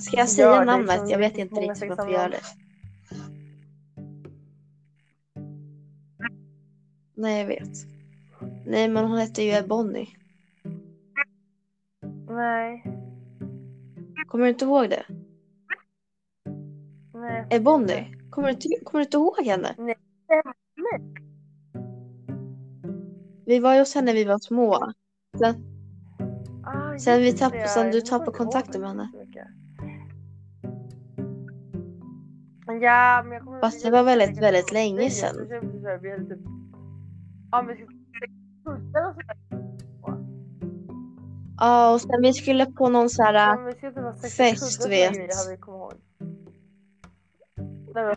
Ska 0.00 0.16
jag 0.16 0.28
säga 0.28 0.46
Ja, 0.48 0.64
namnet? 0.64 0.98
som 1.00 1.08
Jag 1.08 1.18
vet 1.18 1.38
inte 1.38 1.60
riktigt 1.60 1.88
varför 1.88 2.02
jag 2.02 2.12
gör 2.12 2.28
det. 2.28 2.40
Nej, 7.14 7.40
jag 7.40 7.46
vet. 7.46 7.72
Nej, 8.66 8.88
men 8.88 9.04
hon 9.04 9.18
hette 9.18 9.42
ju 9.42 9.66
Bonnie. 9.66 10.21
Nej. 12.36 12.84
Kommer 14.28 14.44
du 14.44 14.50
inte 14.50 14.64
ihåg 14.64 14.90
det? 14.90 15.02
Nej. 17.14 17.46
Ebony? 17.50 18.14
Kommer 18.30 18.48
du 18.48 18.54
inte, 18.54 18.68
kommer 18.84 19.00
du 19.00 19.04
inte 19.04 19.16
ihåg 19.16 19.40
henne? 19.46 19.74
Nej. 19.78 19.96
Vi 23.46 23.58
var 23.58 23.74
ju 23.74 23.78
hos 23.80 23.94
henne 23.94 24.06
när 24.06 24.14
vi 24.14 24.24
var 24.24 24.38
små. 24.38 24.92
Sen, 25.38 25.54
Ah, 26.64 26.98
Sen 26.98 27.20
vi 27.22 27.32
tapp- 27.32 27.52
det. 27.52 27.68
sen 27.68 27.90
du 27.90 28.00
tappade 28.00 28.30
kontakten 28.32 28.80
med 28.80 28.90
henne. 28.90 29.08
Ja, 32.82 33.22
men 33.24 33.32
jag 33.32 33.42
kommer 33.42 33.60
Fast 33.60 33.84
det 33.84 33.90
var 33.90 34.02
väldigt, 34.02 34.42
väldigt 34.42 34.72
länge 34.72 35.10
sedan. 35.10 35.36
hade 35.36 36.24
typ... 36.28 36.40
Ja, 37.50 37.62
men 37.62 37.76
Ja, 41.64 41.94
och 41.94 42.00
sen 42.00 42.22
vi 42.22 42.32
skulle 42.32 42.66
på 42.66 42.88
någon 42.88 43.10
så 43.10 43.22
här... 43.22 43.34
Ja, 43.34 43.56
men 43.56 44.14
vi 44.22 44.28
fest, 44.28 44.40
vet. 44.40 44.58
sådana 44.58 44.94
grejer, 44.94 45.10
hade 45.10 45.50
vi 45.50 45.56
kommit 45.56 45.80
ihåg. 45.80 45.94
Nej, 47.94 48.04
men, 48.04 48.16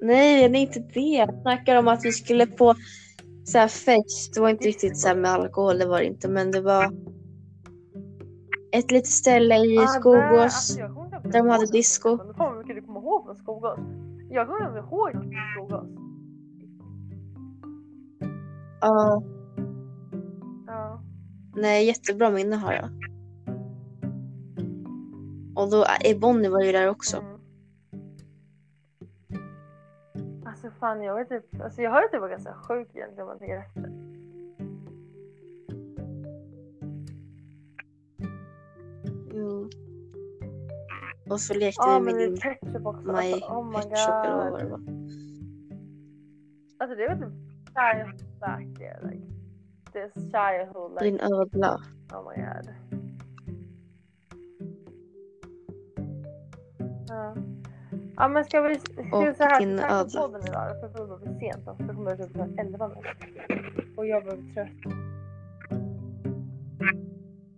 Nej, 0.00 0.48
det 0.48 0.58
är 0.58 0.62
inte 0.62 0.80
det. 0.80 1.00
Jag 1.00 1.42
snackar 1.42 1.76
om 1.76 1.88
att 1.88 2.04
vi 2.04 2.12
skulle 2.12 2.46
på 2.46 2.74
så 3.44 3.58
här 3.58 3.68
fest. 3.68 4.34
Det 4.34 4.40
var 4.40 4.48
inte 4.48 4.68
riktigt 4.68 4.98
så 4.98 5.08
här 5.08 5.16
med 5.16 5.30
alkohol, 5.30 5.78
det 5.78 5.86
var 5.86 5.98
det 5.98 6.06
inte. 6.06 6.28
Men 6.28 6.50
det 6.50 6.60
var 6.60 6.84
ett 8.72 8.90
litet 8.90 9.10
ställe 9.10 9.56
i 9.56 9.78
ah, 9.78 9.80
där, 9.80 9.86
Skogås. 9.86 10.42
alltså, 10.42 10.76
där 11.28 11.38
de 11.38 11.48
hade 11.48 11.66
disco. 11.66 12.18
Fan 12.18 12.34
vad 12.36 12.58
mycket 12.58 12.76
du 12.76 12.82
kommer 12.82 13.00
ihåg 13.00 13.24
från 13.24 13.36
Skogås. 13.36 13.78
Jag 14.30 14.46
kommer 14.46 14.78
ihåg 14.78 15.10
Skogås. 15.54 15.86
Ja, 18.80 19.22
Ja. 19.22 19.22
Nej, 21.54 21.86
jättebra 21.86 22.30
minne 22.30 22.56
har 22.56 22.72
jag. 22.72 22.88
Och 25.54 25.70
då, 25.70 25.84
eh, 26.04 26.18
Bonnie 26.18 26.48
var 26.48 26.62
ju 26.62 26.72
där 26.72 26.88
också. 26.88 27.16
Mm. 27.16 27.32
Alltså 30.46 30.70
fan 30.80 31.02
jag 31.02 31.14
vet 31.14 31.28
typ, 31.28 31.62
alltså 31.62 31.82
jag 31.82 31.90
har 31.90 32.02
ju 32.02 32.08
typ 32.08 32.20
varit 32.20 32.32
ganska 32.32 32.54
sjuk 32.54 32.88
egentligen 32.94 33.22
om 33.22 33.28
man 33.28 33.38
tänker 33.38 33.58
efter. 33.58 33.84
Mm. 39.32 39.70
Och 41.30 41.40
så 41.40 41.54
lekte 41.54 41.82
Ja 41.84 41.98
vi 41.98 42.04
med 42.04 42.14
är 42.14 42.18
din. 42.18 42.32
My 42.32 43.32
Alltså, 43.32 43.46
oh 43.46 43.80
Ketchup 43.80 44.24
eller 44.24 44.50
vad 44.50 44.60
det 44.60 44.66
var. 44.66 44.80
Alltså 46.78 46.96
det 46.96 47.08
var 47.08 47.14
typ 47.14 47.34
childhood 47.74 48.40
back 48.40 48.78
there 48.78 49.10
like. 49.10 49.31
This 49.92 50.12
childhood 50.14 50.92
like. 50.92 51.04
Din 51.04 51.20
ödla. 51.20 51.80
Oh 52.12 52.30
my 52.30 52.42
god. 52.42 52.68
Ja. 57.08 57.34
Ja 58.16 58.28
men 58.28 58.44
ska 58.44 58.60
vi, 58.60 58.74
Och 59.12 59.36
så 59.36 59.42
här 59.44 59.60
din 59.60 59.78
ödla. 59.78 60.20
podden 60.20 60.42
idag 60.46 60.80
för 60.80 60.88
det 60.88 60.94
börjar 60.94 61.18
bli 61.18 61.38
sent 61.40 61.66
då. 61.66 61.76
Det 61.78 61.94
kommer 61.94 62.16
typ 62.16 62.32
klockan 62.32 62.58
11 62.58 62.88
nu. 62.88 62.94
Och 63.96 64.06
jag 64.06 64.24
börjar 64.24 64.36
bli 64.36 64.54
trött. 64.54 64.68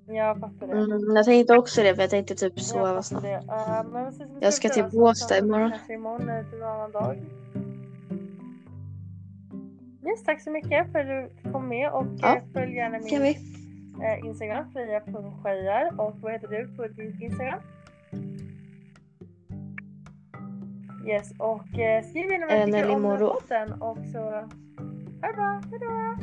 Jag 0.06 0.40
fattar 0.40 0.66
det. 0.66 0.72
Mm, 0.72 1.16
jag 1.16 1.24
tänkte 1.24 1.54
också 1.58 1.82
det, 1.82 1.94
för 1.94 2.02
jag 2.02 2.10
tänkte 2.10 2.34
typ 2.34 2.60
sova 2.60 3.02
snart. 3.02 3.22
det. 3.22 3.36
Uh, 3.38 4.10
Jag 4.40 4.54
ska 4.54 4.68
till 4.68 4.84
Båstad 4.92 5.38
imorgon. 5.38 5.70
Kanske 5.70 5.94
imorgon 5.94 6.28
eller 6.28 6.50
till 6.50 6.58
någon 6.58 6.68
annan 6.68 6.92
dag. 6.92 7.22
Yes, 10.06 10.24
tack 10.24 10.40
så 10.40 10.50
mycket 10.50 10.92
för 10.92 10.98
att 10.98 11.06
du 11.42 11.50
kom 11.52 11.68
med 11.68 11.90
och 11.90 12.06
Ja, 12.18 12.36
eh, 12.36 12.42
följ 12.52 12.74
gärna 12.74 12.98
min 12.98 13.24
eh, 14.02 14.26
Instagram, 14.26 14.70
fria.skejar 14.72 16.00
och 16.00 16.20
vad 16.20 16.32
heter 16.32 16.48
du 16.48 16.76
på 16.76 16.86
din 16.88 17.22
Instagram? 17.22 17.60
Yes, 21.06 21.32
och 21.38 21.78
eh, 21.78 22.04
skriv 22.04 22.30
gärna 22.30 22.46
vad 22.46 22.68
ni 22.68 22.72
tycker 22.72 22.94
om 22.94 23.18
podden 23.18 23.82
och 23.82 23.98
så 24.12 24.20
ha 24.20 25.28
det 25.28 25.32
bra, 25.32 25.62
hejdå! 25.70 26.16